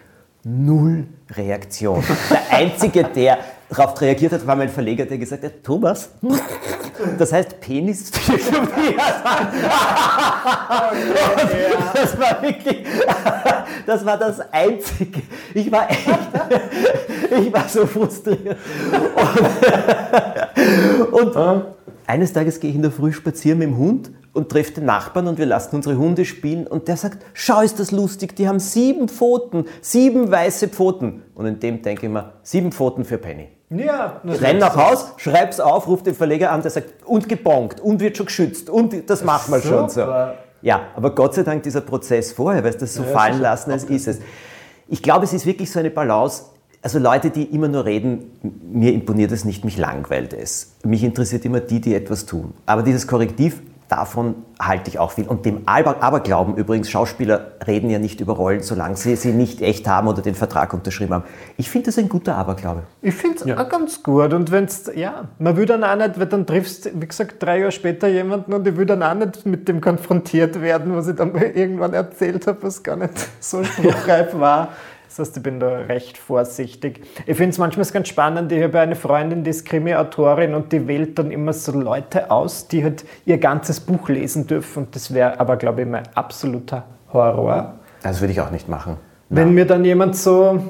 Null 0.44 1.06
Reaktion. 1.30 2.02
Der 2.30 2.58
Einzige, 2.58 3.04
der 3.04 3.38
darauf 3.68 4.00
reagiert 4.00 4.32
hat, 4.32 4.46
war 4.46 4.56
mein 4.56 4.68
Verleger, 4.68 5.06
der 5.06 5.18
gesagt 5.18 5.44
hat, 5.44 5.62
Thomas, 5.62 6.10
das 7.18 7.32
heißt 7.32 7.60
Penis 7.60 8.10
das 11.92 12.18
war 12.18 12.42
wirklich, 12.42 12.84
das 13.86 14.04
war 14.04 14.18
das 14.18 14.40
Einzige. 14.52 15.22
Ich 15.54 15.70
war 15.70 15.90
echt, 15.90 16.08
ich 17.40 17.52
war 17.52 17.68
so 17.68 17.86
frustriert. 17.86 18.56
Und, 21.12 21.36
und 21.36 21.64
eines 22.06 22.32
Tages 22.32 22.60
gehe 22.60 22.70
ich 22.70 22.76
in 22.76 22.82
der 22.82 22.92
Früh 22.92 23.12
spazieren 23.12 23.58
mit 23.58 23.68
dem 23.68 23.76
Hund 23.76 24.10
und 24.32 24.48
treffe 24.50 24.72
den 24.72 24.84
Nachbarn 24.84 25.26
und 25.28 25.38
wir 25.38 25.46
lassen 25.46 25.76
unsere 25.76 25.96
Hunde 25.96 26.24
spielen 26.24 26.66
und 26.66 26.88
der 26.88 26.96
sagt, 26.96 27.24
schau, 27.34 27.62
ist 27.62 27.80
das 27.80 27.90
lustig, 27.90 28.36
die 28.36 28.46
haben 28.46 28.60
sieben 28.60 29.08
Pfoten, 29.08 29.64
sieben 29.80 30.30
weiße 30.30 30.68
Pfoten. 30.68 31.22
Und 31.34 31.46
in 31.46 31.58
dem 31.58 31.82
denke 31.82 32.06
ich 32.06 32.12
mir, 32.12 32.34
sieben 32.42 32.70
Pfoten 32.70 33.04
für 33.04 33.18
Penny. 33.18 33.55
Ja, 33.70 34.20
Renn 34.24 34.58
nach 34.58 34.76
Haus, 34.76 35.14
schreib's 35.16 35.58
auf, 35.58 35.88
ruf 35.88 36.02
den 36.02 36.14
Verleger 36.14 36.52
an, 36.52 36.62
der 36.62 36.70
sagt, 36.70 37.04
und 37.04 37.28
gebongt, 37.28 37.80
und 37.80 38.00
wird 38.00 38.16
schon 38.16 38.26
geschützt, 38.26 38.70
und 38.70 39.10
das 39.10 39.24
machen 39.24 39.52
wir 39.52 39.60
schon 39.60 39.88
so. 39.88 40.06
Ja, 40.62 40.82
aber 40.94 41.14
Gott 41.14 41.34
sei 41.34 41.42
Dank 41.42 41.64
dieser 41.64 41.80
Prozess 41.80 42.32
vorher, 42.32 42.62
weil 42.62 42.70
es 42.70 42.78
das 42.78 42.94
so 42.94 43.02
ja, 43.02 43.08
fallen 43.08 43.40
lassen, 43.40 43.70
als 43.72 43.84
ist 43.84 44.06
es. 44.06 44.20
Ich 44.88 45.02
glaube, 45.02 45.24
es 45.24 45.32
ist 45.32 45.46
wirklich 45.46 45.70
so 45.70 45.80
eine 45.80 45.90
Balance 45.90 46.44
also 46.86 47.00
Leute, 47.00 47.30
die 47.30 47.42
immer 47.42 47.66
nur 47.66 47.84
reden, 47.84 48.30
mir 48.62 48.92
imponiert 48.92 49.32
es 49.32 49.44
nicht, 49.44 49.64
mich 49.64 49.76
langweilt 49.76 50.32
es. 50.32 50.76
Mich 50.84 51.02
interessiert 51.02 51.44
immer 51.44 51.58
die, 51.58 51.80
die 51.80 51.96
etwas 51.96 52.26
tun. 52.26 52.54
Aber 52.64 52.84
dieses 52.84 53.08
Korrektiv, 53.08 53.60
davon 53.88 54.34
halte 54.58 54.90
ich 54.90 54.98
auch 54.98 55.12
viel. 55.12 55.26
Und 55.26 55.44
dem 55.44 55.62
Aberglauben 55.66 56.56
übrigens, 56.56 56.90
Schauspieler 56.90 57.52
reden 57.66 57.90
ja 57.90 57.98
nicht 57.98 58.20
über 58.20 58.34
Rollen, 58.34 58.62
solange 58.62 58.96
sie 58.96 59.16
sie 59.16 59.32
nicht 59.32 59.60
echt 59.62 59.86
haben 59.86 60.08
oder 60.08 60.22
den 60.22 60.34
Vertrag 60.34 60.72
unterschrieben 60.72 61.14
haben. 61.14 61.24
Ich 61.56 61.70
finde 61.70 61.86
das 61.86 61.98
ein 61.98 62.08
guter 62.08 62.36
Aberglaube. 62.36 62.82
Ich 63.02 63.14
finde 63.14 63.38
es 63.38 63.44
ja. 63.44 63.58
auch 63.58 63.68
ganz 63.68 64.02
gut. 64.02 64.32
Und 64.32 64.50
wenn 64.50 64.64
es, 64.64 64.90
ja, 64.94 65.28
man 65.38 65.56
will 65.56 65.66
dann 65.66 65.84
auch 65.84 65.96
nicht, 65.96 66.18
weil 66.18 66.26
dann 66.26 66.46
triffst 66.46 66.90
wie 67.00 67.06
gesagt, 67.06 67.42
drei 67.42 67.58
Jahre 67.60 67.72
später 67.72 68.08
jemanden 68.08 68.52
und 68.52 68.66
ich 68.66 68.76
will 68.76 68.86
dann 68.86 69.02
auch 69.02 69.14
nicht 69.14 69.46
mit 69.46 69.68
dem 69.68 69.80
konfrontiert 69.80 70.60
werden, 70.60 70.96
was 70.96 71.08
ich 71.08 71.16
dann 71.16 71.34
irgendwann 71.34 71.92
erzählt 71.92 72.46
habe, 72.46 72.62
was 72.62 72.82
gar 72.82 72.96
nicht 72.96 73.12
so 73.40 73.62
spruchreif 73.64 74.38
war. 74.38 74.70
Das 75.16 75.28
heißt, 75.28 75.38
ich 75.38 75.42
bin 75.42 75.60
da 75.60 75.68
recht 75.68 76.18
vorsichtig. 76.18 77.00
Ich 77.24 77.38
finde 77.38 77.50
es 77.50 77.58
manchmal 77.58 77.86
ganz 77.86 78.08
spannend. 78.08 78.52
Ich 78.52 78.62
habe 78.62 78.80
eine 78.80 78.94
Freundin, 78.94 79.44
die 79.44 79.50
ist 79.50 79.64
Krimi-Autorin 79.64 80.54
und 80.54 80.72
die 80.72 80.86
wählt 80.86 81.18
dann 81.18 81.30
immer 81.30 81.54
so 81.54 81.72
Leute 81.72 82.30
aus, 82.30 82.68
die 82.68 82.84
halt 82.84 83.06
ihr 83.24 83.38
ganzes 83.38 83.80
Buch 83.80 84.10
lesen 84.10 84.46
dürfen. 84.46 84.84
Und 84.84 84.94
das 84.94 85.14
wäre 85.14 85.40
aber, 85.40 85.56
glaube 85.56 85.80
ich, 85.80 85.88
mein 85.88 86.02
absoluter 86.14 86.84
Horror. 87.14 87.76
Das 88.02 88.20
würde 88.20 88.32
ich 88.32 88.42
auch 88.42 88.50
nicht 88.50 88.68
machen. 88.68 88.98
Wenn 89.30 89.54
mir 89.54 89.64
dann 89.64 89.86
jemand 89.86 90.16
so 90.16 90.60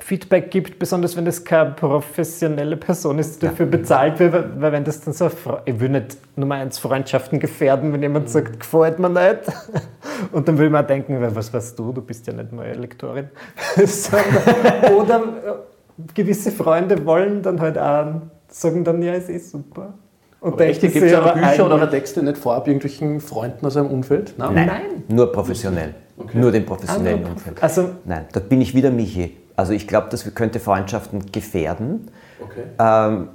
Feedback 0.00 0.52
gibt, 0.52 0.78
besonders 0.78 1.16
wenn 1.16 1.24
das 1.24 1.44
keine 1.44 1.72
professionelle 1.72 2.76
Person 2.76 3.18
ist, 3.18 3.42
die 3.42 3.46
dafür 3.46 3.66
ja. 3.66 3.70
bezahlt 3.70 4.20
wird, 4.20 4.60
weil 4.60 4.70
wenn 4.70 4.84
das 4.84 5.00
dann 5.00 5.12
so, 5.12 5.28
ich 5.64 5.80
will 5.80 5.88
nicht 5.88 6.18
Nummer 6.36 6.54
eins 6.54 6.78
Freundschaften 6.78 7.40
gefährden, 7.40 7.92
wenn 7.92 8.02
jemand 8.02 8.30
sagt, 8.30 8.60
gefällt 8.60 9.00
mir 9.00 9.08
nicht. 9.08 9.40
Und 10.32 10.46
dann 10.46 10.56
will 10.56 10.70
man 10.70 10.86
denken, 10.86 11.18
was 11.20 11.52
weißt 11.52 11.76
du, 11.78 11.92
du 11.92 12.00
bist 12.00 12.26
ja 12.28 12.32
nicht 12.32 12.52
neue 12.52 12.74
Lektorin. 12.74 13.28
Oder 14.96 15.16
äh, 15.16 16.12
gewisse 16.14 16.52
Freunde 16.52 17.04
wollen 17.04 17.42
dann 17.42 17.60
halt 17.60 17.76
auch, 17.76 18.22
sagen 18.46 18.84
dann, 18.84 19.02
ja, 19.02 19.14
es 19.14 19.28
ist 19.28 19.50
super. 19.50 19.94
Und 20.40 20.52
aber 20.52 20.66
echt, 20.66 20.80
gibt 20.80 20.94
es 20.94 21.10
ja 21.10 21.32
Bücher 21.32 21.66
oder 21.66 21.90
Texte 21.90 22.22
nicht 22.22 22.38
vorab 22.38 22.68
irgendwelchen 22.68 23.20
Freunden 23.20 23.66
aus 23.66 23.76
einem 23.76 23.88
Umfeld? 23.88 24.34
Nein, 24.38 24.54
Nein. 24.54 24.82
nur 25.08 25.32
professionell. 25.32 25.96
Okay. 26.16 26.38
Nur 26.38 26.52
den 26.52 26.64
professionellen 26.64 27.24
ah, 27.24 27.30
Umfeld. 27.30 27.60
Also, 27.60 27.90
Nein, 28.04 28.26
da 28.32 28.38
bin 28.38 28.60
ich 28.60 28.72
wieder 28.72 28.92
Michi. 28.92 29.36
Also 29.58 29.72
ich 29.72 29.88
glaube, 29.88 30.06
das 30.08 30.32
könnte 30.36 30.60
Freundschaften 30.60 31.32
gefährden. 31.32 32.12
Okay. 32.40 32.62
Ähm, 32.78 33.28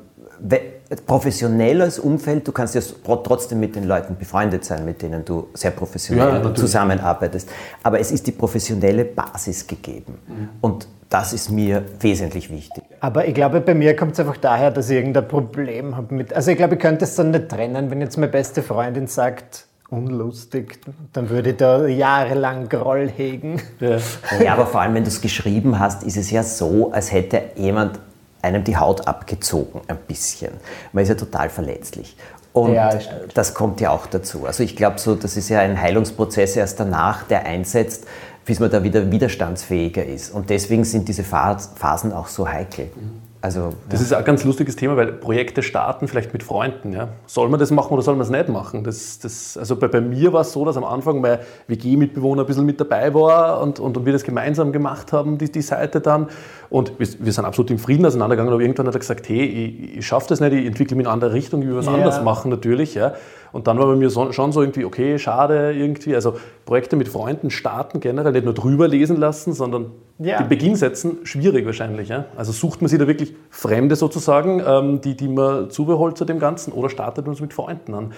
professionelles 1.05 1.99
Umfeld, 1.99 2.47
du 2.47 2.53
kannst 2.53 2.75
ja 2.75 2.81
trotzdem 3.03 3.59
mit 3.59 3.75
den 3.75 3.83
Leuten 3.83 4.15
befreundet 4.15 4.63
sein, 4.63 4.85
mit 4.85 5.01
denen 5.01 5.25
du 5.25 5.49
sehr 5.53 5.71
professionell 5.71 6.41
ja, 6.41 6.55
zusammenarbeitest. 6.55 7.49
Aber 7.83 7.99
es 7.99 8.09
ist 8.11 8.25
die 8.25 8.31
professionelle 8.31 9.03
Basis 9.03 9.67
gegeben. 9.67 10.17
Mhm. 10.25 10.49
Und 10.61 10.87
das 11.09 11.33
ist 11.33 11.51
mir 11.51 11.83
wesentlich 11.99 12.49
wichtig. 12.49 12.83
Aber 13.01 13.27
ich 13.27 13.33
glaube, 13.33 13.59
bei 13.59 13.73
mir 13.73 13.93
kommt 13.93 14.13
es 14.13 14.21
einfach 14.21 14.37
daher, 14.37 14.71
dass 14.71 14.89
ich 14.89 14.95
irgendein 14.95 15.27
Problem 15.27 15.97
habe 15.97 16.15
mit. 16.15 16.31
Also 16.31 16.51
ich 16.51 16.57
glaube, 16.57 16.75
ich 16.75 16.79
könnte 16.79 17.03
es 17.03 17.15
dann 17.15 17.31
nicht 17.31 17.49
trennen, 17.49 17.91
wenn 17.91 17.99
jetzt 17.99 18.15
meine 18.17 18.31
beste 18.31 18.63
Freundin 18.63 19.07
sagt, 19.07 19.67
unlustig, 19.93 20.79
dann 21.13 21.29
würde 21.29 21.51
ich 21.51 21.57
da 21.57 21.85
jahrelang 21.85 22.69
Groll 22.69 23.09
hegen. 23.09 23.61
Ja. 23.79 23.97
ja, 24.43 24.53
aber 24.53 24.65
vor 24.65 24.81
allem, 24.81 24.95
wenn 24.95 25.03
du 25.03 25.09
es 25.09 25.21
geschrieben 25.21 25.79
hast, 25.79 26.03
ist 26.03 26.17
es 26.17 26.31
ja 26.31 26.43
so, 26.43 26.91
als 26.91 27.11
hätte 27.11 27.41
jemand 27.55 27.99
einem 28.41 28.63
die 28.63 28.75
Haut 28.77 29.07
abgezogen, 29.07 29.81
ein 29.87 29.97
bisschen. 30.07 30.51
Man 30.91 31.03
ist 31.03 31.09
ja 31.09 31.15
total 31.15 31.49
verletzlich. 31.49 32.15
Und 32.51 32.73
ja, 32.73 32.91
das 33.33 33.53
kommt 33.53 33.81
ja 33.81 33.89
auch 33.89 34.05
dazu. 34.05 34.45
Also 34.45 34.61
ich 34.61 34.75
glaube 34.75 34.99
so, 34.99 35.15
das 35.15 35.37
ist 35.37 35.49
ja 35.49 35.59
ein 35.59 35.81
Heilungsprozess 35.81 36.55
erst 36.55 36.79
danach, 36.79 37.23
der 37.23 37.45
einsetzt, 37.45 38.05
bis 38.45 38.59
man 38.59 38.69
da 38.69 38.83
wieder 38.83 39.11
widerstandsfähiger 39.11 40.05
ist. 40.05 40.31
Und 40.31 40.49
deswegen 40.49 40.83
sind 40.83 41.07
diese 41.07 41.23
Phasen 41.23 42.13
auch 42.13 42.27
so 42.27 42.47
heikel. 42.47 42.85
Mhm. 42.85 43.22
Also, 43.43 43.73
das 43.89 43.99
ja. 43.99 44.05
ist 44.05 44.13
ein 44.13 44.23
ganz 44.23 44.45
lustiges 44.45 44.77
Thema, 44.77 44.95
weil 44.95 45.11
Projekte 45.11 45.63
starten 45.63 46.07
vielleicht 46.07 46.31
mit 46.31 46.43
Freunden. 46.43 46.93
Ja. 46.93 47.09
Soll 47.25 47.49
man 47.49 47.59
das 47.59 47.71
machen 47.71 47.91
oder 47.91 48.01
soll 48.01 48.15
man 48.15 48.21
es 48.21 48.29
nicht 48.29 48.47
machen? 48.47 48.85
Das, 48.85 49.19
das, 49.19 49.57
also 49.57 49.75
bei, 49.75 49.89
bei 49.89 49.99
mir 49.99 50.31
war 50.31 50.41
es 50.41 50.53
so, 50.53 50.63
dass 50.63 50.77
am 50.77 50.85
Anfang 50.85 51.19
mein 51.19 51.39
WG-Mitbewohner 51.67 52.43
ein 52.43 52.45
bisschen 52.45 52.65
mit 52.65 52.79
dabei 52.79 53.13
war 53.13 53.59
und, 53.59 53.81
und, 53.81 53.97
und 53.97 54.05
wir 54.05 54.13
das 54.13 54.23
gemeinsam 54.23 54.71
gemacht 54.71 55.11
haben, 55.11 55.37
die, 55.37 55.51
die 55.51 55.61
Seite 55.61 55.99
dann. 55.99 56.27
Und 56.69 56.97
wir, 56.99 57.07
wir, 57.19 57.33
sind 57.33 57.43
absolut 57.43 57.69
im 57.69 57.79
Frieden 57.79 58.05
auseinandergegangen, 58.05 58.53
aber 58.53 58.61
irgendwann 58.61 58.87
hat 58.87 58.95
er 58.95 58.99
gesagt, 58.99 59.27
hey, 59.27 59.43
ich, 59.43 59.97
ich 59.97 60.07
schaffe 60.07 60.29
das 60.29 60.39
nicht, 60.39 60.53
ich 60.53 60.65
entwickle 60.65 60.95
mich 60.95 61.03
in 61.03 61.07
eine 61.07 61.13
andere 61.13 61.33
Richtung, 61.33 61.63
ich 61.63 61.67
will 61.67 61.75
was 61.75 61.87
ja. 61.87 61.95
anderes 61.95 62.21
machen 62.21 62.49
natürlich. 62.49 62.93
Ja. 62.93 63.11
Und 63.53 63.67
dann 63.67 63.77
war 63.77 63.85
bei 63.85 63.95
mir 63.95 64.09
so, 64.09 64.31
schon 64.31 64.51
so 64.51 64.61
irgendwie, 64.61 64.83
okay, 64.83 65.19
schade 65.19 65.73
irgendwie. 65.73 66.15
Also 66.15 66.37
Projekte 66.65 66.95
mit 66.95 67.07
Freunden 67.07 67.51
starten 67.51 67.99
generell, 67.99 68.31
nicht 68.31 68.45
nur 68.45 68.55
drüber 68.55 68.87
lesen 68.87 69.15
lassen, 69.15 69.53
sondern 69.53 69.91
ja. 70.17 70.39
den 70.39 70.49
Beginn 70.49 70.75
setzen, 70.75 71.19
schwierig 71.23 71.65
wahrscheinlich. 71.65 72.09
Ja? 72.09 72.25
Also 72.35 72.51
sucht 72.51 72.81
man 72.81 72.89
sich 72.89 72.97
da 72.97 73.07
wirklich 73.07 73.35
Fremde 73.51 73.95
sozusagen, 73.95 74.61
ähm, 74.65 75.01
die, 75.01 75.15
die 75.15 75.27
man 75.27 75.69
zubeholt 75.69 76.17
zu 76.17 76.25
dem 76.25 76.39
Ganzen 76.39 76.73
oder 76.73 76.89
startet 76.89 77.27
man 77.27 77.35
es 77.35 77.41
mit 77.41 77.53
Freunden 77.53 77.93
an. 77.93 78.13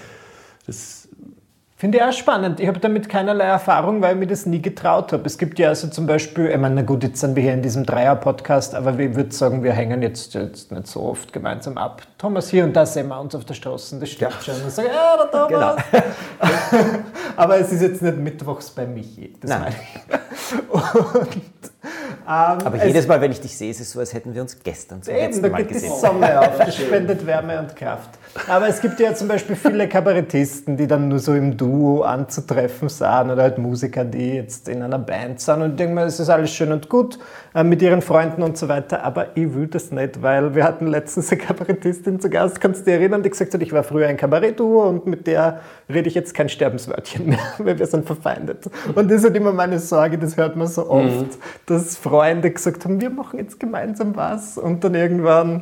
Das 0.68 1.05
Finde 1.78 1.98
ich 1.98 2.04
auch 2.06 2.14
spannend. 2.14 2.62
Ich 2.62 2.68
habe 2.70 2.80
damit 2.80 3.10
keinerlei 3.10 3.44
Erfahrung, 3.44 4.02
weil 4.02 4.14
ich 4.14 4.20
mir 4.20 4.28
das 4.28 4.46
nie 4.46 4.62
getraut 4.62 5.12
habe. 5.12 5.26
Es 5.26 5.38
gibt 5.38 5.60
ja 5.60 5.68
also 5.70 5.90
zum 5.90 6.08
Beispiel, 6.08 6.46
ich 6.46 6.58
meine, 6.58 6.76
na 6.76 6.82
gut, 6.84 7.04
jetzt 7.04 7.20
sind 7.20 7.36
wir 7.36 7.44
hier 7.44 7.54
in 7.54 7.62
diesem 7.62 7.86
Dreier-Podcast, 7.86 8.76
aber 8.76 8.98
ich 8.98 9.14
würde 9.14 9.36
sagen, 9.36 9.62
wir 9.62 9.74
hängen 9.74 10.02
jetzt, 10.02 10.36
jetzt 10.36 10.72
nicht 10.72 10.88
so 10.88 11.02
oft 11.02 11.34
gemeinsam 11.34 11.78
ab. 11.78 12.04
Thomas, 12.18 12.50
hier 12.50 12.64
und 12.64 12.74
da 12.74 12.86
sehen 12.86 13.10
wir 13.10 13.20
uns 13.20 13.36
auf 13.36 13.44
der 13.44 13.56
Straße, 13.56 14.00
das 14.00 14.10
stimmt 14.10 14.32
ja. 14.32 14.54
schon. 14.54 14.64
Und 14.64 14.72
sage, 14.72 14.88
ja, 14.88 15.18
der 15.18 15.32
Thomas. 15.32 15.76
Genau. 15.92 16.94
aber 17.36 17.60
es 17.60 17.70
ist 17.74 17.82
jetzt 17.82 18.02
nicht 18.02 18.18
mittwochs 18.20 18.70
bei 18.70 18.88
Michi. 18.88 19.34
Das 19.42 19.50
Nein. 19.50 19.62
meine 19.62 19.76
ich. 19.76 20.16
Und 20.70 21.44
ähm, 22.28 22.58
Aber 22.66 22.86
jedes 22.86 23.08
Mal, 23.08 23.22
wenn 23.22 23.32
ich 23.32 23.42
dich 23.42 23.56
sehe, 23.56 23.70
ist 23.70 23.80
es 23.80 23.92
so, 23.92 24.00
als 24.00 24.14
hätten 24.14 24.34
wir 24.34 24.42
uns 24.42 24.58
gestern 24.64 25.04
zum 25.04 25.14
eben, 25.14 25.26
letzten 25.26 25.52
Mal 25.52 25.66
gesehen. 25.66 25.92
Die 25.94 26.00
Sonne 26.00 26.40
auf, 26.40 26.58
das 26.66 26.76
spendet 26.76 27.26
Wärme 27.26 27.60
und 27.60 27.76
Kraft. 27.76 28.10
Aber 28.50 28.68
es 28.68 28.82
gibt 28.82 29.00
ja 29.00 29.14
zum 29.14 29.30
Beispiel 29.30 29.56
viele 29.56 29.88
Kabarettisten, 29.88 30.76
die 30.76 30.88
dann 30.88 31.08
nur 31.08 31.20
so 31.20 31.34
im 31.34 31.56
Duo 31.56 32.02
anzutreffen 32.02 32.90
sind 32.90 33.32
oder 33.32 33.42
halt 33.44 33.58
Musiker, 33.58 34.04
die 34.04 34.36
jetzt 34.36 34.68
in 34.68 34.82
einer 34.82 35.00
Band 35.00 35.40
sind 35.40 35.62
und 35.62 35.72
ich 35.72 35.76
denke 35.78 35.96
mal, 35.96 36.06
es 36.06 36.20
ist 36.20 36.30
alles 36.30 36.52
schön 36.52 36.74
und 36.74 36.90
gut 36.90 37.18
äh, 37.54 37.64
mit 37.64 37.82
ihren 37.82 38.02
Freunden 38.02 38.44
und 38.44 38.58
so 38.58 38.68
weiter, 38.68 39.04
aber 39.04 39.28
ich 39.36 39.54
will 39.56 39.68
das 39.68 39.92
nicht, 39.92 40.22
weil 40.22 40.54
wir 40.54 40.66
hatten 40.66 40.88
letztens 40.88 41.32
eine 41.32 41.42
Kabarettistin 41.42 42.20
zu 42.20 42.30
Gast, 42.30 42.60
kannst 42.60 42.82
du 42.82 42.86
dich 42.86 42.96
erinnern, 42.96 43.24
die 43.24 43.30
gesagt 43.30 43.54
hat, 43.54 43.62
ich 43.62 43.72
war 43.72 43.84
früher 43.84 44.08
ein 44.08 44.18
Kabarettduo 44.18 44.84
und 44.84 45.08
mit 45.08 45.28
der 45.28 45.62
rede 45.90 46.10
ich 46.10 46.16
jetzt 46.16 46.34
kein 46.34 46.50
Sterbenswörtchen 46.50 47.28
mehr, 47.28 47.40
weil 47.58 47.80
wir 47.80 47.88
sind 47.88 48.06
verfeindet. 48.06 48.70
Und 48.94 49.10
das 49.10 49.20
ist 49.20 49.24
halt 49.24 49.38
immer 49.38 49.54
meine 49.54 49.80
Sorge, 49.80 50.18
das 50.18 50.36
hört 50.36 50.58
man 50.58 50.68
so 50.68 50.90
oft, 50.90 51.06
mhm. 51.06 51.30
dass 51.68 51.96
Freunde 51.96 52.52
gesagt 52.52 52.84
haben, 52.84 53.00
wir 53.00 53.10
machen 53.10 53.40
jetzt 53.40 53.62
gemeinsam 53.62 54.16
was 54.16 54.58
und 54.58 54.84
dann 54.84 54.94
irgendwann 54.94 55.62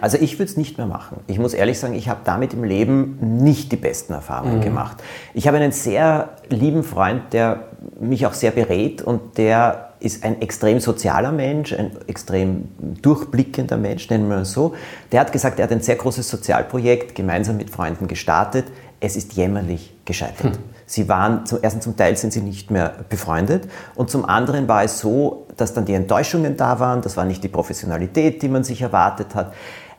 also 0.00 0.18
ich 0.18 0.34
würde 0.38 0.50
es 0.50 0.56
nicht 0.56 0.78
mehr 0.78 0.86
machen. 0.86 1.20
Ich 1.26 1.38
muss 1.38 1.54
ehrlich 1.54 1.78
sagen, 1.78 1.94
ich 1.94 2.08
habe 2.08 2.20
damit 2.24 2.54
im 2.54 2.64
Leben 2.64 3.42
nicht 3.42 3.72
die 3.72 3.76
besten 3.76 4.12
Erfahrungen 4.12 4.58
mhm. 4.58 4.62
gemacht. 4.62 5.02
Ich 5.34 5.46
habe 5.48 5.56
einen 5.56 5.72
sehr 5.72 6.30
lieben 6.48 6.84
Freund, 6.84 7.32
der 7.32 7.68
mich 8.00 8.26
auch 8.26 8.34
sehr 8.34 8.50
berät 8.50 9.02
und 9.02 9.38
der 9.38 9.94
ist 10.00 10.22
ein 10.22 10.42
extrem 10.42 10.80
sozialer 10.80 11.32
Mensch, 11.32 11.72
ein 11.72 11.92
extrem 12.06 12.68
durchblickender 13.00 13.76
Mensch, 13.76 14.10
nennen 14.10 14.28
wir 14.28 14.38
es 14.38 14.52
so. 14.52 14.74
Der 15.12 15.20
hat 15.20 15.32
gesagt, 15.32 15.58
er 15.58 15.64
hat 15.64 15.72
ein 15.72 15.80
sehr 15.80 15.96
großes 15.96 16.28
Sozialprojekt 16.28 17.14
gemeinsam 17.14 17.56
mit 17.56 17.70
Freunden 17.70 18.06
gestartet. 18.06 18.66
Es 19.00 19.16
ist 19.16 19.32
jämmerlich 19.32 19.94
gescheitert. 20.04 20.56
Hm. 20.56 20.73
Sie 20.86 21.08
waren, 21.08 21.46
zum 21.46 21.62
ersten 21.62 21.80
zum 21.80 21.96
Teil 21.96 22.16
sind 22.16 22.32
sie 22.32 22.42
nicht 22.42 22.70
mehr 22.70 22.94
befreundet 23.08 23.68
und 23.94 24.10
zum 24.10 24.24
anderen 24.24 24.68
war 24.68 24.84
es 24.84 24.98
so, 24.98 25.46
dass 25.56 25.74
dann 25.74 25.84
die 25.84 25.94
Enttäuschungen 25.94 26.56
da 26.56 26.80
waren, 26.80 27.00
das 27.00 27.16
war 27.16 27.24
nicht 27.24 27.42
die 27.42 27.48
Professionalität, 27.48 28.42
die 28.42 28.48
man 28.48 28.64
sich 28.64 28.82
erwartet 28.82 29.34
hat. 29.34 29.52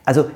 Also 0.04 0.26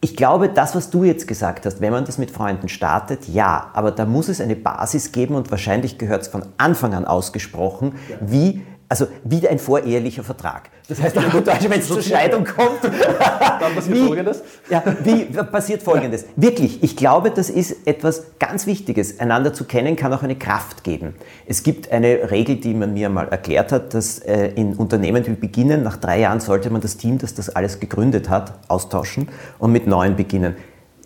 ich 0.00 0.16
glaube, 0.16 0.48
das, 0.48 0.76
was 0.76 0.90
du 0.90 1.02
jetzt 1.02 1.26
gesagt 1.26 1.66
hast, 1.66 1.80
wenn 1.80 1.92
man 1.92 2.04
das 2.04 2.18
mit 2.18 2.30
Freunden 2.30 2.68
startet, 2.68 3.26
ja, 3.28 3.70
aber 3.72 3.90
da 3.90 4.04
muss 4.04 4.28
es 4.28 4.40
eine 4.40 4.54
Basis 4.54 5.10
geben 5.10 5.34
und 5.34 5.50
wahrscheinlich 5.50 5.98
gehört 5.98 6.22
es 6.22 6.28
von 6.28 6.44
Anfang 6.56 6.94
an 6.94 7.04
ausgesprochen, 7.04 7.94
ja. 8.08 8.16
wie 8.20 8.62
also 8.88 9.06
wie 9.24 9.46
ein 9.46 9.58
vorehelicher 9.58 10.24
Vertrag. 10.24 10.70
Das 10.88 11.02
heißt, 11.02 11.14
wenn 11.16 11.80
es 11.80 11.88
zur 11.88 12.00
Scheidung 12.00 12.44
kommt, 12.44 12.82
dann 13.60 13.74
passiert 13.74 13.96
wie, 13.96 14.06
Folgendes. 14.06 14.42
Ja, 14.70 14.82
wie 15.04 15.24
passiert 15.24 15.82
Folgendes? 15.82 16.22
Ja. 16.22 16.28
Wirklich, 16.36 16.82
ich 16.82 16.96
glaube, 16.96 17.30
das 17.30 17.50
ist 17.50 17.86
etwas 17.86 18.38
ganz 18.38 18.66
Wichtiges. 18.66 19.20
Einander 19.20 19.52
zu 19.52 19.64
kennen 19.64 19.96
kann 19.96 20.12
auch 20.14 20.22
eine 20.22 20.36
Kraft 20.36 20.84
geben. 20.84 21.14
Es 21.46 21.62
gibt 21.62 21.92
eine 21.92 22.30
Regel, 22.30 22.56
die 22.56 22.72
man 22.72 22.94
mir 22.94 23.10
mal 23.10 23.28
erklärt 23.28 23.72
hat, 23.72 23.92
dass 23.92 24.20
äh, 24.20 24.52
in 24.54 24.74
Unternehmen, 24.74 25.22
die 25.22 25.32
beginnen, 25.32 25.82
nach 25.82 25.98
drei 25.98 26.20
Jahren 26.20 26.40
sollte 26.40 26.70
man 26.70 26.80
das 26.80 26.96
Team, 26.96 27.18
das 27.18 27.34
das 27.34 27.50
alles 27.50 27.80
gegründet 27.80 28.30
hat, 28.30 28.54
austauschen 28.68 29.28
und 29.58 29.72
mit 29.72 29.86
neuen 29.86 30.16
beginnen. 30.16 30.56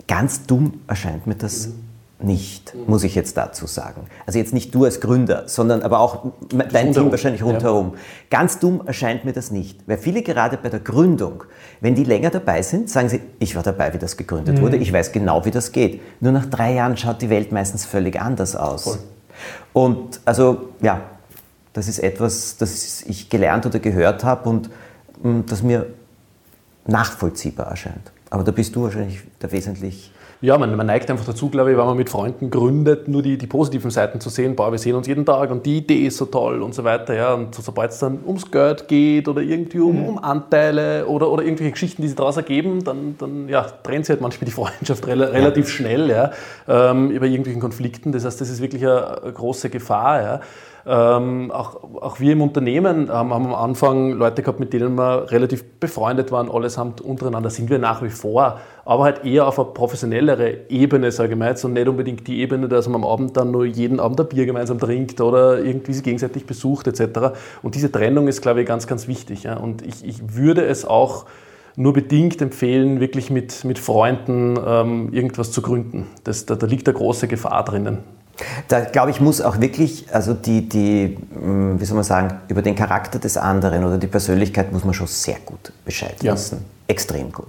Ganz 0.07 0.47
dumm 0.47 0.83
erscheint 0.87 1.27
mir 1.27 1.35
das. 1.35 1.69
Mhm 1.69 1.92
nicht, 2.25 2.75
muss 2.87 3.05
ich 3.05 3.15
jetzt 3.15 3.37
dazu 3.37 3.67
sagen. 3.67 4.07
Also 4.27 4.39
jetzt 4.39 4.53
nicht 4.53 4.75
du 4.75 4.85
als 4.85 5.01
Gründer, 5.01 5.45
sondern 5.47 5.83
aber 5.83 6.01
auch 6.01 6.33
dein 6.51 6.61
rundherum. 6.61 6.93
Team 6.93 7.11
wahrscheinlich 7.11 7.43
rundherum. 7.43 7.93
Ja. 7.95 8.01
Ganz 8.39 8.59
dumm 8.59 8.83
erscheint 8.87 9.25
mir 9.25 9.33
das 9.33 9.51
nicht, 9.51 9.81
weil 9.87 9.99
viele 9.99 10.23
gerade 10.23 10.57
bei 10.57 10.69
der 10.69 10.81
Gründung, 10.81 11.45
wenn 11.81 11.95
die 11.95 12.05
länger 12.05 12.31
dabei 12.31 12.63
sind, 12.63 12.91
sagen 12.91 13.09
sie, 13.09 13.21
ich 13.39 13.57
war 13.57 13.63
dabei, 13.63 13.93
wie 13.95 13.99
das 13.99 14.17
gegründet 14.17 14.59
mhm. 14.59 14.63
wurde, 14.63 14.77
ich 14.77 14.93
weiß 14.93 15.13
genau, 15.13 15.45
wie 15.45 15.51
das 15.51 15.73
geht. 15.73 16.01
Nur 16.21 16.33
nach 16.33 16.47
drei 16.47 16.75
Jahren 16.75 16.97
schaut 16.97 17.23
die 17.23 17.31
Welt 17.31 17.53
meistens 17.53 17.85
völlig 17.85 18.21
anders 18.21 18.57
aus. 18.57 18.85
Voll. 18.85 18.99
Und 19.73 20.21
also 20.25 20.69
ja, 20.81 21.01
das 21.73 21.89
ist 21.89 21.99
etwas, 21.99 22.57
das 22.57 23.03
ich 23.03 23.31
gelernt 23.31 23.67
oder 23.67 23.79
gehört 23.79 24.25
habe 24.25 24.49
und 24.49 24.71
mm, 25.23 25.41
das 25.47 25.63
mir 25.63 25.87
nachvollziehbar 26.87 27.69
erscheint. 27.69 28.13
Aber 28.31 28.45
da 28.45 28.53
bist 28.53 28.75
du 28.77 28.85
wahrscheinlich 28.85 29.23
der 29.41 29.53
wesentlich 29.53 30.13
ja, 30.43 30.59
man, 30.59 30.75
man, 30.75 30.87
neigt 30.87 31.09
einfach 31.09 31.25
dazu, 31.25 31.49
glaube 31.51 31.71
ich, 31.71 31.79
wenn 31.79 31.87
man 31.87 31.97
mit 31.97 32.11
Freunden 32.11 32.51
gründet, 32.51 33.07
nur 33.07 33.23
die, 33.23 33.39
die 33.39 33.47
positiven 33.47 33.93
Seiten 33.93 34.21
zu 34.21 34.29
sehen. 34.29 34.57
Boah, 34.57 34.73
wir 34.73 34.79
sehen 34.79 34.97
uns 34.97 35.07
jeden 35.07 35.25
Tag 35.25 35.53
und 35.53 35.65
die 35.65 35.79
Idee 35.79 36.07
ist 36.09 36.17
so 36.17 36.27
toll 36.27 36.63
und 36.63 36.75
so 36.75 36.83
weiter. 36.83 37.15
Ja. 37.15 37.35
Und 37.35 37.55
sobald 37.55 37.93
es 37.93 38.01
dann 38.01 38.19
ums 38.27 38.51
Geld 38.51 38.89
geht 38.89 39.29
oder 39.29 39.41
irgendwie 39.41 39.79
um, 39.79 40.03
mhm. 40.03 40.09
um 40.09 40.19
Anteile 40.19 41.07
oder, 41.07 41.31
oder 41.31 41.45
irgendwelche 41.45 41.71
Geschichten, 41.71 42.03
die 42.03 42.09
sich 42.09 42.17
daraus 42.17 42.37
ergeben, 42.37 42.83
dann, 42.83 43.15
dann 43.19 43.49
ja, 43.49 43.63
trennt 43.63 44.07
sich 44.07 44.15
halt 44.15 44.21
manchmal 44.21 44.47
die 44.47 44.51
Freundschaft 44.53 45.07
rel 45.07 45.23
relativ 45.23 45.69
schnell 45.69 46.11
ja, 46.11 46.33
ähm, 46.67 47.13
über 47.13 47.27
irgendwelchen 47.27 47.61
Konflikten. 47.61 48.11
Das 48.11 48.25
heißt, 48.25 48.41
das 48.41 48.51
ist 48.51 48.61
wirklich 48.61 48.83
eine, 48.83 49.23
eine 49.23 49.33
große 49.33 49.71
Gefahr. 49.71 50.23
Ja. 50.23 50.41
Ähm, 50.85 51.53
auch, 51.53 51.77
auch, 52.01 52.19
wir 52.19 52.33
im 52.33 52.43
Unternehmen 52.43 53.09
haben, 53.09 53.33
am 53.33 53.55
Anfang 53.55 54.13
Leute 54.13 54.43
gehabt, 54.43 54.59
mit 54.59 54.73
denen 54.73 54.97
wir 54.97 55.31
relativ 55.31 55.65
befreundet 55.79 56.33
waren, 56.33 56.51
allesamt 56.51 57.01
untereinander 57.01 57.51
sind 57.51 57.71
wir 57.71 57.79
nach 57.79 58.03
wie 58.03 58.11
vor, 58.11 58.59
aber 58.85 59.05
halt 59.05 59.25
eher 59.25 59.47
auf 59.47 59.61
eine 59.61 59.69
professionellere 59.69 60.69
Ebene, 60.69 61.13
sage 61.13 61.35
ich 61.35 61.39
mal 61.39 61.51
jetzt, 61.51 61.65
und 61.65 61.75
nicht 61.75 61.87
unbedingt 61.87 62.27
die 62.27 62.41
Ebene, 62.41 62.67
dass 62.69 62.89
man 62.89 63.03
am 63.03 63.09
Abend 63.09 63.37
dann 63.37 63.53
nur 63.53 63.65
jeden 63.65 64.01
Abend 64.01 64.21
ein 64.21 64.29
Bier 64.29 64.45
gemeinsam 64.45 64.81
trinkt 64.81 65.21
oder 65.21 65.61
irgendwie 65.63 65.93
sich 65.93 66.03
gegenseitig 66.03 66.47
besucht 66.47 66.89
etc. 66.89 67.39
Und 67.63 67.77
diese 67.77 67.93
Trennung 67.93 68.27
ist, 68.27 68.43
glaube 68.43 68.63
ich, 68.63 68.67
ganz, 68.67 68.89
ganz 68.89 69.07
wichtig. 69.07 69.45
Ja. 69.45 69.59
Und 69.59 69.83
ich, 69.83 70.05
ich 70.05 70.35
würde 70.35 70.65
es 70.65 70.85
auch 70.85 71.27
nur 71.77 71.93
bedingt 71.93 72.43
empfehlen, 72.43 72.99
wirklich 73.01 73.31
mit, 73.31 73.65
mit 73.65 73.79
Freunden 73.79 74.59
ähm, 74.67 75.13
irgendwas 75.13 75.53
zu 75.53 75.63
gründen. 75.63 76.07
Das, 76.25 76.45
da, 76.45 76.57
da 76.57 76.67
liegt 76.67 76.89
eine 76.89 76.97
große 76.97 77.29
Gefahr 77.29 77.65
drinnen. 77.65 77.99
Da 78.69 78.81
glaube 78.81 79.11
ich, 79.11 79.21
muss 79.21 79.41
auch 79.41 79.61
wirklich, 79.61 80.07
also 80.13 80.35
die, 80.35 80.69
die, 80.69 81.19
hm, 81.35 81.81
wie 81.81 81.85
soll 81.85 81.97
man 81.97 82.05
sagen, 82.05 82.41
über 82.49 82.63
den 82.63 82.75
Charakter 82.75 83.19
des 83.19 83.37
anderen 83.37 83.85
oder 83.85 83.99
die 83.99 84.07
Persönlichkeit 84.07 84.73
muss 84.73 84.85
man 84.85 84.95
schon 84.95 85.07
sehr 85.07 85.37
gut 85.45 85.73
Bescheid 85.85 86.17
wissen. 86.23 86.59
Ja. 86.59 86.65
Extrem 86.89 87.31
gut. 87.31 87.47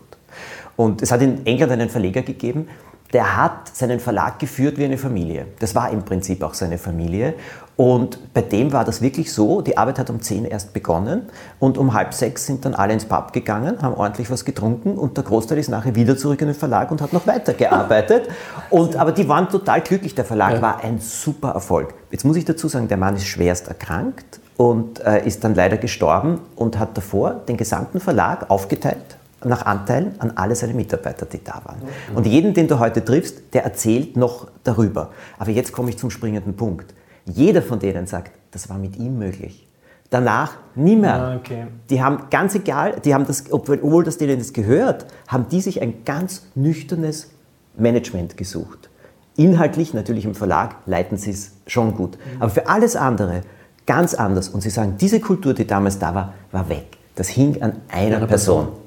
Und 0.75 1.01
es 1.01 1.11
hat 1.11 1.21
in 1.21 1.45
England 1.45 1.71
einen 1.71 1.89
Verleger 1.89 2.21
gegeben, 2.21 2.67
der 3.13 3.37
hat 3.37 3.69
seinen 3.73 3.99
Verlag 3.99 4.39
geführt 4.39 4.77
wie 4.77 4.85
eine 4.85 4.97
Familie. 4.97 5.45
Das 5.59 5.75
war 5.75 5.91
im 5.91 6.03
Prinzip 6.03 6.41
auch 6.41 6.55
seine 6.55 6.79
Familie. 6.79 7.35
Und 7.75 8.33
bei 8.33 8.41
dem 8.41 8.71
war 8.71 8.85
das 8.85 9.01
wirklich 9.01 9.31
so, 9.31 9.61
die 9.61 9.77
Arbeit 9.77 9.97
hat 9.97 10.09
um 10.09 10.21
10 10.21 10.45
erst 10.45 10.73
begonnen 10.73 11.23
und 11.59 11.77
um 11.77 11.93
halb 11.93 12.13
sechs 12.13 12.45
sind 12.45 12.65
dann 12.65 12.75
alle 12.75 12.93
ins 12.93 13.05
Pub 13.05 13.33
gegangen, 13.33 13.81
haben 13.81 13.95
ordentlich 13.95 14.29
was 14.29 14.45
getrunken 14.45 14.95
und 14.95 15.17
der 15.17 15.23
Großteil 15.23 15.57
ist 15.57 15.69
nachher 15.69 15.95
wieder 15.95 16.15
zurück 16.15 16.39
in 16.41 16.47
den 16.47 16.55
Verlag 16.55 16.91
und 16.91 17.01
hat 17.01 17.13
noch 17.13 17.25
weitergearbeitet. 17.25 18.29
und, 18.69 18.95
aber 18.95 19.11
die 19.11 19.27
waren 19.27 19.49
total 19.49 19.81
glücklich, 19.81 20.13
der 20.13 20.25
Verlag 20.25 20.53
ja. 20.53 20.61
war 20.61 20.83
ein 20.83 20.99
super 20.99 21.49
Erfolg. 21.49 21.95
Jetzt 22.11 22.25
muss 22.25 22.35
ich 22.35 22.45
dazu 22.45 22.67
sagen, 22.67 22.87
der 22.87 22.97
Mann 22.97 23.15
ist 23.15 23.25
schwerst 23.25 23.67
erkrankt 23.67 24.39
und 24.55 24.99
äh, 25.03 25.25
ist 25.25 25.43
dann 25.43 25.55
leider 25.55 25.77
gestorben 25.77 26.41
und 26.55 26.77
hat 26.77 26.95
davor 26.95 27.41
den 27.47 27.57
gesamten 27.57 27.99
Verlag 27.99 28.51
aufgeteilt 28.51 29.17
nach 29.45 29.65
Anteilen 29.65 30.15
an 30.19 30.31
alle 30.35 30.55
seine 30.55 30.73
Mitarbeiter, 30.73 31.25
die 31.25 31.43
da 31.43 31.61
waren. 31.63 31.81
Und 32.15 32.25
jeden, 32.25 32.53
den 32.53 32.67
du 32.67 32.79
heute 32.79 33.03
triffst, 33.03 33.53
der 33.53 33.63
erzählt 33.63 34.17
noch 34.17 34.47
darüber. 34.63 35.11
Aber 35.37 35.51
jetzt 35.51 35.71
komme 35.71 35.89
ich 35.89 35.97
zum 35.97 36.09
springenden 36.09 36.55
Punkt. 36.55 36.93
Jeder 37.25 37.61
von 37.61 37.79
denen 37.79 38.07
sagt, 38.07 38.31
das 38.51 38.69
war 38.69 38.77
mit 38.77 38.97
ihm 38.97 39.17
möglich. 39.17 39.67
Danach 40.09 40.57
nie 40.75 40.95
mehr. 40.95 41.15
Ah, 41.15 41.35
okay. 41.35 41.67
Die 41.89 42.03
haben 42.03 42.25
ganz 42.29 42.53
egal, 42.53 42.99
die 43.03 43.13
haben 43.13 43.25
das, 43.25 43.45
obwohl 43.51 44.03
das 44.03 44.17
denen 44.17 44.37
das 44.37 44.53
gehört, 44.53 45.07
haben 45.27 45.47
die 45.49 45.59
sich 45.59 45.81
ein 45.81 46.05
ganz 46.05 46.45
nüchternes 46.53 47.31
Management 47.75 48.37
gesucht. 48.37 48.89
Inhaltlich, 49.35 49.95
natürlich 49.95 50.25
im 50.25 50.35
Verlag, 50.35 50.75
leiten 50.85 51.17
sie 51.17 51.31
es 51.31 51.53
schon 51.65 51.95
gut. 51.95 52.19
Aber 52.39 52.51
für 52.51 52.67
alles 52.67 52.95
andere 52.95 53.41
ganz 53.87 54.13
anders. 54.13 54.49
Und 54.49 54.61
sie 54.61 54.69
sagen, 54.69 54.95
diese 54.99 55.19
Kultur, 55.19 55.53
die 55.55 55.65
damals 55.65 55.97
da 55.97 56.13
war, 56.13 56.33
war 56.51 56.69
weg. 56.69 56.85
Das 57.15 57.29
hing 57.29 57.61
an 57.61 57.81
einer 57.89 58.19
ja, 58.19 58.25
Person. 58.27 58.65
Person 58.65 58.82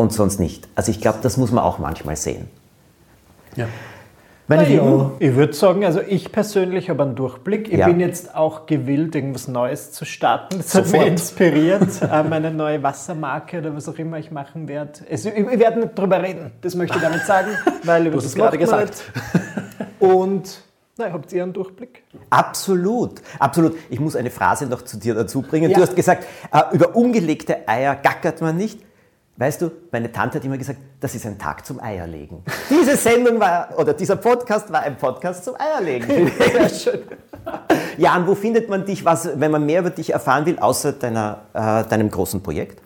und 0.00 0.12
sonst 0.12 0.40
nicht. 0.40 0.68
Also 0.74 0.90
ich 0.90 1.00
glaube, 1.00 1.18
das 1.22 1.36
muss 1.36 1.52
man 1.52 1.62
auch 1.62 1.78
manchmal 1.78 2.16
sehen. 2.16 2.48
Ja. 3.56 3.66
Meine 4.48 4.68
ja, 4.68 5.12
ich 5.20 5.36
würde 5.36 5.52
sagen, 5.52 5.84
also 5.84 6.00
ich 6.00 6.32
persönlich 6.32 6.90
habe 6.90 7.04
einen 7.04 7.14
Durchblick. 7.14 7.68
Ich 7.68 7.78
ja. 7.78 7.86
bin 7.86 8.00
jetzt 8.00 8.34
auch 8.34 8.66
gewillt, 8.66 9.14
irgendwas 9.14 9.46
Neues 9.46 9.92
zu 9.92 10.04
starten. 10.04 10.56
Das 10.58 10.72
Sofort. 10.72 10.86
hat 10.86 11.00
mich 11.00 11.06
inspiriert, 11.12 12.02
äh, 12.02 12.24
meine 12.24 12.50
neue 12.50 12.82
Wassermarke 12.82 13.58
oder 13.58 13.76
was 13.76 13.88
auch 13.88 13.96
immer 13.96 14.18
ich 14.18 14.32
machen 14.32 14.66
werde. 14.66 14.92
Also, 15.08 15.28
ich 15.28 15.46
werde 15.46 15.78
nicht 15.78 15.96
drüber 15.96 16.20
reden, 16.20 16.50
das 16.62 16.74
möchte 16.74 16.96
ich 16.96 17.02
damit 17.02 17.24
sagen, 17.26 17.50
weil 17.84 18.10
du 18.10 18.16
hast 18.16 18.24
es 18.24 18.34
gerade 18.34 18.58
gesagt. 18.58 19.04
Und 20.00 20.62
na, 20.98 21.12
habt 21.12 21.32
ihr 21.32 21.44
einen 21.44 21.52
Durchblick? 21.52 22.02
Absolut, 22.30 23.22
absolut. 23.38 23.76
Ich 23.88 24.00
muss 24.00 24.16
eine 24.16 24.30
Phrase 24.30 24.66
noch 24.66 24.82
zu 24.82 24.96
dir 24.96 25.14
dazu 25.14 25.42
bringen. 25.42 25.70
Ja. 25.70 25.76
Du 25.76 25.82
hast 25.82 25.94
gesagt, 25.94 26.26
äh, 26.52 26.62
über 26.72 26.96
ungelegte 26.96 27.68
Eier 27.68 27.94
gackert 27.94 28.40
man 28.40 28.56
nicht. 28.56 28.80
Weißt 29.40 29.62
du, 29.62 29.70
meine 29.90 30.12
Tante 30.12 30.36
hat 30.36 30.44
immer 30.44 30.58
gesagt, 30.58 30.78
das 31.00 31.14
ist 31.14 31.24
ein 31.24 31.38
Tag 31.38 31.64
zum 31.64 31.80
Eierlegen. 31.80 32.42
Diese 32.68 32.94
Sendung 32.94 33.40
war, 33.40 33.70
oder 33.78 33.94
dieser 33.94 34.16
Podcast 34.16 34.70
war 34.70 34.82
ein 34.82 34.98
Podcast 34.98 35.46
zum 35.46 35.54
Eierlegen. 35.58 36.30
Sehr 36.38 36.68
schön. 36.68 37.00
Jan, 37.96 38.26
wo 38.26 38.34
findet 38.34 38.68
man 38.68 38.84
dich, 38.84 39.02
was, 39.02 39.40
wenn 39.40 39.50
man 39.50 39.64
mehr 39.64 39.80
über 39.80 39.88
dich 39.88 40.12
erfahren 40.12 40.44
will, 40.44 40.58
außer 40.58 40.92
deiner, 40.92 41.38
äh, 41.54 41.88
deinem 41.88 42.10
großen 42.10 42.42
Projekt? 42.42 42.82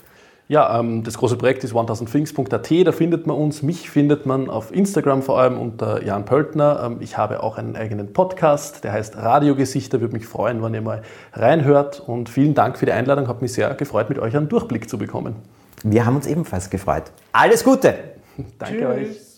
Ja, 0.46 0.78
ähm, 0.78 1.02
das 1.02 1.18
große 1.18 1.36
Projekt 1.36 1.64
ist 1.64 1.74
1000things.at, 1.74 2.86
da 2.86 2.92
findet 2.92 3.26
man 3.26 3.36
uns. 3.36 3.64
Mich 3.64 3.90
findet 3.90 4.24
man 4.24 4.48
auf 4.48 4.72
Instagram 4.72 5.22
vor 5.22 5.40
allem 5.40 5.58
unter 5.58 6.04
Jan 6.04 6.24
Pöltner. 6.24 6.84
Ähm, 6.84 6.98
ich 7.00 7.18
habe 7.18 7.42
auch 7.42 7.58
einen 7.58 7.74
eigenen 7.74 8.12
Podcast, 8.12 8.84
der 8.84 8.92
heißt 8.92 9.16
Radiogesichter. 9.16 10.00
Würde 10.00 10.14
mich 10.14 10.28
freuen, 10.28 10.62
wenn 10.62 10.72
ihr 10.72 10.82
mal 10.82 11.02
reinhört. 11.32 11.98
Und 11.98 12.28
vielen 12.28 12.54
Dank 12.54 12.78
für 12.78 12.86
die 12.86 12.92
Einladung. 12.92 13.26
Hat 13.26 13.42
mich 13.42 13.52
sehr 13.52 13.74
gefreut, 13.74 14.08
mit 14.08 14.20
euch 14.20 14.36
einen 14.36 14.48
Durchblick 14.48 14.88
zu 14.88 14.98
bekommen. 14.98 15.34
Wir 15.84 16.06
haben 16.06 16.16
uns 16.16 16.26
ebenfalls 16.26 16.70
gefreut. 16.70 17.12
Alles 17.32 17.62
Gute! 17.62 18.14
Danke 18.58 18.78
Tschüss. 18.78 18.86
euch. 18.88 19.33